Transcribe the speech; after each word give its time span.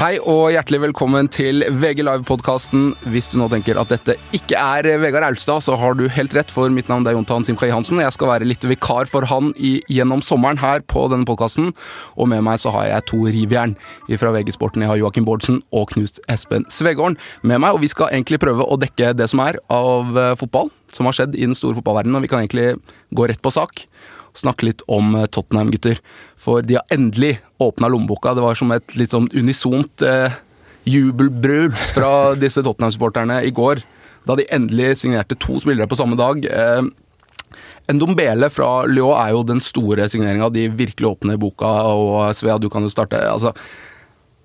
Hei 0.00 0.14
og 0.16 0.46
hjertelig 0.48 0.78
velkommen 0.80 1.26
til 1.28 1.60
VG 1.76 1.98
Live-podkasten. 2.06 2.94
Hvis 3.12 3.26
du 3.28 3.34
nå 3.36 3.50
tenker 3.52 3.76
at 3.76 3.90
dette 3.92 4.14
ikke 4.32 4.56
er 4.56 4.86
Vegard 5.02 5.26
Aulstad, 5.26 5.60
så 5.60 5.74
har 5.76 5.98
du 5.98 6.06
helt 6.08 6.32
rett, 6.32 6.48
for 6.48 6.72
mitt 6.72 6.88
navn 6.88 7.04
er 7.04 7.12
Jontan 7.12 7.44
Simkai 7.44 7.68
Hansen. 7.68 8.00
Jeg 8.00 8.16
skal 8.16 8.30
være 8.30 8.48
litt 8.48 8.64
vikar 8.64 9.10
for 9.12 9.28
han 9.28 9.50
i, 9.60 9.74
gjennom 9.92 10.22
sommeren 10.24 10.56
her 10.62 10.80
på 10.88 11.02
denne 11.12 11.28
podkasten. 11.28 11.74
Og 12.16 12.30
med 12.32 12.40
meg 12.46 12.62
så 12.62 12.72
har 12.72 12.86
jeg 12.88 13.06
to 13.10 13.20
rivjern 13.26 13.74
fra 14.08 14.32
VG 14.38 14.54
Sporten. 14.56 14.86
Jeg 14.86 14.88
har 14.88 15.02
Joakim 15.02 15.26
Bårdsen 15.28 15.60
og 15.68 15.92
Knut 15.92 16.22
Espen 16.32 16.64
Svegården 16.72 17.18
med 17.44 17.60
meg, 17.60 17.76
og 17.76 17.84
vi 17.84 17.92
skal 17.92 18.08
egentlig 18.08 18.40
prøve 18.40 18.64
å 18.64 18.80
dekke 18.80 19.12
det 19.20 19.28
som 19.28 19.44
er 19.44 19.60
av 19.68 20.16
eh, 20.16 20.32
fotball 20.40 20.72
som 20.88 21.10
har 21.10 21.18
skjedd 21.20 21.36
i 21.36 21.44
den 21.44 21.54
store 21.54 21.76
fotballverdenen, 21.76 22.16
og 22.16 22.24
vi 22.24 22.32
kan 22.32 22.40
egentlig 22.40 22.72
gå 23.12 23.28
rett 23.28 23.44
på 23.44 23.52
sak 23.52 23.84
snakke 24.38 24.68
litt 24.68 24.84
om 24.90 25.14
eh, 25.18 25.28
Tottenham, 25.32 25.72
gutter. 25.74 26.00
For 26.40 26.64
de 26.64 26.78
har 26.78 26.94
endelig 26.94 27.38
åpna 27.62 27.90
lommeboka. 27.90 28.34
Det 28.34 28.44
var 28.44 28.58
som 28.58 28.72
et 28.74 28.96
litt 28.98 29.12
sånn 29.14 29.28
unisont 29.34 30.04
eh, 30.06 30.38
jubelbrul 30.88 31.72
fra 31.94 32.12
disse 32.42 32.64
Tottenham-supporterne 32.66 33.42
i 33.46 33.54
går. 33.54 33.82
Da 34.28 34.36
de 34.36 34.48
endelig 34.52 34.98
signerte 35.02 35.38
to 35.40 35.58
spillere 35.62 35.88
på 35.90 35.98
samme 35.98 36.18
dag. 36.20 36.44
Eh, 36.46 36.82
Ndombele 37.90 38.46
fra 38.54 38.84
Lyon 38.86 39.16
er 39.18 39.32
jo 39.34 39.42
den 39.46 39.62
store 39.64 40.06
signeringa. 40.10 40.50
De 40.54 40.68
virkelig 40.68 41.08
åpner 41.08 41.40
boka. 41.40 41.70
Og 41.90 42.36
Svea, 42.38 42.58
du 42.60 42.68
kan 42.70 42.86
jo 42.86 42.92
starte. 42.92 43.18
Altså, 43.26 43.54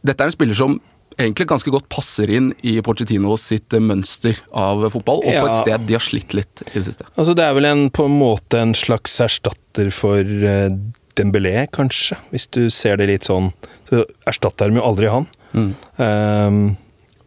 dette 0.06 0.24
er 0.24 0.32
en 0.32 0.36
spiller 0.36 0.58
som 0.58 0.80
egentlig 1.18 1.48
ganske 1.50 1.72
godt 1.74 1.88
passer 1.92 2.32
inn 2.32 2.52
i 2.68 2.78
Pochettino 2.86 3.38
sitt 3.40 3.74
mønster 3.82 4.40
av 4.52 4.84
fotball, 4.94 5.24
og 5.24 5.32
ja. 5.32 5.42
på 5.44 5.50
et 5.52 5.62
sted 5.64 5.88
de 5.88 5.98
har 5.98 6.04
slitt 6.04 6.36
litt 6.38 6.64
i 6.68 6.78
det 6.78 6.86
siste. 6.90 7.08
Altså 7.16 7.36
Det 7.38 7.46
er 7.46 7.58
vel 7.58 7.70
en, 7.70 7.88
på 7.94 8.08
en 8.10 8.18
måte 8.20 8.62
en 8.62 8.76
slags 8.78 9.18
erstatter 9.24 9.92
for 9.96 10.22
uh, 10.22 10.70
Dembélé, 11.16 11.68
kanskje, 11.72 12.18
hvis 12.34 12.50
du 12.52 12.66
ser 12.74 13.00
det 13.00 13.08
litt 13.08 13.28
sånn. 13.28 13.54
Så 13.88 14.04
erstatter 14.28 14.72
de 14.72 14.82
jo 14.82 14.88
aldri 14.88 15.12
han. 15.12 15.30
Mm. 15.56 15.70
Um, 15.96 16.64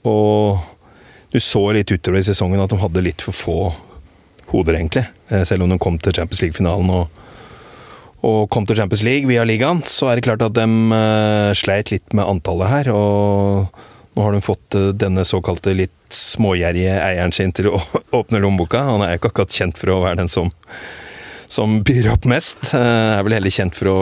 og 0.08 0.60
du 1.32 1.40
så 1.40 1.62
litt 1.76 1.92
utover 1.92 2.20
i 2.20 2.26
sesongen 2.26 2.60
at 2.60 2.72
de 2.72 2.80
hadde 2.80 3.04
litt 3.04 3.24
for 3.24 3.36
få 3.36 3.58
hoder, 4.48 4.78
egentlig. 4.78 5.04
Eh, 5.28 5.44
selv 5.44 5.64
om 5.64 5.72
de 5.72 5.78
kom 5.80 5.98
til 6.00 6.14
Champions 6.16 6.40
League-finalen 6.40 6.92
og 6.92 7.24
og 8.26 8.48
kom 8.50 8.66
til 8.66 8.78
Champions 8.80 9.04
League 9.06 9.30
via 9.30 9.44
ligaen, 9.46 9.84
så 9.86 10.10
er 10.10 10.18
det 10.18 10.26
klart 10.26 10.42
at 10.42 10.56
de 10.56 10.66
uh, 10.66 11.54
sleit 11.54 11.92
litt 11.92 12.16
med 12.16 12.26
antallet 12.26 12.72
her. 12.72 12.90
Og 12.90 13.68
nå 14.18 14.24
har 14.24 14.34
de 14.34 14.42
fått 14.42 14.74
uh, 14.74 14.90
denne 14.90 15.22
såkalte 15.28 15.76
litt 15.78 15.94
smågjerrige 16.14 16.96
eieren 16.98 17.34
sin 17.34 17.54
til 17.54 17.70
å 17.70 17.82
åpne 18.20 18.42
lommeboka. 18.42 18.82
Han 18.90 19.06
er 19.06 19.14
jo 19.14 19.22
ikke 19.22 19.34
akkurat 19.34 19.60
kjent 19.60 19.78
for 19.78 19.94
å 19.94 20.00
være 20.06 20.24
den 20.24 20.32
som, 20.32 20.50
som 21.46 21.78
byr 21.86 22.10
opp 22.16 22.26
mest. 22.30 22.72
Uh, 22.72 23.20
er 23.20 23.26
vel 23.26 23.38
heller 23.38 23.54
kjent 23.54 23.78
for 23.78 23.92
å 23.92 23.98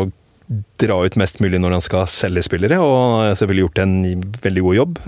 dra 0.80 1.01
ut 1.03 1.20
mest 1.20 1.42
mulig 1.42 1.61
når 1.61 1.77
han 1.77 1.84
skal 1.84 2.08
selge 2.08 2.47
spillere, 2.47 2.78
og 2.80 3.27
har 3.27 3.34
selvfølgelig 3.36 3.67
gjort 3.67 3.80
en 3.83 3.97
veldig 4.45 4.62
god 4.62 4.77
jobb. 4.78 5.01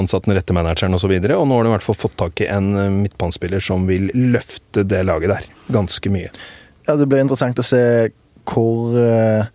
Ansatt 0.00 0.24
den 0.26 0.34
rette 0.34 0.56
manageren 0.56 0.96
osv. 0.96 1.12
Og, 1.12 1.28
så 1.30 1.36
og 1.36 1.46
nå 1.46 1.54
har 1.54 1.62
de 1.62 1.70
i 1.70 1.74
hvert 1.76 1.86
fall 1.86 1.98
fått 2.00 2.16
tak 2.18 2.42
i 2.42 2.48
en 2.50 2.72
midtbanespiller 2.96 3.62
som 3.62 3.86
vil 3.86 4.10
løfte 4.34 4.82
det 4.90 5.04
laget 5.06 5.36
der 5.36 5.46
ganske 5.78 6.10
mye. 6.10 6.32
Ja, 6.92 6.96
det 7.00 7.06
blir 7.08 7.22
interessant 7.24 7.56
å 7.56 7.64
se 7.64 8.10
hvor 8.44 8.92
uh, 8.92 9.46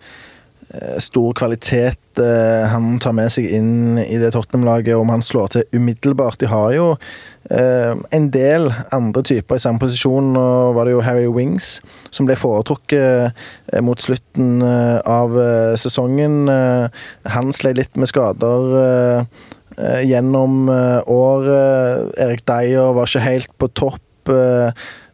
stor 0.98 1.36
kvalitet 1.38 2.18
uh, 2.18 2.64
han 2.72 2.96
tar 3.04 3.14
med 3.14 3.30
seg 3.30 3.46
inn 3.54 4.00
i 4.02 4.18
det 4.18 4.32
Tottenham-laget, 4.34 4.98
om 4.98 5.12
han 5.14 5.22
slår 5.22 5.52
til 5.54 5.78
umiddelbart. 5.78 6.40
De 6.42 6.50
har 6.50 6.72
jo 6.74 6.88
uh, 6.96 7.94
en 7.94 8.28
del 8.34 8.72
andre 8.96 9.22
typer 9.30 9.60
i 9.60 9.62
samme 9.62 9.78
posisjon. 9.84 10.34
Nå 10.34 10.48
var 10.74 10.90
det 10.90 10.98
jo 10.98 11.06
Harry 11.06 11.30
Wings 11.30 11.76
som 12.10 12.26
ble 12.26 12.40
foretrukket 12.42 13.38
mot 13.86 14.02
slutten 14.02 14.66
av 15.06 15.38
sesongen. 15.78 16.50
han 16.50 17.54
sleit 17.54 17.78
litt 17.78 18.02
med 18.02 18.10
skader 18.10 19.28
gjennom 20.10 20.72
året. 21.06 22.16
Erik 22.18 22.48
Dyer 22.50 22.98
var 22.98 23.06
ikke 23.06 23.28
helt 23.30 23.54
på 23.62 23.70
topp. 23.78 24.34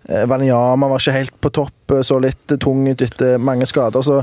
Eh, 0.10 0.26
Wanyama 0.28 0.90
var 0.92 1.02
ikke 1.02 1.16
helt 1.16 1.36
på 1.42 1.52
topp, 1.54 1.96
eh, 1.96 2.04
så 2.06 2.20
litt 2.22 2.56
tung 2.62 2.86
ut 2.90 3.04
etter 3.06 3.38
mange 3.40 3.68
skader. 3.70 4.04
Så, 4.04 4.22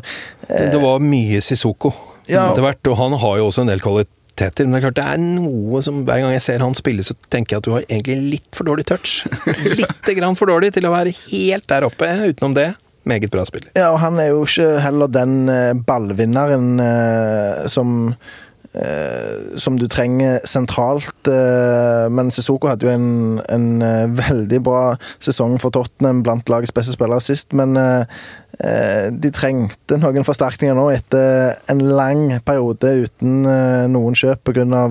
eh, 0.49 0.71
det 0.73 0.81
var 0.83 1.01
mye 1.05 1.41
Sissoko 1.45 1.93
ja. 2.29 2.49
hvert, 2.55 2.83
og 2.91 2.99
han 3.01 3.17
har 3.23 3.39
jo 3.39 3.47
også 3.49 3.65
en 3.65 3.73
del 3.73 3.81
kvaliteter. 3.85 4.67
Men 4.67 4.77
det 4.77 4.81
er 4.81 4.87
klart 4.89 5.01
det 5.01 5.09
er 5.15 5.25
noe 5.25 5.81
som 5.85 6.05
hver 6.05 6.23
gang 6.23 6.37
jeg 6.37 6.45
ser 6.45 6.65
han 6.65 6.77
spille, 6.79 7.05
så 7.07 7.17
tenker 7.33 7.57
jeg 7.57 7.63
at 7.63 7.69
du 7.69 7.75
har 7.77 7.89
egentlig 7.89 8.21
litt 8.37 8.53
for 8.57 8.69
dårlig 8.69 8.87
touch. 8.91 9.25
Lite 9.81 10.17
grann 10.19 10.39
for 10.39 10.53
dårlig 10.53 10.75
til 10.77 10.89
å 10.89 10.95
være 10.95 11.17
helt 11.27 11.69
der 11.71 11.89
oppe. 11.89 12.09
Utenom 12.29 12.57
det, 12.57 12.71
meget 13.09 13.33
bra 13.33 13.47
spiller. 13.49 13.73
Ja, 13.75 13.91
og 13.95 14.01
han 14.05 14.21
er 14.21 14.35
jo 14.35 14.45
ikke 14.45 14.77
heller 14.85 15.11
den 15.12 15.83
ballvinneren 15.89 16.77
Eh, 17.61 17.67
som 17.67 18.15
du 18.72 19.86
trenger 19.91 20.41
sentralt. 20.47 21.26
Eh, 21.26 22.06
men 22.10 22.31
Sissoko 22.31 22.70
hadde 22.70 22.86
jo 22.86 22.92
en, 22.92 23.41
en, 23.50 23.82
eh, 23.82 24.06
veldig 24.06 24.60
bra 24.62 24.97
sesong 25.19 25.58
for 25.60 25.70
Tottenham 25.75 26.22
blant 26.22 26.48
lagets 26.48 26.72
beste 26.72 26.94
spillere 26.94 27.20
sist. 27.20 27.53
Men 27.53 27.75
de 28.60 29.31
trengte 29.32 29.97
noen 29.97 30.26
forsterkninger 30.26 30.75
nå 30.76 30.91
etter 30.92 31.54
en 31.72 31.78
lang 31.81 32.26
periode 32.44 32.91
uten 33.06 33.47
noen 33.88 34.19
kjøp 34.19 34.42
pga. 34.44 34.82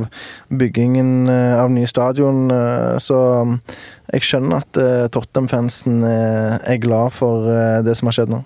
byggingen 0.50 1.30
av 1.30 1.70
ny 1.70 1.86
stadion. 1.86 2.50
Så 2.98 3.20
jeg 4.10 4.26
skjønner 4.26 4.64
at 4.64 5.12
Tottenham-fansen 5.14 6.02
er 6.04 6.82
glad 6.82 7.14
for 7.14 7.46
det 7.86 7.94
som 8.00 8.10
har 8.10 8.18
skjedd 8.18 8.34
nå. 8.34 8.42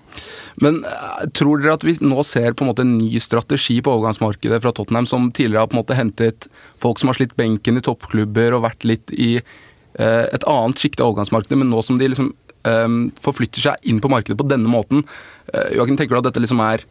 Men 0.62 0.80
eh, 0.86 1.26
tror 1.34 1.60
dere 1.60 1.76
at 1.78 1.86
vi 1.86 1.96
nå 2.04 2.22
ser 2.26 2.54
på 2.54 2.64
en 2.64 2.70
måte 2.70 2.84
en 2.84 2.96
ny 2.98 3.20
strategi 3.22 3.80
på 3.82 3.94
overgangsmarkedet 3.96 4.60
fra 4.62 4.72
Tottenham, 4.76 5.08
som 5.10 5.30
tidligere 5.34 5.64
har 5.64 5.70
på 5.72 5.78
en 5.78 5.82
måte 5.82 5.98
hentet 5.98 6.48
folk 6.80 7.00
som 7.00 7.10
har 7.10 7.18
slitt 7.18 7.36
benken 7.38 7.80
i 7.80 7.84
toppklubber 7.84 8.56
og 8.56 8.66
vært 8.68 8.86
litt 8.88 9.14
i 9.14 9.36
eh, 9.38 10.24
et 10.24 10.48
annet 10.50 10.80
sjikte 10.80 11.04
av 11.04 11.12
overgangsmarkedet, 11.12 11.60
men 11.60 11.72
nå 11.72 11.82
som 11.86 12.00
de 12.00 12.10
liksom 12.12 12.32
eh, 12.70 12.98
forflytter 13.24 13.68
seg 13.68 13.88
inn 13.90 14.02
på 14.04 14.12
markedet 14.12 14.38
på 14.40 14.50
denne 14.50 14.70
måten, 14.70 15.06
eh, 15.52 15.74
Joakim, 15.78 15.98
tenker 15.98 16.16
du 16.16 16.22
at 16.22 16.30
dette 16.32 16.44
liksom 16.44 16.62
er 16.64 16.86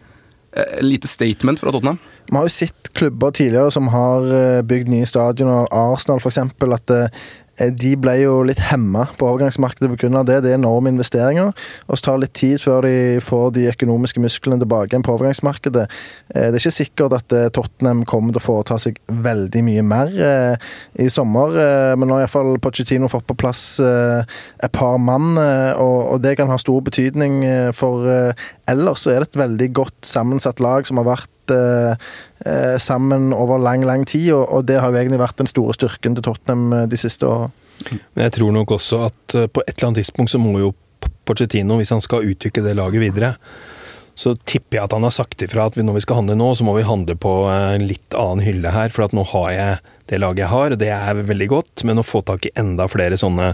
en 0.54 0.86
lite 0.86 1.10
statement 1.10 1.58
fra 1.58 1.72
Tottenham? 1.74 1.96
Vi 2.28 2.36
har 2.38 2.46
jo 2.46 2.54
sett 2.54 2.92
klubber 2.94 3.32
tidligere 3.34 3.72
som 3.74 3.88
har 3.90 4.28
eh, 4.30 4.60
bygd 4.62 4.92
nye 4.92 5.08
stadioner, 5.10 5.66
Arsenal 5.74 6.22
f.eks., 6.22 6.38
at 6.44 6.94
Eh, 6.94 7.24
de 7.72 7.94
ble 8.00 8.16
jo 8.22 8.36
litt 8.48 8.62
hemma 8.64 9.06
på 9.20 9.28
overgangsmarkedet 9.30 9.90
pga. 9.94 10.24
det. 10.28 10.42
Det 10.44 10.52
er 10.52 10.60
enorme 10.60 10.92
investeringer. 10.94 11.54
Og 11.88 11.98
så 11.98 12.06
tar 12.06 12.18
det 12.18 12.28
litt 12.28 12.36
tid 12.40 12.62
før 12.64 12.88
de 12.88 13.20
får 13.24 13.54
de 13.58 13.68
økonomiske 13.72 14.24
musklene 14.24 14.60
tilbake 14.64 14.94
igjen 14.94 15.06
på 15.06 15.16
overgangsmarkedet. 15.16 15.86
Eh, 16.36 16.50
det 16.50 16.58
er 16.58 16.62
ikke 16.62 16.76
sikkert 16.80 17.18
at 17.20 17.36
eh, 17.38 17.50
Tottenham 17.54 18.04
kommer 18.10 18.34
til 18.34 18.42
å 18.42 18.46
foreta 18.46 18.80
seg 18.82 19.00
veldig 19.08 19.64
mye 19.64 19.84
mer 19.86 20.12
i 21.00 21.08
sommer, 21.12 21.54
men 21.98 22.08
nå 22.08 22.18
har 22.18 22.26
iallfall 22.26 22.58
Pochettino 22.62 23.08
fått 23.12 23.26
på 23.28 23.36
plass 23.38 23.80
et 23.82 24.74
par 24.74 24.98
mann, 25.02 25.38
og 25.82 26.22
det 26.24 26.36
kan 26.40 26.50
ha 26.52 26.58
stor 26.62 26.82
betydning 26.86 27.42
for 27.76 28.08
ellers 28.72 29.04
så 29.04 29.14
er 29.14 29.24
det 29.24 29.32
et 29.32 29.42
veldig 29.44 29.70
godt 29.76 30.08
sammensatt 30.08 30.62
lag 30.64 30.88
som 30.88 31.02
har 31.02 31.10
vært 31.10 31.54
eh, 31.54 32.78
sammen 32.82 33.32
over 33.36 33.62
lang, 33.62 33.86
lang 33.88 34.06
tid, 34.10 34.32
og, 34.36 34.46
og, 34.48 34.66
det 34.70 34.80
har 34.80 34.92
jo 34.92 35.02
egentlig 35.02 35.22
vært 35.24 35.42
den 35.42 35.52
store 35.52 35.76
styrken 35.78 36.18
til 36.18 36.26
Tottenham 36.30 36.66
eh, 36.74 36.88
de 36.92 37.00
siste 37.00 37.28
åra. 37.28 37.52
Men 37.90 38.28
jeg 38.28 38.38
tror 38.38 38.56
nok 38.56 38.76
også 38.78 39.04
at 39.10 39.38
eh, 39.38 39.50
på 39.52 39.64
et 39.66 39.76
eller 39.76 39.92
annet 39.92 40.04
tidspunkt 40.04 40.34
så 40.34 40.42
må 40.42 40.58
jo 40.62 40.74
Pochettino, 41.28 41.78
hvis 41.80 41.94
han 41.96 42.04
skal 42.04 42.28
utvikle 42.28 42.66
det 42.66 42.76
laget 42.76 43.04
videre, 43.04 43.34
så 44.16 44.36
tipper 44.46 44.78
jeg 44.78 44.86
at 44.86 44.94
han 44.94 45.06
har 45.08 45.14
sagt 45.16 45.42
ifra 45.42 45.68
at 45.70 45.78
når 45.80 45.98
vi 45.98 46.04
skal 46.04 46.20
handle 46.22 46.36
nå, 46.38 46.50
så 46.56 46.66
må 46.68 46.76
vi 46.78 46.86
handle 46.86 47.16
på 47.20 47.32
en 47.50 47.86
litt 47.88 48.16
annen 48.18 48.44
hylle 48.46 48.74
her. 48.76 48.92
For 48.94 49.08
at 49.08 49.16
nå 49.16 49.24
har 49.32 49.48
jeg 49.56 49.80
det 50.12 50.20
laget 50.22 50.44
jeg 50.44 50.52
har, 50.52 50.76
og 50.76 50.82
det 50.84 50.92
er 50.94 51.24
veldig 51.32 51.48
godt. 51.50 51.86
Men 51.88 52.02
å 52.02 52.06
få 52.06 52.22
tak 52.28 52.46
i 52.46 52.54
enda 52.60 52.86
flere 52.92 53.18
sånne 53.20 53.54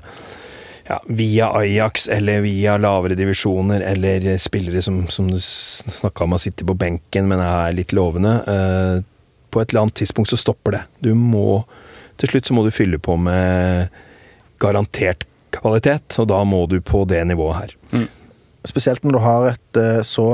ja, 0.89 1.03
via 1.05 1.51
Ajax 1.53 2.07
eller 2.07 2.41
via 2.41 2.77
lavere 2.77 3.13
divisjoner, 3.15 3.81
eller 3.81 4.37
spillere 4.41 4.81
som, 4.81 5.03
som 5.07 5.27
du 5.31 5.37
snakka 5.39 6.23
om 6.23 6.33
har 6.33 6.41
sittet 6.41 6.65
på 6.67 6.73
benken, 6.73 7.27
men 7.29 7.43
er 7.45 7.75
litt 7.77 7.93
lovende. 7.93 8.31
Eh, 8.41 8.95
på 9.53 9.61
et 9.61 9.69
eller 9.69 9.85
annet 9.85 9.99
tidspunkt 10.01 10.33
så 10.33 10.39
stopper 10.41 10.79
det. 10.79 10.83
Du 11.05 11.13
må 11.13 11.63
Til 12.19 12.33
slutt 12.33 12.49
så 12.49 12.55
må 12.57 12.65
du 12.65 12.73
fylle 12.75 12.97
på 12.99 13.13
med 13.15 13.93
garantert 14.59 15.21
kvalitet, 15.55 16.17
og 16.19 16.25
da 16.27 16.41
må 16.43 16.65
du 16.67 16.81
på 16.83 17.05
det 17.07 17.21
nivået 17.29 17.55
her. 17.55 17.75
Mm. 17.93 18.09
Spesielt 18.67 19.05
når 19.05 19.15
du 19.15 19.19
har 19.23 19.45
et 19.53 19.79
uh, 19.79 20.01
så 20.03 20.25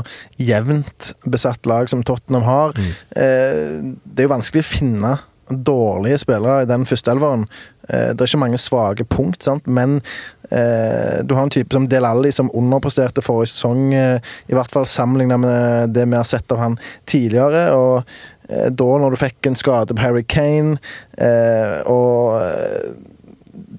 jevnt 0.41 1.11
besatt 1.29 1.69
lag 1.69 1.91
som 1.91 2.01
Tottenham 2.01 2.47
har. 2.47 2.73
Mm. 2.73 2.89
Uh, 3.13 3.93
det 4.01 4.23
er 4.23 4.25
jo 4.25 4.33
vanskelig 4.33 4.65
å 4.65 4.69
finne 4.71 5.13
dårlige 5.49 6.17
spillere 6.23 6.63
i 6.63 6.69
den 6.69 6.85
første 6.89 7.11
elveren. 7.13 7.45
det 7.85 8.17
er 8.17 8.25
ikke 8.25 8.41
mange 8.41 8.57
svake 8.57 9.05
punkt, 9.05 9.43
sant? 9.45 9.67
men 9.67 9.99
eh, 9.99 10.05
du 10.49 11.33
har 11.33 11.43
en 11.43 11.53
type 11.53 11.73
som 11.73 11.87
Del 11.89 12.05
Alli 12.05 12.31
som 12.35 12.51
underpresterte 12.53 13.23
forrige 13.25 13.53
sesong, 13.53 13.93
eh, 13.93 14.19
i 14.47 14.55
hvert 14.55 14.71
fall 14.71 14.85
sammenlignet 14.89 15.41
med 15.41 15.95
det 15.95 16.05
vi 16.05 16.17
har 16.19 16.27
sett 16.27 16.51
av 16.51 16.61
han 16.61 16.77
tidligere. 17.09 17.73
og 17.73 18.03
eh, 18.49 18.69
da 18.69 18.91
når 19.01 19.15
du 19.15 19.21
fikk 19.21 19.49
en 19.49 19.57
skade 19.57 19.95
på 19.95 20.03
Harry 20.03 20.23
Kane, 20.23 20.77
eh, 21.17 21.81
og 21.89 22.41
eh, 22.41 22.93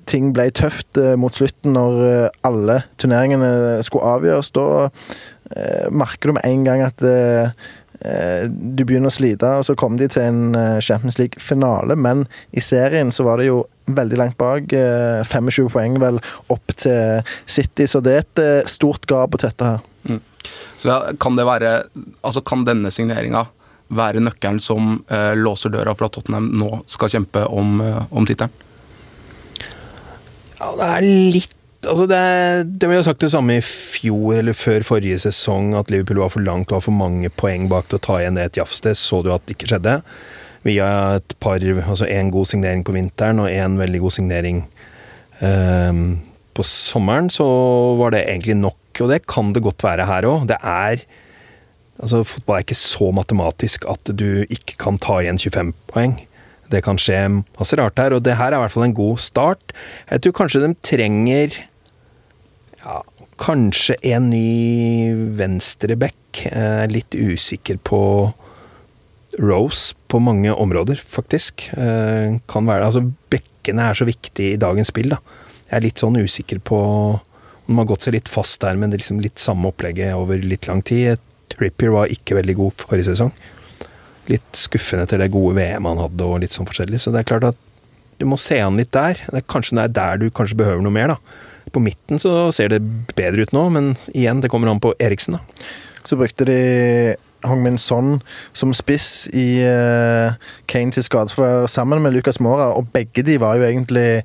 ting 0.06 0.30
ble 0.32 0.50
tøft 0.54 0.98
mot 1.18 1.34
slutten 1.34 1.74
når 1.74 2.30
alle 2.46 2.78
turneringene 2.96 3.82
skulle 3.82 4.12
avgjøres, 4.16 4.52
da 4.54 4.92
merker 5.90 6.30
du 6.30 6.36
med 6.36 6.46
en 6.46 6.62
gang 6.66 6.84
at 6.86 7.02
eh, 7.06 7.50
du 8.48 8.84
begynner 8.84 9.10
å 9.10 9.14
slite, 9.14 9.48
og 9.58 9.66
så 9.66 9.76
kom 9.78 9.96
de 10.00 10.08
til 10.12 10.22
en 10.22 10.58
eh, 10.58 10.82
Champions 10.84 11.18
League-finale, 11.20 11.96
men 11.98 12.26
i 12.56 12.62
serien 12.64 13.12
så 13.14 13.26
var 13.26 13.40
det 13.40 13.48
jo 13.50 13.64
veldig 13.86 14.20
langt 14.20 14.38
bak. 14.40 14.72
Eh, 14.72 15.22
25 15.26 15.70
poeng 15.72 15.98
vel 16.02 16.20
opp 16.52 16.74
til 16.76 17.26
City, 17.46 17.86
så 17.90 18.02
det 18.04 18.14
er 18.14 18.24
et 18.24 18.42
eh, 18.42 18.70
stort 18.70 19.06
gap 19.10 19.36
å 19.36 19.42
tette 19.42 19.72
her. 19.72 19.84
Mm. 20.06 20.22
Så 20.78 20.90
ja, 20.90 21.00
kan 21.18 21.34
det 21.34 21.42
være 21.48 21.70
Altså 22.22 22.38
kan 22.46 22.60
denne 22.62 22.92
signeringa 22.94 23.48
være 23.96 24.22
nøkkelen 24.22 24.60
som 24.62 25.00
eh, 25.10 25.32
låser 25.38 25.72
døra 25.74 25.94
for 25.94 26.08
at 26.08 26.16
Tottenham 26.16 26.52
nå 26.58 26.82
skal 26.90 27.10
kjempe 27.12 27.44
om, 27.46 27.80
eh, 27.82 28.00
om 28.10 28.26
tittelen? 28.26 28.54
Ja, 30.56 30.72
det 30.78 30.86
er 30.86 31.06
litt 31.36 31.55
Altså 31.84 32.06
det, 32.08 32.20
det 32.80 32.88
ble 32.88 32.98
jo 32.98 33.04
sagt 33.06 33.22
det 33.22 33.30
samme 33.34 33.58
i 33.58 33.64
fjor 33.64 34.38
eller 34.38 34.56
før 34.56 34.86
forrige 34.86 35.18
sesong, 35.26 35.74
at 35.78 35.90
Liverpool 35.92 36.22
var 36.22 36.32
for 36.32 36.44
langt 36.46 36.70
og 36.72 36.78
var 36.78 36.86
for 36.86 36.96
mange 36.96 37.30
poeng 37.30 37.68
bak 37.70 37.90
til 37.90 38.00
å 38.00 38.04
ta 38.06 38.20
igjen 38.20 38.38
det 38.38 38.48
et 38.48 38.60
jafs. 38.62 38.80
Det 38.84 38.96
så 38.98 39.20
du 39.22 39.30
at 39.34 39.44
det 39.46 39.58
ikke 39.58 39.70
skjedde. 39.74 39.98
Via 40.66 40.88
et 41.18 41.36
par, 41.42 41.62
altså 41.62 42.08
én 42.10 42.32
god 42.34 42.48
signering 42.50 42.82
på 42.86 42.96
vinteren 42.96 43.42
og 43.44 43.52
én 43.52 43.76
veldig 43.78 44.00
god 44.02 44.16
signering 44.16 44.64
um, 45.44 46.00
på 46.56 46.64
sommeren, 46.66 47.30
så 47.30 47.46
var 48.00 48.16
det 48.16 48.24
egentlig 48.24 48.56
nok. 48.64 48.80
Og 49.04 49.12
det 49.12 49.26
kan 49.28 49.52
det 49.52 49.62
godt 49.62 49.84
være 49.84 50.08
her 50.08 50.26
òg. 50.32 50.48
Det 50.50 50.58
er 50.62 51.04
Altså, 51.96 52.18
fotball 52.28 52.58
er 52.58 52.64
ikke 52.66 52.76
så 52.76 53.06
matematisk 53.16 53.86
at 53.88 54.10
du 54.20 54.44
ikke 54.52 54.74
kan 54.76 54.98
ta 55.00 55.14
igjen 55.22 55.38
25 55.40 55.72
poeng. 55.88 56.18
Det 56.72 56.82
kan 56.84 56.98
skje 57.00 57.18
masse 57.30 57.78
rart 57.78 57.98
her, 58.00 58.16
og 58.16 58.24
det 58.26 58.36
her 58.38 58.52
er 58.52 58.58
i 58.58 58.64
hvert 58.64 58.74
fall 58.74 58.88
en 58.88 58.96
god 58.96 59.20
start. 59.22 59.74
Jeg 60.10 60.24
tror 60.24 60.38
kanskje 60.40 60.64
de 60.64 60.72
trenger 60.84 61.60
ja, 62.82 62.96
kanskje 63.42 63.98
en 64.12 64.30
ny 64.32 65.12
venstreback. 65.38 66.42
Litt 66.92 67.16
usikker 67.16 67.78
på 67.86 68.00
Rose 69.36 69.94
på 70.08 70.20
mange 70.22 70.52
områder, 70.54 70.96
faktisk. 70.96 71.68
Eh, 71.76 72.38
kan 72.48 72.66
være 72.66 72.86
Altså, 72.86 73.02
bekkene 73.30 73.90
er 73.90 73.94
så 73.94 74.06
viktig 74.08 74.52
i 74.54 74.60
dagens 74.60 74.88
spill, 74.88 75.10
da. 75.12 75.20
Jeg 75.66 75.76
er 75.76 75.84
litt 75.84 76.00
sånn 76.00 76.16
usikker 76.16 76.60
på 76.62 76.80
om 77.66 77.74
de 77.74 77.80
har 77.80 77.88
gått 77.90 78.06
seg 78.06 78.14
litt 78.14 78.30
fast 78.30 78.60
der 78.62 78.78
med 78.78 78.94
liksom 78.94 79.18
litt 79.20 79.42
samme 79.42 79.72
opplegget 79.72 80.14
over 80.14 80.38
litt 80.38 80.68
lang 80.70 80.84
tid. 80.86 81.18
Trippier 81.50 81.90
var 81.90 82.12
ikke 82.12 82.38
veldig 82.38 82.54
god 82.54 82.84
forrige 82.86 83.10
sesong. 83.10 83.32
Litt 84.30 84.58
skuffende 84.58 85.06
etter 85.06 85.22
det 85.22 85.32
gode 85.34 85.56
VM 85.58 85.88
han 85.88 86.02
hadde 86.02 86.26
og 86.26 86.40
litt 86.42 86.54
sånn 86.56 86.68
forskjellig. 86.68 87.00
Så 87.02 87.12
det 87.14 87.22
er 87.22 87.30
klart 87.30 87.50
at 87.52 87.60
du 88.20 88.24
må 88.28 88.38
se 88.40 88.58
han 88.60 88.78
litt 88.80 88.94
der. 88.96 89.20
Det 89.28 89.42
er 89.42 89.50
kanskje 89.50 89.76
det 89.78 89.84
er 89.84 89.96
der 89.98 90.22
du 90.22 90.30
kanskje 90.34 90.58
behøver 90.62 90.84
noe 90.84 90.94
mer, 90.94 91.14
da. 91.14 91.44
På 91.74 91.82
midten 91.82 92.20
så 92.22 92.48
ser 92.54 92.70
det 92.72 92.84
bedre 93.18 93.44
ut 93.44 93.52
nå, 93.54 93.66
men 93.74 93.94
igjen, 94.14 94.40
det 94.40 94.50
kommer 94.52 94.70
an 94.70 94.82
på 94.82 94.94
Eriksen, 95.02 95.36
da. 95.36 95.68
Så 96.06 96.18
brukte 96.18 96.46
de 96.46 96.60
Hongmin 97.46 97.78
Son 97.78 98.20
som 98.56 98.72
spiss 98.74 99.26
i 99.34 99.60
uh, 99.66 100.36
Kane 100.70 100.94
til 100.94 101.04
skadesforvær 101.04 101.66
sammen 101.70 102.02
med 102.02 102.14
Lucas 102.14 102.40
Mora, 102.40 102.70
og 102.78 102.88
begge 102.94 103.24
de 103.26 103.38
var 103.42 103.58
jo 103.58 103.66
egentlig 103.66 104.22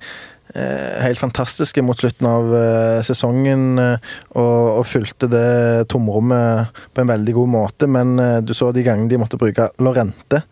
helt 0.51 1.19
fantastiske 1.21 1.83
mot 1.85 1.97
slutten 1.97 2.27
av 2.27 2.51
uh, 2.51 2.99
sesongen 3.05 3.79
og, 3.79 4.65
og 4.81 4.83
fulgte 4.89 5.29
det 5.31 5.87
tomrommet 5.91 6.83
på 6.91 7.03
en 7.03 7.11
veldig 7.13 7.35
god 7.37 7.51
måte, 7.53 7.87
men 7.87 8.15
du 8.45 8.53
så 8.57 8.71
de 8.75 8.83
gangene 8.85 9.11
de 9.11 9.19
måtte 9.21 9.39
bruke 9.39 9.69
Lorente 9.83 10.43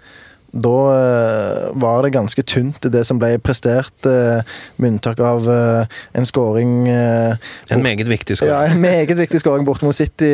da 0.51 0.69
uh, 0.90 1.81
var 1.81 2.04
det 2.04 2.10
ganske 2.10 2.42
tynt, 2.42 2.81
det 2.81 3.04
som 3.06 3.19
ble 3.22 3.36
prestert, 3.44 3.94
uh, 4.10 4.42
med 4.81 4.96
unntak 4.96 5.22
av 5.22 5.46
uh, 5.46 6.00
en 6.18 6.25
skåring 6.25 6.88
En 6.90 7.84
meget 7.84 8.07
viktig 8.10 8.38
skåring. 8.38 8.54
Ja, 8.54 8.63
en 8.66 8.81
meget 8.81 9.18
viktig 9.24 9.42
skåring 9.44 9.66
bort 9.66 9.81
mot 9.86 9.96
City. 9.96 10.30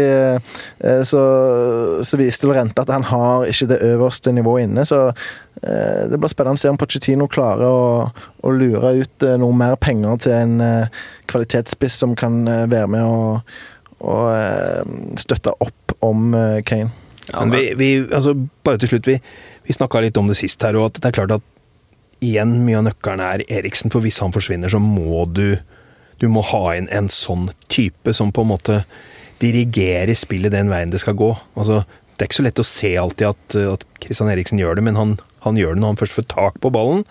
Så, 1.03 1.21
så, 2.03 2.17
viste 2.17 2.47
Lorente 2.47 2.81
at 2.81 2.91
han 2.94 3.03
har 3.03 3.45
ikke 3.50 3.67
det 3.67 3.81
øverste 3.83 4.31
nivået 4.31 4.63
inne. 4.63 4.85
Så 4.85 5.12
det 5.56 6.19
blir 6.19 6.31
spennende 6.31 6.59
å 6.59 6.61
se 6.61 6.71
om 6.71 6.77
Pochettino 6.79 7.27
klarer 7.31 7.65
å, 7.65 8.09
å 8.44 8.51
lure 8.53 8.94
ut 9.01 9.25
noe 9.39 9.56
mer 9.56 9.75
penger 9.81 10.19
til 10.25 10.35
en 10.35 10.56
kvalitetsspiss 11.31 11.97
som 12.03 12.15
kan 12.19 12.44
være 12.45 12.91
med 12.91 13.07
og, 13.07 13.56
og 14.03 15.18
støtte 15.19 15.56
opp 15.63 15.97
om 16.06 16.31
Kane. 16.68 16.91
Ja, 17.31 17.41
men 17.41 17.56
vi, 17.56 17.63
vi, 17.79 17.89
altså, 18.13 18.35
bare 18.63 18.77
til 18.77 18.94
slutt, 18.94 19.07
vi 19.09 19.19
vi 19.65 19.75
snakka 19.75 20.01
litt 20.03 20.17
om 20.17 20.29
det 20.29 20.38
sist 20.39 20.62
her, 20.63 20.77
og 20.79 20.91
at 20.91 21.01
det 21.01 21.09
er 21.09 21.17
klart 21.19 21.35
at 21.38 21.45
igjen, 22.23 22.62
mye 22.65 22.79
av 22.79 22.88
nøkkelen 22.88 23.23
er 23.23 23.44
Eriksen. 23.59 23.91
For 23.94 24.06
hvis 24.06 24.21
han 24.23 24.33
forsvinner, 24.35 24.71
så 24.71 24.81
må 24.81 25.25
du 25.29 25.57
du 26.21 26.29
må 26.31 26.44
ha 26.47 26.63
inn 26.77 26.88
en 26.95 27.09
sånn 27.12 27.50
type 27.71 28.13
som 28.15 28.31
på 28.31 28.45
en 28.45 28.53
måte 28.53 28.79
dirigerer 29.41 30.15
spillet 30.15 30.53
den 30.53 30.71
veien 30.71 30.94
det 30.94 31.01
skal 31.03 31.17
gå. 31.19 31.33
Altså, 31.59 31.81
det 32.15 32.23
er 32.23 32.29
ikke 32.29 32.39
så 32.39 32.45
lett 32.45 32.62
å 32.62 32.67
se 32.67 32.91
alltid 33.00 33.27
at, 33.27 33.56
at 33.75 33.88
Christian 34.03 34.31
Eriksen 34.31 34.62
gjør 34.62 34.79
det, 34.79 34.85
men 34.88 35.00
han, 35.00 35.17
han 35.44 35.59
gjør 35.59 35.75
det 35.75 35.83
når 35.83 35.94
han 35.94 36.00
først 36.00 36.15
får 36.15 36.27
tak 36.31 36.61
på 36.63 36.71
ballen. 36.73 37.03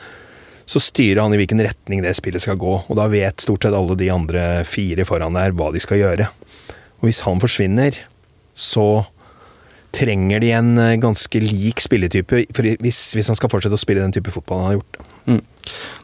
Så 0.65 0.81
styrer 0.81 1.21
han 1.21 1.35
i 1.37 1.41
hvilken 1.43 1.61
retning 1.61 2.01
det 2.01 2.15
spillet 2.17 2.47
skal 2.47 2.57
gå, 2.61 2.79
og 2.81 2.97
da 2.97 3.11
vet 3.13 3.45
stort 3.45 3.67
sett 3.67 3.77
alle 3.77 3.99
de 4.01 4.09
andre 4.13 4.47
fire 4.65 5.05
foran 5.05 5.37
der 5.37 5.53
hva 5.53 5.69
de 5.75 5.83
skal 5.85 6.01
gjøre. 6.01 6.31
Og 7.03 7.11
hvis 7.11 7.21
han 7.27 7.43
forsvinner, 7.43 8.01
så 8.57 9.05
trenger 9.95 10.43
de 10.43 10.53
en 10.57 10.79
eh, 10.81 10.97
ganske 11.03 11.43
lik 11.43 11.83
spilletype 11.83 12.45
hvis, 12.83 13.01
hvis, 13.15 13.31
han 13.31 13.39
skal 13.39 13.53
fortsette 13.53 13.79
å 13.79 13.81
spille 13.81 14.03
den 14.03 14.15
type 14.15 14.33
fotball 14.35 14.63
han 14.63 14.73
har 14.73 14.79
gjort. 14.81 15.01
Mm. 15.27 15.43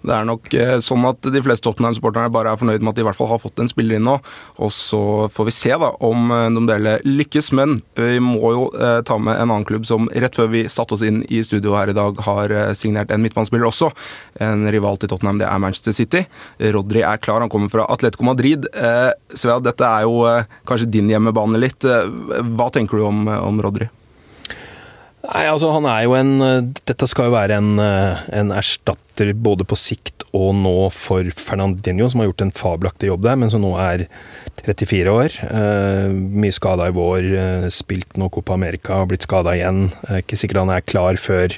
Det 0.00 0.12
er 0.14 0.24
nok 0.24 0.48
eh, 0.56 0.78
sånn 0.80 1.04
at 1.08 1.26
de 1.28 1.42
fleste 1.44 1.66
Tottenham-supporterne 1.66 2.32
bare 2.32 2.54
er 2.54 2.60
fornøyd 2.60 2.80
med 2.80 2.94
at 2.94 2.98
de 2.98 3.04
i 3.04 3.06
hvert 3.08 3.18
fall 3.18 3.28
har 3.28 3.42
fått 3.42 3.60
en 3.60 3.68
spiller 3.68 3.98
inn 3.98 4.06
nå. 4.08 4.16
Og 4.64 4.72
så 4.72 5.02
får 5.32 5.48
vi 5.50 5.54
se 5.54 5.74
da 5.82 5.90
om 6.06 6.32
eh, 6.32 6.60
de 6.70 6.94
lykkes. 7.04 7.50
Men 7.58 7.76
vi 7.98 8.16
må 8.24 8.54
jo 8.56 8.64
eh, 8.80 9.00
ta 9.06 9.18
med 9.20 9.36
en 9.36 9.50
annen 9.50 9.68
klubb 9.68 9.84
som 9.88 10.08
rett 10.08 10.38
før 10.38 10.50
vi 10.54 10.64
satte 10.72 10.96
oss 10.96 11.04
inn 11.06 11.20
i 11.28 11.42
studio 11.44 11.76
her 11.76 11.92
i 11.92 11.96
dag, 11.96 12.24
har 12.24 12.56
eh, 12.56 12.72
signert 12.78 13.12
en 13.12 13.22
midtbanespiller 13.24 13.68
også. 13.68 13.92
En 14.40 14.64
rival 14.72 15.00
til 15.00 15.12
Tottenham, 15.12 15.42
det 15.42 15.48
er 15.50 15.62
Manchester 15.62 15.96
City. 15.96 16.24
Rodri 16.72 17.04
er 17.04 17.20
klar, 17.20 17.44
han 17.44 17.52
kommer 17.52 17.72
fra 17.72 17.88
Atletico 17.92 18.24
Madrid. 18.28 18.70
Eh, 18.72 19.12
Svea, 19.36 19.60
dette 19.64 19.84
er 19.84 20.08
jo 20.08 20.24
eh, 20.30 20.48
kanskje 20.68 20.88
din 20.96 21.12
hjemmebane 21.12 21.60
litt. 21.60 21.84
hva 21.84 22.68
tenker 22.72 23.00
du 23.00 23.08
om, 23.08 23.26
om 23.28 23.60
Rodri? 23.64 23.90
Nei, 25.20 25.44
altså 25.50 25.68
han 25.74 25.84
er 25.84 26.06
jo 26.06 26.14
en 26.16 26.30
Dette 26.88 27.06
skal 27.10 27.28
jo 27.28 27.34
være 27.34 27.58
en, 27.60 27.74
en 27.80 28.52
erstatter 28.56 29.34
både 29.36 29.66
på 29.68 29.76
sikt 29.76 30.24
og 30.36 30.54
nå 30.54 30.74
for 30.94 31.26
Fernandinho, 31.34 32.06
som 32.08 32.22
har 32.22 32.30
gjort 32.30 32.44
en 32.44 32.54
fabelaktig 32.54 33.10
jobb 33.10 33.24
der, 33.26 33.38
men 33.40 33.50
som 33.52 33.64
nå 33.64 33.72
er 33.82 34.06
34 34.64 35.10
år. 35.12 35.36
Eh, 35.48 36.12
mye 36.12 36.54
skada 36.54 36.88
i 36.90 36.94
vår, 36.94 37.26
eh, 37.40 37.68
spilt 37.72 38.16
nå 38.20 38.30
Copa 38.30 38.54
America, 38.54 39.00
blitt 39.06 39.26
skada 39.26 39.56
igjen. 39.56 39.90
Eh, 40.08 40.20
ikke 40.22 40.38
sikkert 40.38 40.62
han 40.64 40.74
er 40.76 40.86
klar 40.86 41.18
før 41.20 41.56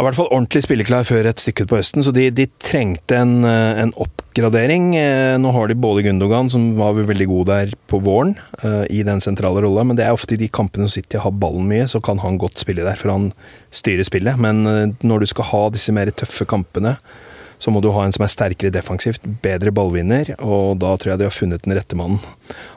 i 0.00 0.06
hvert 0.06 0.16
fall 0.16 0.30
ordentlig 0.30 0.62
spilleklar 0.64 1.06
før 1.08 1.28
et 1.28 1.42
stykke 1.42 1.64
ut 1.64 1.70
på 1.72 1.78
høsten, 1.80 2.04
så 2.06 2.12
de, 2.14 2.28
de 2.32 2.46
trengte 2.62 3.18
en, 3.18 3.40
eh, 3.44 3.80
en, 3.82 3.92
oppgradering. 4.00 4.92
Eh, 4.96 5.36
nå 5.42 5.52
har 5.56 5.68
de 5.68 5.76
både 5.76 6.04
Gundogan, 6.06 6.50
som 6.52 6.70
var 6.78 6.98
veldig 6.98 7.28
god 7.30 7.48
der 7.50 7.74
på 7.90 8.00
våren, 8.04 8.36
uh, 8.64 8.84
i 8.88 9.02
den 9.06 9.20
sentrale 9.24 9.64
rolla, 9.64 9.84
men 9.84 9.98
det 9.98 10.06
er 10.06 10.16
ofte 10.16 10.36
i 10.36 10.40
de 10.40 10.48
kampene 10.48 10.86
som 10.86 11.00
City 11.00 11.20
har 11.20 11.34
ballen 11.34 11.66
mye, 11.68 11.88
så 11.90 12.00
kan 12.04 12.22
han 12.22 12.38
godt 12.40 12.62
spille 12.62 12.86
der, 12.86 13.00
for 13.00 13.12
han 13.12 13.32
styrer 13.74 14.06
spillet. 14.06 14.38
Men 14.40 14.62
når 15.02 15.24
du 15.24 15.30
skal 15.32 15.50
ha 15.50 15.64
disse 15.74 15.92
mer 15.96 16.12
tøffe 16.14 16.46
kampene, 16.48 16.96
så 17.60 17.72
må 17.72 17.82
du 17.84 17.90
ha 17.92 18.06
en 18.06 18.14
som 18.14 18.24
er 18.24 18.32
sterkere 18.32 18.72
defensivt, 18.72 19.24
bedre 19.44 19.72
ballvinner, 19.74 20.32
og 20.40 20.78
da 20.80 20.94
tror 20.96 21.12
jeg 21.12 21.20
de 21.20 21.26
har 21.28 21.34
funnet 21.34 21.66
den 21.66 21.76
rette 21.76 21.98
mannen. 21.98 22.22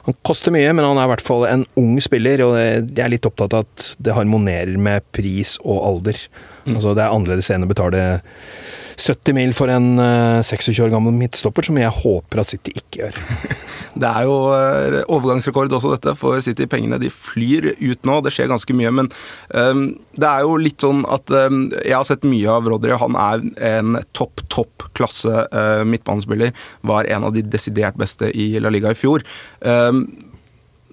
Han 0.04 0.16
koster 0.26 0.52
mye, 0.52 0.74
men 0.76 0.84
han 0.84 1.00
er 1.00 1.08
i 1.08 1.12
hvert 1.14 1.24
fall 1.24 1.46
en 1.48 1.64
ung 1.80 1.94
spiller, 2.04 2.44
og 2.44 2.58
jeg 2.58 3.00
er 3.00 3.14
litt 3.14 3.28
opptatt 3.28 3.56
av 3.56 3.64
at 3.64 3.94
det 3.96 4.16
harmonerer 4.16 4.76
med 4.76 5.06
pris 5.16 5.56
og 5.62 5.80
alder. 5.88 6.20
Mm. 6.64 6.78
Altså, 6.78 6.94
det 6.96 7.04
er 7.04 7.12
annerledes 7.12 7.50
enn 7.52 7.66
å 7.66 7.70
betale 7.70 8.04
70 8.96 9.34
mil 9.34 9.52
for 9.56 9.70
en 9.72 9.98
uh, 9.98 10.38
eh, 10.38 10.46
26 10.46 10.78
år 10.84 10.92
gammel 10.92 11.14
midtstopper, 11.16 11.66
som 11.66 11.78
jeg 11.80 11.90
håper 11.90 12.40
at 12.40 12.52
City 12.52 12.74
ikke 12.78 13.04
gjør. 13.04 13.18
Det 14.02 14.08
er 14.10 14.26
jo 14.26 14.36
uh, 14.50 14.96
overgangsrekord 15.14 15.70
også, 15.76 15.92
dette, 15.94 16.16
for 16.18 16.40
City. 16.42 16.66
Pengene 16.70 16.98
de 16.98 17.10
flyr 17.14 17.72
ut 17.78 18.08
nå. 18.08 18.16
Det 18.26 18.32
skjer 18.34 18.50
ganske 18.50 18.74
mye. 18.74 18.90
Men 18.90 19.10
um, 19.54 19.84
det 20.18 20.26
er 20.26 20.42
jo 20.42 20.56
litt 20.58 20.82
sånn 20.82 21.04
at 21.06 21.30
um, 21.30 21.68
Jeg 21.76 21.94
har 21.94 22.08
sett 22.08 22.26
mye 22.26 22.56
av 22.56 22.66
Rodry. 22.70 22.90
Han 22.98 23.14
er 23.14 23.44
en 23.70 24.00
topp, 24.18 24.42
topp 24.50 24.88
klasse 24.98 25.46
uh, 25.46 25.84
midtbanespiller. 25.86 26.50
Var 26.82 27.10
en 27.14 27.28
av 27.28 27.38
de 27.38 27.44
desidert 27.46 27.94
beste 28.00 28.32
i 28.34 28.48
La 28.58 28.74
Liga 28.74 28.90
i 28.90 28.98
fjor. 28.98 29.22
Um, 29.62 30.08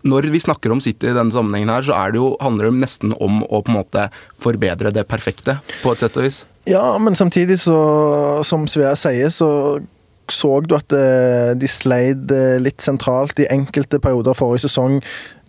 når 0.08 0.29
vi 0.34 0.41
snakker 0.43 0.74
om 0.74 0.81
City 0.84 1.10
i 1.12 1.15
denne 1.15 1.34
sammenhengen 1.34 1.72
her, 1.74 1.86
så 1.86 1.98
det 2.12 2.22
jo, 2.22 2.34
handler 2.41 2.70
det 2.70 2.84
nesten 2.84 3.15
om 3.20 3.41
å 3.48 3.62
på 3.62 3.74
en 3.74 3.79
måte 3.81 4.08
forbedre 4.41 4.93
det 4.96 5.08
perfekte, 5.10 5.60
på 5.84 5.93
et 5.93 6.03
sett 6.03 6.17
og 6.17 6.27
vis. 6.27 6.43
Ja, 6.70 6.86
men 7.01 7.17
samtidig 7.17 7.58
så, 7.63 7.79
som 8.46 8.67
Svea 8.70 8.93
sier, 9.00 9.34
så 9.34 9.50
så 10.31 10.60
du 10.63 10.75
at 10.77 10.93
eh, 10.96 11.51
de 11.60 11.67
sleit 11.70 12.31
eh, 12.31 12.58
litt 12.62 12.81
sentralt 12.84 13.39
i 13.41 13.50
enkelte 13.51 14.00
perioder 14.00 14.38
forrige 14.38 14.65
sesong, 14.67 15.00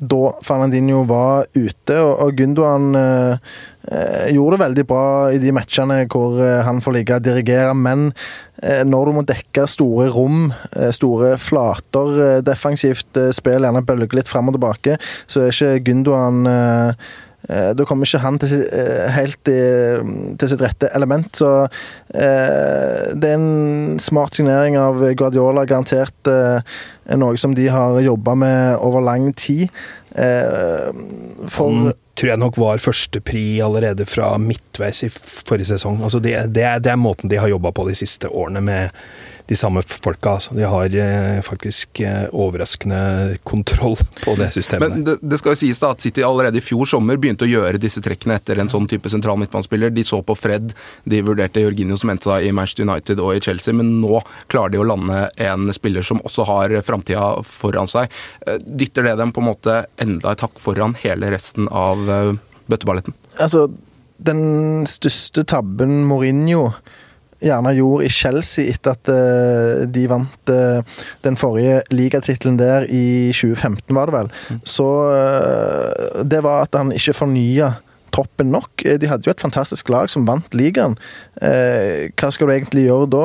da 0.02 0.32
Fernandinho 0.42 1.04
var 1.06 1.46
ute. 1.54 1.98
Og 2.00 2.34
Gundogan 2.38 2.98
eh, 2.98 3.52
gjorde 4.32 4.56
det 4.56 4.62
veldig 4.62 4.84
bra 4.86 5.04
i 5.34 5.40
de 5.42 5.50
matchene 5.56 5.96
hvor 6.12 6.36
han 6.66 6.78
får 6.84 6.94
ligge 6.94 7.16
og 7.18 7.24
dirigere, 7.26 7.72
men 7.74 8.12
når 8.86 9.08
du 9.08 9.12
må 9.16 9.24
dekke 9.26 9.64
store 9.66 10.06
rom, 10.14 10.52
store 10.94 11.32
flater 11.42 12.44
defensivt, 12.46 13.18
spill 13.34 13.66
gjerne 13.66 13.82
bølger 13.88 14.20
litt 14.20 14.30
frem 14.30 14.52
og 14.52 14.54
tilbake, 14.54 14.94
så 15.26 15.42
er 15.42 15.50
ikke 15.50 15.82
Gundogan 15.88 16.46
eh, 16.46 16.94
da 17.74 17.82
kommer 17.88 18.06
ikke 18.06 18.20
han 18.22 18.36
til, 18.38 18.52
si- 18.52 18.68
eh, 18.70 19.08
helt 19.16 19.48
i, 19.50 19.58
til 20.38 20.52
sitt 20.52 20.62
rette 20.62 20.92
element. 20.94 21.26
Så 21.34 21.48
eh, 22.14 23.08
det 23.18 23.32
er 23.32 23.34
en 23.34 23.98
smart 23.98 24.38
signering 24.38 24.78
av 24.78 25.02
Guardiola, 25.18 25.64
garantert 25.66 26.30
eh, 26.30 26.62
noe 27.18 27.34
som 27.42 27.56
de 27.58 27.66
har 27.72 27.98
jobba 28.06 28.36
med 28.38 28.76
over 28.78 29.02
lang 29.02 29.32
tid. 29.34 29.66
Eh, 30.14 30.94
for 31.50 31.72
Han 31.74 31.92
tror 32.18 32.32
jeg 32.32 32.40
nok 32.42 32.58
var 32.60 32.82
førstepri 32.82 33.44
allerede 33.64 34.06
fra 34.08 34.34
midtveis 34.40 35.04
i 35.06 35.10
forrige 35.12 35.72
sesong. 35.72 36.02
Altså 36.04 36.20
det, 36.22 36.36
det, 36.52 36.64
er, 36.68 36.80
det 36.82 36.92
er 36.92 37.00
måten 37.00 37.32
de 37.32 37.40
har 37.40 37.52
jobba 37.52 37.72
på 37.72 37.86
de 37.88 37.96
siste 37.98 38.28
årene 38.28 38.60
med 38.64 39.02
de 39.46 39.56
samme 39.56 39.82
folka. 39.82 40.30
Altså. 40.30 40.54
De 40.54 40.64
har 40.64 40.94
eh, 40.96 41.40
faktisk 41.44 42.00
eh, 42.00 42.24
overraskende 42.32 43.38
kontroll 43.42 43.96
på 44.24 44.34
det 44.38 44.52
systemet. 44.54 44.88
Men 44.88 45.04
det, 45.06 45.16
det 45.20 45.38
skal 45.40 45.54
jo 45.54 45.60
sies 45.64 45.80
da 45.82 45.92
at 45.92 46.04
City 46.04 46.24
allerede 46.24 46.60
i 46.60 46.64
fjor 46.64 46.88
sommer 46.88 47.18
begynte 47.20 47.46
å 47.46 47.50
gjøre 47.50 47.80
disse 47.82 48.02
trekkene 48.04 48.38
etter 48.38 48.60
en 48.62 48.70
sånn 48.72 48.88
type 48.90 49.10
sentral 49.12 49.40
midtbanespiller. 49.42 49.92
De 49.92 50.04
så 50.06 50.22
på 50.24 50.36
Fred, 50.38 50.72
de 51.04 51.22
vurderte 51.26 51.64
Jorginho 51.64 51.98
som 52.00 52.12
endte 52.12 52.30
da 52.30 52.38
i 52.40 52.52
Manchester 52.54 52.86
United 52.86 53.22
og 53.22 53.34
i 53.36 53.42
Chelsea, 53.44 53.76
men 53.76 53.98
nå 54.02 54.22
klarer 54.52 54.74
de 54.74 54.82
å 54.82 54.86
lande 54.88 55.26
en 55.42 55.68
spiller 55.74 56.06
som 56.06 56.22
også 56.22 56.46
har 56.48 56.76
framtida 56.86 57.26
foran 57.46 57.90
seg. 57.90 58.12
Eh, 58.46 58.60
Dytter 58.62 59.10
det 59.10 59.18
dem 59.20 59.34
på 59.34 59.42
en 59.42 59.50
måte 59.50 59.82
enda 60.00 60.32
et 60.32 60.44
hakk 60.44 60.62
foran 60.62 60.96
hele 61.02 61.32
resten 61.34 61.68
av 61.68 62.01
eh, 62.08 62.32
bøtteballetten? 62.72 63.14
Altså, 63.38 63.68
den 64.22 64.86
største 64.90 65.44
tabben 65.48 66.02
Mourinho 66.06 66.70
gjerne 67.42 67.74
gjorde 67.76 68.06
i 68.06 68.12
Chelsea 68.12 68.70
etter 68.72 68.96
at 68.96 69.10
eh, 69.12 69.84
de 69.90 70.06
vant 70.10 70.52
eh, 70.52 70.98
den 71.26 71.38
forrige 71.40 71.80
ligatittelen 71.94 72.58
der 72.60 72.86
i 72.86 73.32
2015, 73.34 73.94
var 73.96 74.10
det 74.10 74.18
vel, 74.18 74.34
så 74.68 74.90
eh, 75.16 76.20
Det 76.28 76.42
var 76.44 76.68
at 76.68 76.78
han 76.78 76.92
ikke 76.94 77.16
fornya 77.16 77.74
troppen 78.12 78.50
nok. 78.52 78.82
De 79.00 79.08
hadde 79.08 79.24
jo 79.24 79.32
et 79.32 79.40
fantastisk 79.40 79.88
lag 79.88 80.10
som 80.12 80.26
vant 80.28 80.52
ligaen. 80.52 80.98
Eh, 81.40 82.10
hva 82.12 82.28
skal 82.28 82.50
du 82.50 82.52
egentlig 82.52 82.82
gjøre 82.84 83.06
da? 83.08 83.22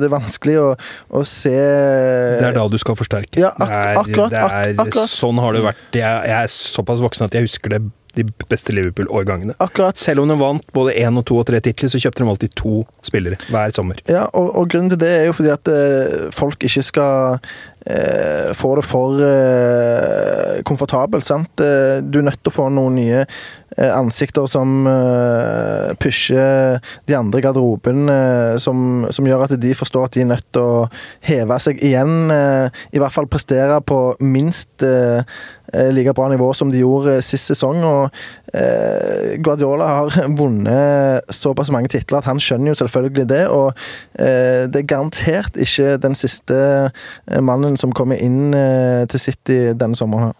Det 0.00 0.06
er 0.08 0.14
vanskelig 0.14 0.54
å, 0.62 0.70
å 1.12 1.20
se 1.28 1.52
Det 1.52 2.46
er 2.48 2.56
da 2.56 2.64
du 2.72 2.78
skal 2.80 2.96
forsterke. 2.96 3.42
Ja, 3.44 3.52
ak 3.52 4.00
akkurat, 4.06 4.32
ak 4.32 4.80
akkurat. 4.80 5.12
Sånn 5.12 5.42
har 5.44 5.52
det 5.52 5.66
vært. 5.66 5.84
Jeg, 5.92 6.24
jeg 6.30 6.38
er 6.40 6.54
såpass 6.56 7.04
voksen 7.04 7.28
at 7.28 7.36
jeg 7.36 7.50
husker 7.50 7.76
det, 7.76 7.82
de 8.16 8.26
beste 8.50 8.74
Liverpool-årgangene. 8.74 9.56
Akkurat. 9.62 9.98
Selv 9.98 10.24
om 10.24 10.30
de 10.30 10.38
vant 10.40 10.72
både 10.76 10.94
én 11.00 11.18
og 11.18 11.26
to 11.28 11.38
og 11.40 11.46
tre 11.48 11.60
titler, 11.64 11.90
så 11.92 12.00
kjøpte 12.02 12.22
de 12.24 12.30
alltid 12.32 12.56
to 12.58 12.80
spillere 13.04 13.38
hver 13.50 13.74
sommer. 13.74 14.00
Ja, 14.10 14.26
og, 14.32 14.52
og 14.54 14.70
grunnen 14.72 14.92
til 14.92 15.00
det 15.02 15.12
er 15.20 15.28
jo 15.28 15.36
fordi 15.36 15.54
at 15.54 15.70
eh, 15.72 16.28
folk 16.34 16.66
ikke 16.66 16.84
skal 16.86 17.38
eh, 17.86 18.52
få 18.56 18.74
det 18.78 18.86
for 18.86 19.20
eh, 19.24 20.62
komfortabelt. 20.66 21.26
sant? 21.26 21.60
Eh, 21.60 22.00
du 22.02 22.20
er 22.20 22.28
nødt 22.30 22.42
til 22.42 22.52
å 22.52 22.58
få 22.58 22.70
noen 22.72 22.98
nye 23.00 23.24
ansikter 23.82 24.46
som 24.46 24.86
eh, 24.86 25.94
pusher 25.98 26.78
de 27.08 27.16
andre 27.18 27.40
i 27.40 27.44
garderoben, 27.44 28.08
eh, 28.08 28.54
som, 28.62 29.04
som 29.10 29.26
gjør 29.26 29.46
at 29.48 29.56
de 29.60 29.74
forstår 29.74 30.06
at 30.06 30.14
de 30.14 30.22
er 30.22 30.30
nødt 30.30 30.46
til 30.54 30.62
å 30.62 30.86
heve 31.26 31.58
seg 31.62 31.82
igjen. 31.82 32.30
Eh, 32.30 32.84
I 32.94 33.02
hvert 33.02 33.14
fall 33.14 33.30
prestere 33.30 33.80
på 33.82 33.98
minst 34.22 34.84
eh, 34.86 35.26
eh, 35.72 35.90
like 35.94 36.14
bra 36.14 36.28
nivå 36.30 36.52
som 36.54 36.70
de 36.70 36.84
gjorde 36.84 37.18
sist 37.26 37.50
sesong. 37.50 37.82
og 37.82 38.54
eh, 38.54 39.34
Guardiola 39.42 39.90
har 39.98 40.20
vunnet 40.38 41.34
såpass 41.34 41.72
mange 41.74 41.90
titler 41.92 42.22
at 42.22 42.30
han 42.30 42.42
skjønner 42.42 42.72
jo 42.72 42.78
selvfølgelig 42.84 43.28
det. 43.32 43.42
Og 43.48 43.72
eh, 44.18 44.70
det 44.70 44.84
er 44.84 44.90
garantert 44.94 45.58
ikke 45.58 45.96
den 46.02 46.14
siste 46.18 46.62
eh, 46.86 47.42
mannen 47.42 47.78
som 47.80 47.94
kommer 47.94 48.20
inn 48.22 48.54
eh, 48.54 49.04
til 49.10 49.26
City 49.28 49.60
denne 49.74 49.98
sommeren. 49.98 50.34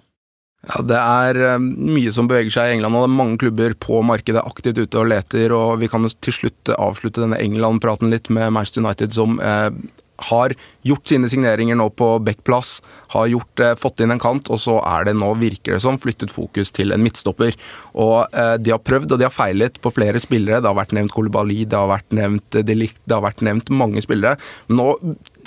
Ja, 0.64 0.80
Det 0.80 0.96
er 0.98 1.40
eh, 1.54 1.58
mye 1.60 2.12
som 2.14 2.28
beveger 2.30 2.54
seg 2.54 2.70
i 2.70 2.76
England, 2.78 2.96
og 2.96 3.04
det 3.04 3.10
er 3.10 3.18
mange 3.18 3.40
klubber 3.42 3.74
på 3.76 4.00
markedet 4.06 4.44
aktivt 4.44 4.80
ute 4.80 5.02
og 5.02 5.10
leter. 5.12 5.52
og 5.52 5.80
Vi 5.82 5.90
kan 5.92 6.08
til 6.08 6.38
slutt 6.38 6.72
avslutte 6.76 7.24
denne 7.24 7.40
England-praten 7.42 8.12
litt 8.12 8.30
med 8.32 8.52
Manchester 8.54 8.84
United, 8.84 9.12
som 9.16 9.36
eh, 9.40 9.70
har 10.16 10.54
gjort 10.86 11.08
sine 11.08 11.28
signeringer 11.30 11.78
nå 11.78 11.88
på 11.96 12.08
Beck-plass. 12.24 12.80
Har 13.14 13.26
gjort, 13.26 13.60
eh, 13.60 13.74
fått 13.74 14.00
inn 14.00 14.10
en 14.14 14.18
kant, 14.22 14.50
og 14.50 14.60
så 14.60 14.78
er 14.86 15.04
det 15.04 15.16
nå, 15.16 15.32
virker 15.38 15.74
det 15.74 15.82
som, 15.82 15.98
flyttet 15.98 16.30
fokus 16.30 16.70
til 16.70 16.92
en 16.92 17.02
midtstopper. 17.02 17.54
Og 17.94 18.26
eh, 18.32 18.56
De 18.58 18.70
har 18.70 18.78
prøvd 18.78 19.12
og 19.12 19.18
de 19.18 19.24
har 19.26 19.34
feilet 19.34 19.80
på 19.80 19.92
flere 19.92 20.20
spillere. 20.22 20.60
Det 20.62 20.70
har 20.70 20.78
vært 20.78 20.94
nevnt 20.94 21.12
Kolibali, 21.12 21.64
det 21.64 21.78
har 21.78 21.90
vært 21.90 22.10
nevnt 22.10 22.54
eh, 22.54 22.62
Delict, 22.62 23.00
det 23.06 23.16
har 23.16 23.24
vært 23.24 23.42
nevnt 23.42 23.70
mange 23.70 24.02
spillere. 24.04 24.38
Nå 24.68 24.94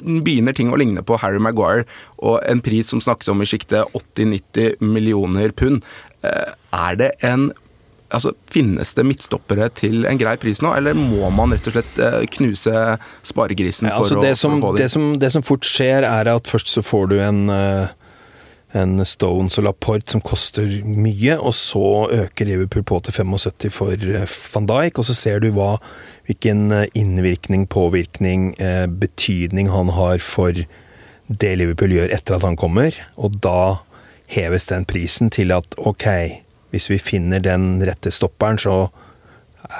begynner 0.03 0.53
ting 0.53 0.69
å 0.69 0.77
ligne 0.77 1.01
på 1.01 1.17
Harry 1.21 1.39
Maguire, 1.41 1.85
og 2.19 2.41
en 2.45 2.61
pris 2.61 2.87
som 2.87 3.01
snakkes 3.01 3.31
om 3.33 3.41
i 3.41 3.49
sjiktet 3.49 3.87
80-90 3.97 4.81
millioner 4.81 5.55
pund. 5.55 5.83
Eh, 6.23 6.53
Er 6.73 6.95
det 6.99 7.11
en 7.23 7.51
Altså, 8.07 8.31
Finnes 8.47 8.93
det 8.95 9.03
midtstoppere 9.03 9.67
til 9.75 10.07
en 10.07 10.19
grei 10.19 10.37
pris 10.39 10.61
nå, 10.63 10.71
eller 10.77 10.95
må 10.97 11.27
man 11.35 11.51
rett 11.55 11.67
og 11.67 11.75
slett 11.75 11.99
eh, 11.99 12.23
knuse 12.37 12.73
sparegrisen 13.27 13.89
Ja, 13.89 13.97
for, 13.97 14.05
altså 14.05 14.19
å, 14.19 14.23
det, 14.23 14.33
for 14.35 14.41
som, 14.43 14.57
å 14.57 14.63
få 14.63 14.73
det, 14.77 14.83
dem? 14.85 14.91
som, 14.93 15.07
det 15.19 15.31
som 15.35 15.45
fort 15.45 15.67
skjer, 15.67 16.07
er 16.07 16.31
at 16.31 16.47
først 16.47 16.71
så 16.71 16.83
får 16.85 17.09
du 17.11 17.17
en 17.21 17.47
eh, 17.53 17.95
en 18.75 18.99
Stones 19.07 19.55
og 19.57 19.63
Laporte 19.63 20.11
som 20.11 20.21
koster 20.21 20.67
mye, 20.83 21.37
og 21.39 21.53
så 21.55 22.07
øker 22.13 22.49
Liverpool 22.49 22.83
på 22.85 22.99
til 23.07 23.15
75 23.15 23.71
for 23.73 23.95
eh, 23.95 24.27
van 24.53 24.67
Dijk, 24.69 24.99
og 24.99 25.07
så 25.07 25.15
ser 25.17 25.43
du 25.43 25.49
hva, 25.55 25.77
hvilken 26.27 26.67
innvirkning, 26.91 27.63
påvirkning, 27.71 28.51
betydning 28.99 29.71
han 29.71 29.93
har 29.95 30.19
for 30.23 30.65
det 31.27 31.53
Liverpool 31.59 31.95
gjør 31.95 32.11
etter 32.15 32.35
at 32.37 32.45
han 32.47 32.59
kommer, 32.59 32.95
og 33.15 33.39
da 33.43 33.79
heves 34.31 34.67
den 34.67 34.85
prisen 34.87 35.31
til 35.33 35.53
at 35.55 35.75
ok, 35.79 36.07
hvis 36.73 36.89
vi 36.91 37.01
finner 37.01 37.43
den 37.43 37.77
rette 37.87 38.11
stopperen, 38.13 38.59
så 38.59 38.87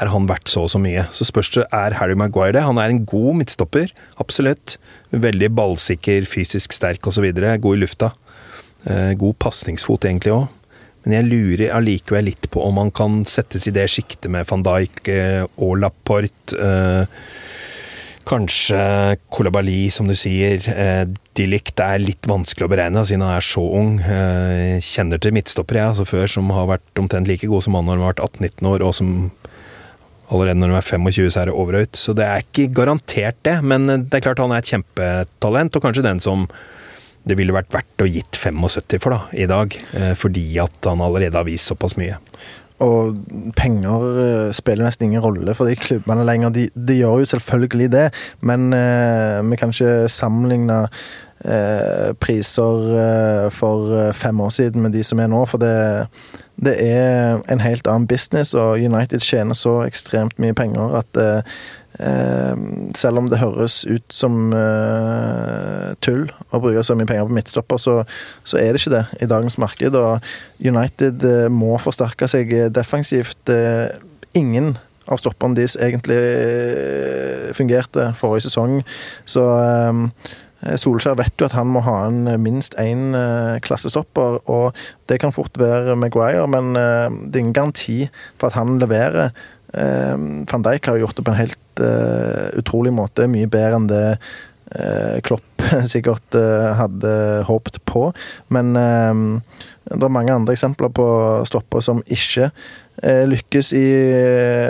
er 0.01 0.09
han 0.11 0.27
verdt 0.27 0.51
så 0.51 0.65
og 0.65 0.71
så 0.73 0.81
mye. 0.81 1.05
Så 1.13 1.27
spørs 1.27 1.51
det, 1.55 1.65
er 1.75 1.95
Harry 1.99 2.17
Maguire 2.19 2.55
det? 2.57 2.65
Han 2.65 2.79
er 2.81 2.91
en 2.91 3.05
god 3.07 3.39
midtstopper, 3.41 3.91
absolutt. 4.21 4.77
Veldig 5.11 5.51
ballsikker, 5.55 6.27
fysisk 6.27 6.75
sterk 6.75 7.07
osv. 7.07 7.29
God 7.33 7.77
i 7.77 7.81
lufta. 7.83 8.11
Eh, 8.87 9.13
god 9.19 9.37
pasningsfot 9.43 10.07
egentlig 10.07 10.35
òg. 10.35 10.47
Men 11.05 11.15
jeg 11.15 11.27
lurer 11.29 11.75
allikevel 11.77 12.27
litt 12.27 12.49
på 12.51 12.63
om 12.67 12.81
han 12.81 12.91
kan 12.91 13.21
settes 13.29 13.69
i 13.69 13.75
det 13.75 13.85
sjiktet 13.91 14.27
med 14.33 14.47
van 14.49 14.65
Dijk 14.65 15.07
eh, 15.13 15.43
og 15.55 15.77
Laporte. 15.79 16.57
Eh, 18.27 18.29
kanskje 18.29 19.17
Kolabali, 19.29 19.89
som 19.91 20.07
du 20.07 20.15
sier. 20.15 20.59
Eh, 20.69 21.05
Dilict 21.33 21.79
er 21.79 21.99
litt 21.99 22.25
vanskelig 22.27 22.65
å 22.65 22.69
beregne, 22.69 23.05
siden 23.05 23.21
han 23.21 23.37
er 23.37 23.41
så 23.41 23.61
ung. 23.61 23.99
Eh, 23.99 24.79
kjenner 24.81 25.19
til 25.19 25.31
midtstoppere 25.31 25.79
jeg, 25.79 25.89
altså 25.89 26.05
før, 26.05 26.27
som 26.27 26.49
har 26.49 26.67
vært 26.67 26.99
omtrent 26.99 27.27
like 27.27 27.47
gode 27.47 27.63
som 27.63 27.75
han 27.75 27.85
når 27.85 27.97
han 27.97 28.03
har 28.03 28.13
vært 28.13 28.39
18-19 28.39 28.67
år, 28.67 28.83
og 28.83 28.93
som 28.93 29.31
allerede 30.29 30.59
når 30.59 30.67
de 30.67 30.75
er 30.75 30.81
25, 30.81 31.29
så 31.31 31.41
er 31.41 31.45
det 31.45 31.55
overhøyt. 31.55 31.95
Så 31.95 32.13
det 32.13 32.25
er 32.25 32.43
ikke 32.43 32.73
garantert 32.73 33.37
det, 33.43 33.63
men 33.63 33.87
det 33.87 34.13
er 34.13 34.25
klart 34.25 34.39
han 34.39 34.51
er 34.51 34.59
et 34.59 34.73
kjempetalent, 34.73 35.75
og 35.75 35.81
kanskje 35.81 36.03
den 36.03 36.19
som 36.19 36.47
det 37.27 37.35
ville 37.37 37.55
vært 37.55 37.71
verdt 37.71 38.03
å 38.03 38.07
gitt 38.07 38.35
75 38.39 38.99
for 39.03 39.11
da, 39.11 39.23
i 39.35 39.47
dag, 39.47 39.71
eh, 39.93 40.13
fordi 40.15 40.59
at 40.59 40.87
han 40.87 41.01
allerede 41.03 41.35
har 41.35 41.47
vist 41.47 41.67
såpass 41.67 41.97
mye. 41.99 42.19
Og 42.83 43.17
penger 43.57 44.03
eh, 44.21 44.49
spiller 44.53 44.85
nesten 44.85 45.07
ingen 45.07 45.23
rolle 45.23 45.55
for 45.57 45.69
de 45.69 45.77
klubbene 45.79 46.25
lenger. 46.27 46.53
De, 46.53 46.67
de 46.75 46.99
gjør 46.99 47.23
jo 47.23 47.29
selvfølgelig 47.33 47.91
det, 47.91 48.09
men 48.45 48.73
eh, 48.73 49.39
vi 49.49 49.57
kan 49.57 49.73
ikke 49.73 50.09
sammenligne 50.13 50.83
eh, 51.45 52.13
priser 52.21 52.91
eh, 53.01 53.47
for 53.53 53.93
eh, 53.97 54.13
fem 54.13 54.41
år 54.41 54.53
siden 54.53 54.85
med 54.85 54.93
de 54.93 55.03
som 55.03 55.19
er 55.19 55.31
nå, 55.31 55.41
for 55.49 55.61
det, 55.61 55.73
det 56.61 56.75
er 56.85 57.41
en 57.49 57.65
helt 57.65 57.87
annen 57.87 58.07
business, 58.07 58.53
og 58.53 58.77
United 58.77 59.25
tjener 59.25 59.57
så 59.57 59.79
ekstremt 59.87 60.37
mye 60.41 60.53
penger 60.57 61.01
at 61.01 61.21
eh, 61.21 61.57
selv 61.97 63.17
om 63.17 63.29
det 63.29 63.39
høres 63.41 63.79
ut 63.89 64.05
som 64.13 64.51
eh, 64.53 65.93
tull 66.05 66.27
å 66.53 66.61
bruke 66.61 66.83
så 66.85 66.95
mye 66.97 67.09
penger 67.09 67.27
på 67.27 67.37
midtstopper, 67.37 67.81
så, 67.81 67.95
så 68.47 68.59
er 68.61 68.73
det 68.73 68.81
ikke 68.81 68.95
det 68.95 69.05
i 69.23 69.29
dagens 69.29 69.57
marked. 69.61 69.97
Og 69.97 70.21
United 70.63 71.25
eh, 71.25 71.47
må 71.53 71.77
forsterke 71.81 72.29
seg 72.29 72.53
defensivt. 72.75 73.41
Eh, 73.49 73.89
ingen 74.37 74.75
av 75.07 75.21
stopperne 75.21 75.55
deres 75.55 75.77
egentlig 75.79 76.19
fungerte 77.55 78.11
forrige 78.19 78.49
sesong, 78.49 78.81
så 79.25 79.47
eh, 79.55 80.03
Solskjær 80.57 81.19
vet 81.19 81.37
jo 81.37 81.45
at 81.45 81.53
han 81.53 81.69
må 81.69 81.83
ha 81.85 81.99
en 82.07 82.25
minst 82.41 82.73
én 82.81 83.13
klassestopper, 83.63 84.39
og 84.49 84.73
det 85.07 85.19
kan 85.21 85.31
fort 85.31 85.53
være 85.61 85.93
Maguire, 85.95 86.47
men 86.49 86.73
det 86.73 87.37
er 87.37 87.43
ingen 87.43 87.53
garanti 87.53 87.99
for 88.41 88.49
at 88.49 88.57
han 88.57 88.79
leverer. 88.81 89.29
Eh, 89.73 90.17
Van 90.51 90.63
Dijk 90.63 90.85
har 90.87 90.97
jo 90.97 91.05
gjort 91.05 91.17
det 91.17 91.25
på 91.27 91.33
en 91.33 91.41
helt 91.41 91.81
eh, 91.83 92.47
utrolig 92.59 92.93
måte, 92.95 93.27
mye 93.31 93.49
bedre 93.51 93.79
enn 93.79 93.89
det 93.91 94.03
eh, 94.13 95.17
Klopp 95.27 95.67
sikkert 95.93 96.37
eh, 96.37 96.71
hadde 96.79 97.13
håpet 97.49 97.81
på. 97.89 98.09
Men 98.53 98.75
eh, 98.75 99.13
Det 99.87 100.03
er 100.03 100.11
mange 100.11 100.33
andre 100.33 100.55
eksempler 100.55 100.91
på 100.91 101.07
stoppere 101.47 101.81
som 101.81 102.03
ikke 102.07 102.51
lykkes 102.97 103.67
i 103.77 103.85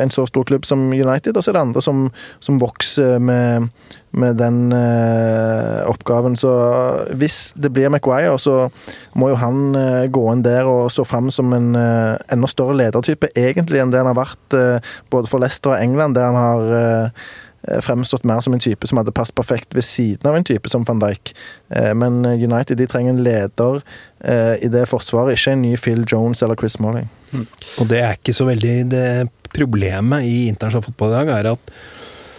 en 0.04 0.12
så 0.12 0.26
stor 0.28 0.44
klubb 0.44 0.66
som 0.68 0.82
United, 0.92 1.38
og 1.38 1.40
så 1.40 1.50
er 1.50 1.56
det 1.56 1.62
andre 1.62 1.82
som, 1.82 2.02
som 2.44 2.58
vokser 2.60 3.22
med, 3.24 3.70
med 4.18 4.38
den 4.42 4.72
eh, 4.76 5.88
oppgaven. 5.90 6.36
Så 6.40 6.52
hvis 7.18 7.54
det 7.56 7.72
blir 7.76 7.92
Maguire, 7.94 8.36
så 8.42 8.68
må 9.18 9.32
jo 9.32 9.40
han 9.42 9.76
eh, 9.78 10.06
gå 10.12 10.24
inn 10.34 10.46
der 10.46 10.68
og 10.70 10.92
stå 10.94 11.06
fram 11.08 11.32
som 11.34 11.54
en 11.56 11.74
eh, 11.78 12.16
enda 12.34 12.50
større 12.52 12.78
ledertype, 12.78 13.30
egentlig, 13.38 13.82
enn 13.82 13.94
det 13.94 14.02
han 14.04 14.12
har 14.12 14.20
vært 14.20 14.58
eh, 14.58 14.96
både 15.14 15.32
for 15.32 15.44
Leicester 15.44 15.76
og 15.76 15.82
England, 15.84 16.18
der 16.18 16.32
han 16.32 16.40
har 16.42 16.74
eh, 16.80 17.28
fremstått 17.84 18.24
mer 18.28 18.40
som 18.44 18.54
en 18.56 18.64
type 18.64 18.88
som 18.88 19.00
hadde 19.02 19.12
passet 19.16 19.36
perfekt 19.36 19.76
ved 19.76 19.84
siden 19.84 20.30
av 20.30 20.38
en 20.38 20.46
type 20.48 20.70
som 20.72 20.86
van 20.88 21.02
Dijk. 21.04 21.34
Eh, 21.74 21.94
Men 21.98 22.22
United 22.26 22.80
de 22.80 22.88
trenger 22.88 23.16
en 23.16 23.24
leder 23.26 23.82
eh, 24.24 24.56
i 24.64 24.72
det 24.72 24.86
forsvaret, 24.88 25.36
ikke 25.36 25.56
en 25.58 25.66
ny 25.66 25.76
Phil 25.78 26.06
Jones 26.08 26.44
eller 26.46 26.60
Chris 26.60 26.78
Smalling. 26.80 27.10
Og 27.82 27.90
det 27.92 28.00
er 28.00 28.16
ikke 28.16 28.32
så 28.32 28.46
veldig 28.48 28.76
Det 28.88 29.08
problemet 29.52 30.24
i 30.24 30.48
internasjonal 30.48 30.86
fotball 30.86 31.12
i 31.12 31.16
dag 31.18 31.32
er 31.34 31.50
at 31.52 31.72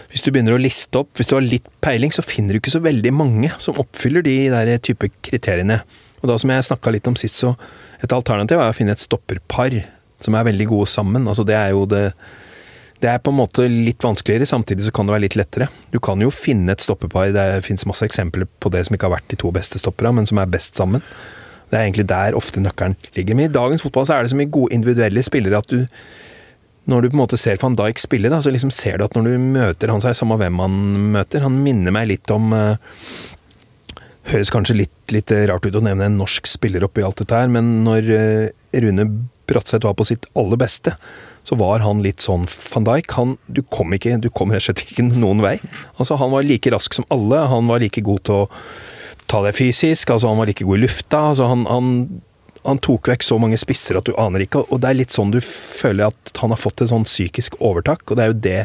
hvis 0.09 0.25
du 0.25 0.31
begynner 0.33 0.55
å 0.55 0.61
liste 0.61 1.03
opp, 1.03 1.11
hvis 1.17 1.29
du 1.29 1.35
har 1.37 1.45
litt 1.45 1.67
peiling, 1.85 2.13
så 2.13 2.25
finner 2.25 2.55
du 2.55 2.61
ikke 2.61 2.73
så 2.73 2.81
veldig 2.81 3.13
mange 3.13 3.51
som 3.61 3.77
oppfyller 3.81 4.25
de 4.25 4.35
der 4.49 4.71
type 4.81 5.11
kriteriene. 5.25 5.81
Og 6.19 6.31
da 6.31 6.37
som 6.41 6.51
jeg 6.51 6.65
snakka 6.67 6.93
litt 6.93 7.07
om 7.09 7.17
sist, 7.19 7.37
så 7.39 7.53
et 8.01 8.13
alternativ 8.15 8.59
er 8.59 8.71
å 8.71 8.75
finne 8.75 8.95
et 8.95 9.03
stopperpar 9.03 9.77
som 10.19 10.35
er 10.35 10.47
veldig 10.49 10.67
gode 10.71 10.89
sammen. 10.91 11.27
Altså 11.29 11.45
det 11.47 11.57
er 11.59 11.73
jo 11.75 11.85
det 11.89 12.07
det 12.99 13.07
er 13.07 13.21
på 13.23 13.31
en 13.31 13.37
måte 13.37 13.63
litt 13.71 14.03
vanskeligere, 14.03 14.43
samtidig 14.49 14.83
så 14.83 14.91
kan 14.91 15.07
det 15.07 15.13
være 15.13 15.23
litt 15.23 15.35
lettere. 15.39 15.69
Du 15.93 16.01
kan 16.03 16.19
jo 16.19 16.27
finne 16.35 16.73
et 16.73 16.83
stopperpar, 16.83 17.29
det 17.31 17.61
fins 17.63 17.85
masse 17.87 18.03
eksempler 18.03 18.43
på 18.59 18.71
det 18.73 18.81
som 18.85 18.97
ikke 18.97 19.07
har 19.07 19.13
vært 19.13 19.29
de 19.31 19.37
to 19.39 19.53
beste 19.55 19.79
stoppera, 19.79 20.11
men 20.11 20.27
som 20.27 20.41
er 20.41 20.51
best 20.51 20.75
sammen. 20.75 21.05
Det 21.69 21.77
er 21.77 21.85
egentlig 21.85 22.09
der 22.09 22.35
ofte 22.35 22.59
nøkkelen 22.59 22.97
ligger. 23.15 23.37
Men 23.37 23.47
i 23.47 23.53
dagens 23.55 23.85
fotball 23.85 24.09
så 24.09 24.17
er 24.17 24.25
det 24.25 24.33
så 24.33 24.39
mye 24.41 24.51
gode 24.51 24.75
individuelle 24.75 25.23
spillere 25.23 25.61
at 25.61 25.71
du 25.71 25.85
Når 26.89 27.01
du 27.01 27.09
på 27.09 27.17
en 27.17 27.23
måte 27.23 27.37
ser 27.37 27.59
van 27.61 27.75
Dijk 27.77 28.01
spille, 28.01 28.31
da, 28.31 28.41
så 28.41 28.53
liksom 28.53 28.71
ser 28.73 28.97
du 28.97 29.05
at 29.05 29.17
når 29.17 29.27
du 29.29 29.49
møter 29.57 29.91
han, 29.93 30.01
seg, 30.03 30.17
samme 30.17 30.39
hvem 30.41 30.61
han 30.63 30.77
møter. 31.15 31.45
Han 31.45 31.59
minner 31.63 31.93
meg 31.95 32.09
litt 32.09 32.33
om 32.33 32.53
eh, 32.55 32.95
Høres 34.29 34.51
kanskje 34.53 34.75
litt, 34.77 34.97
litt 35.13 35.31
rart 35.49 35.65
ut 35.65 35.77
å 35.79 35.81
nevne 35.81 36.05
en 36.05 36.19
norsk 36.19 36.45
spiller 36.45 36.83
oppi 36.85 37.01
alt 37.01 37.17
dette 37.21 37.33
her, 37.33 37.49
men 37.49 37.79
når 37.85 38.09
eh, 38.13 38.81
Rune 38.83 39.07
Bratseth 39.49 39.87
var 39.87 39.95
på 39.97 40.05
sitt 40.05 40.27
aller 40.37 40.59
beste, 40.61 40.93
så 41.47 41.57
var 41.57 41.81
han 41.81 42.03
litt 42.05 42.21
sånn 42.21 42.45
van 42.45 42.85
Dijk. 42.85 43.15
Han, 43.17 43.33
du, 43.47 43.63
kom 43.73 43.95
ikke, 43.95 44.19
du 44.21 44.29
kom 44.29 44.53
rett 44.53 44.61
og 44.61 44.69
slett 44.69 44.85
ikke 44.85 45.07
noen 45.09 45.41
vei. 45.41 45.55
Altså, 45.97 46.19
han 46.21 46.33
var 46.33 46.45
like 46.45 46.69
rask 46.73 46.93
som 46.93 47.07
alle, 47.13 47.41
han 47.49 47.69
var 47.71 47.81
like 47.81 48.03
god 48.05 48.25
til 48.27 48.43
å 48.43 48.49
ta 49.29 49.41
det 49.45 49.55
fysisk, 49.57 50.11
altså, 50.13 50.29
han 50.29 50.41
var 50.41 50.49
like 50.49 50.65
god 50.65 50.77
i 50.77 50.83
lufta. 50.83 51.23
Altså, 51.31 51.49
han, 51.49 51.65
han, 51.69 52.21
han 52.65 52.81
tok 52.83 53.11
vekk 53.11 53.25
så 53.25 53.37
mange 53.41 53.59
spisser 53.59 53.99
at 53.99 54.07
du 54.07 54.15
aner 54.19 54.43
ikke, 54.45 54.65
og 54.67 54.81
det 54.81 54.89
er 54.89 54.99
litt 55.01 55.15
sånn 55.15 55.33
du 55.33 55.39
føler 55.43 56.09
at 56.09 56.33
han 56.41 56.53
har 56.53 56.59
fått 56.59 56.83
et 56.83 56.91
sånn 56.91 57.07
psykisk 57.07 57.59
overtak, 57.59 58.05
og 58.07 58.19
det 58.19 58.25
er 58.25 58.33
jo 58.33 58.41
det 58.49 58.59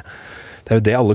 det 0.64 0.72
er 0.72 0.78
jo 0.78 0.84
det 0.86 0.94
alle 0.96 1.14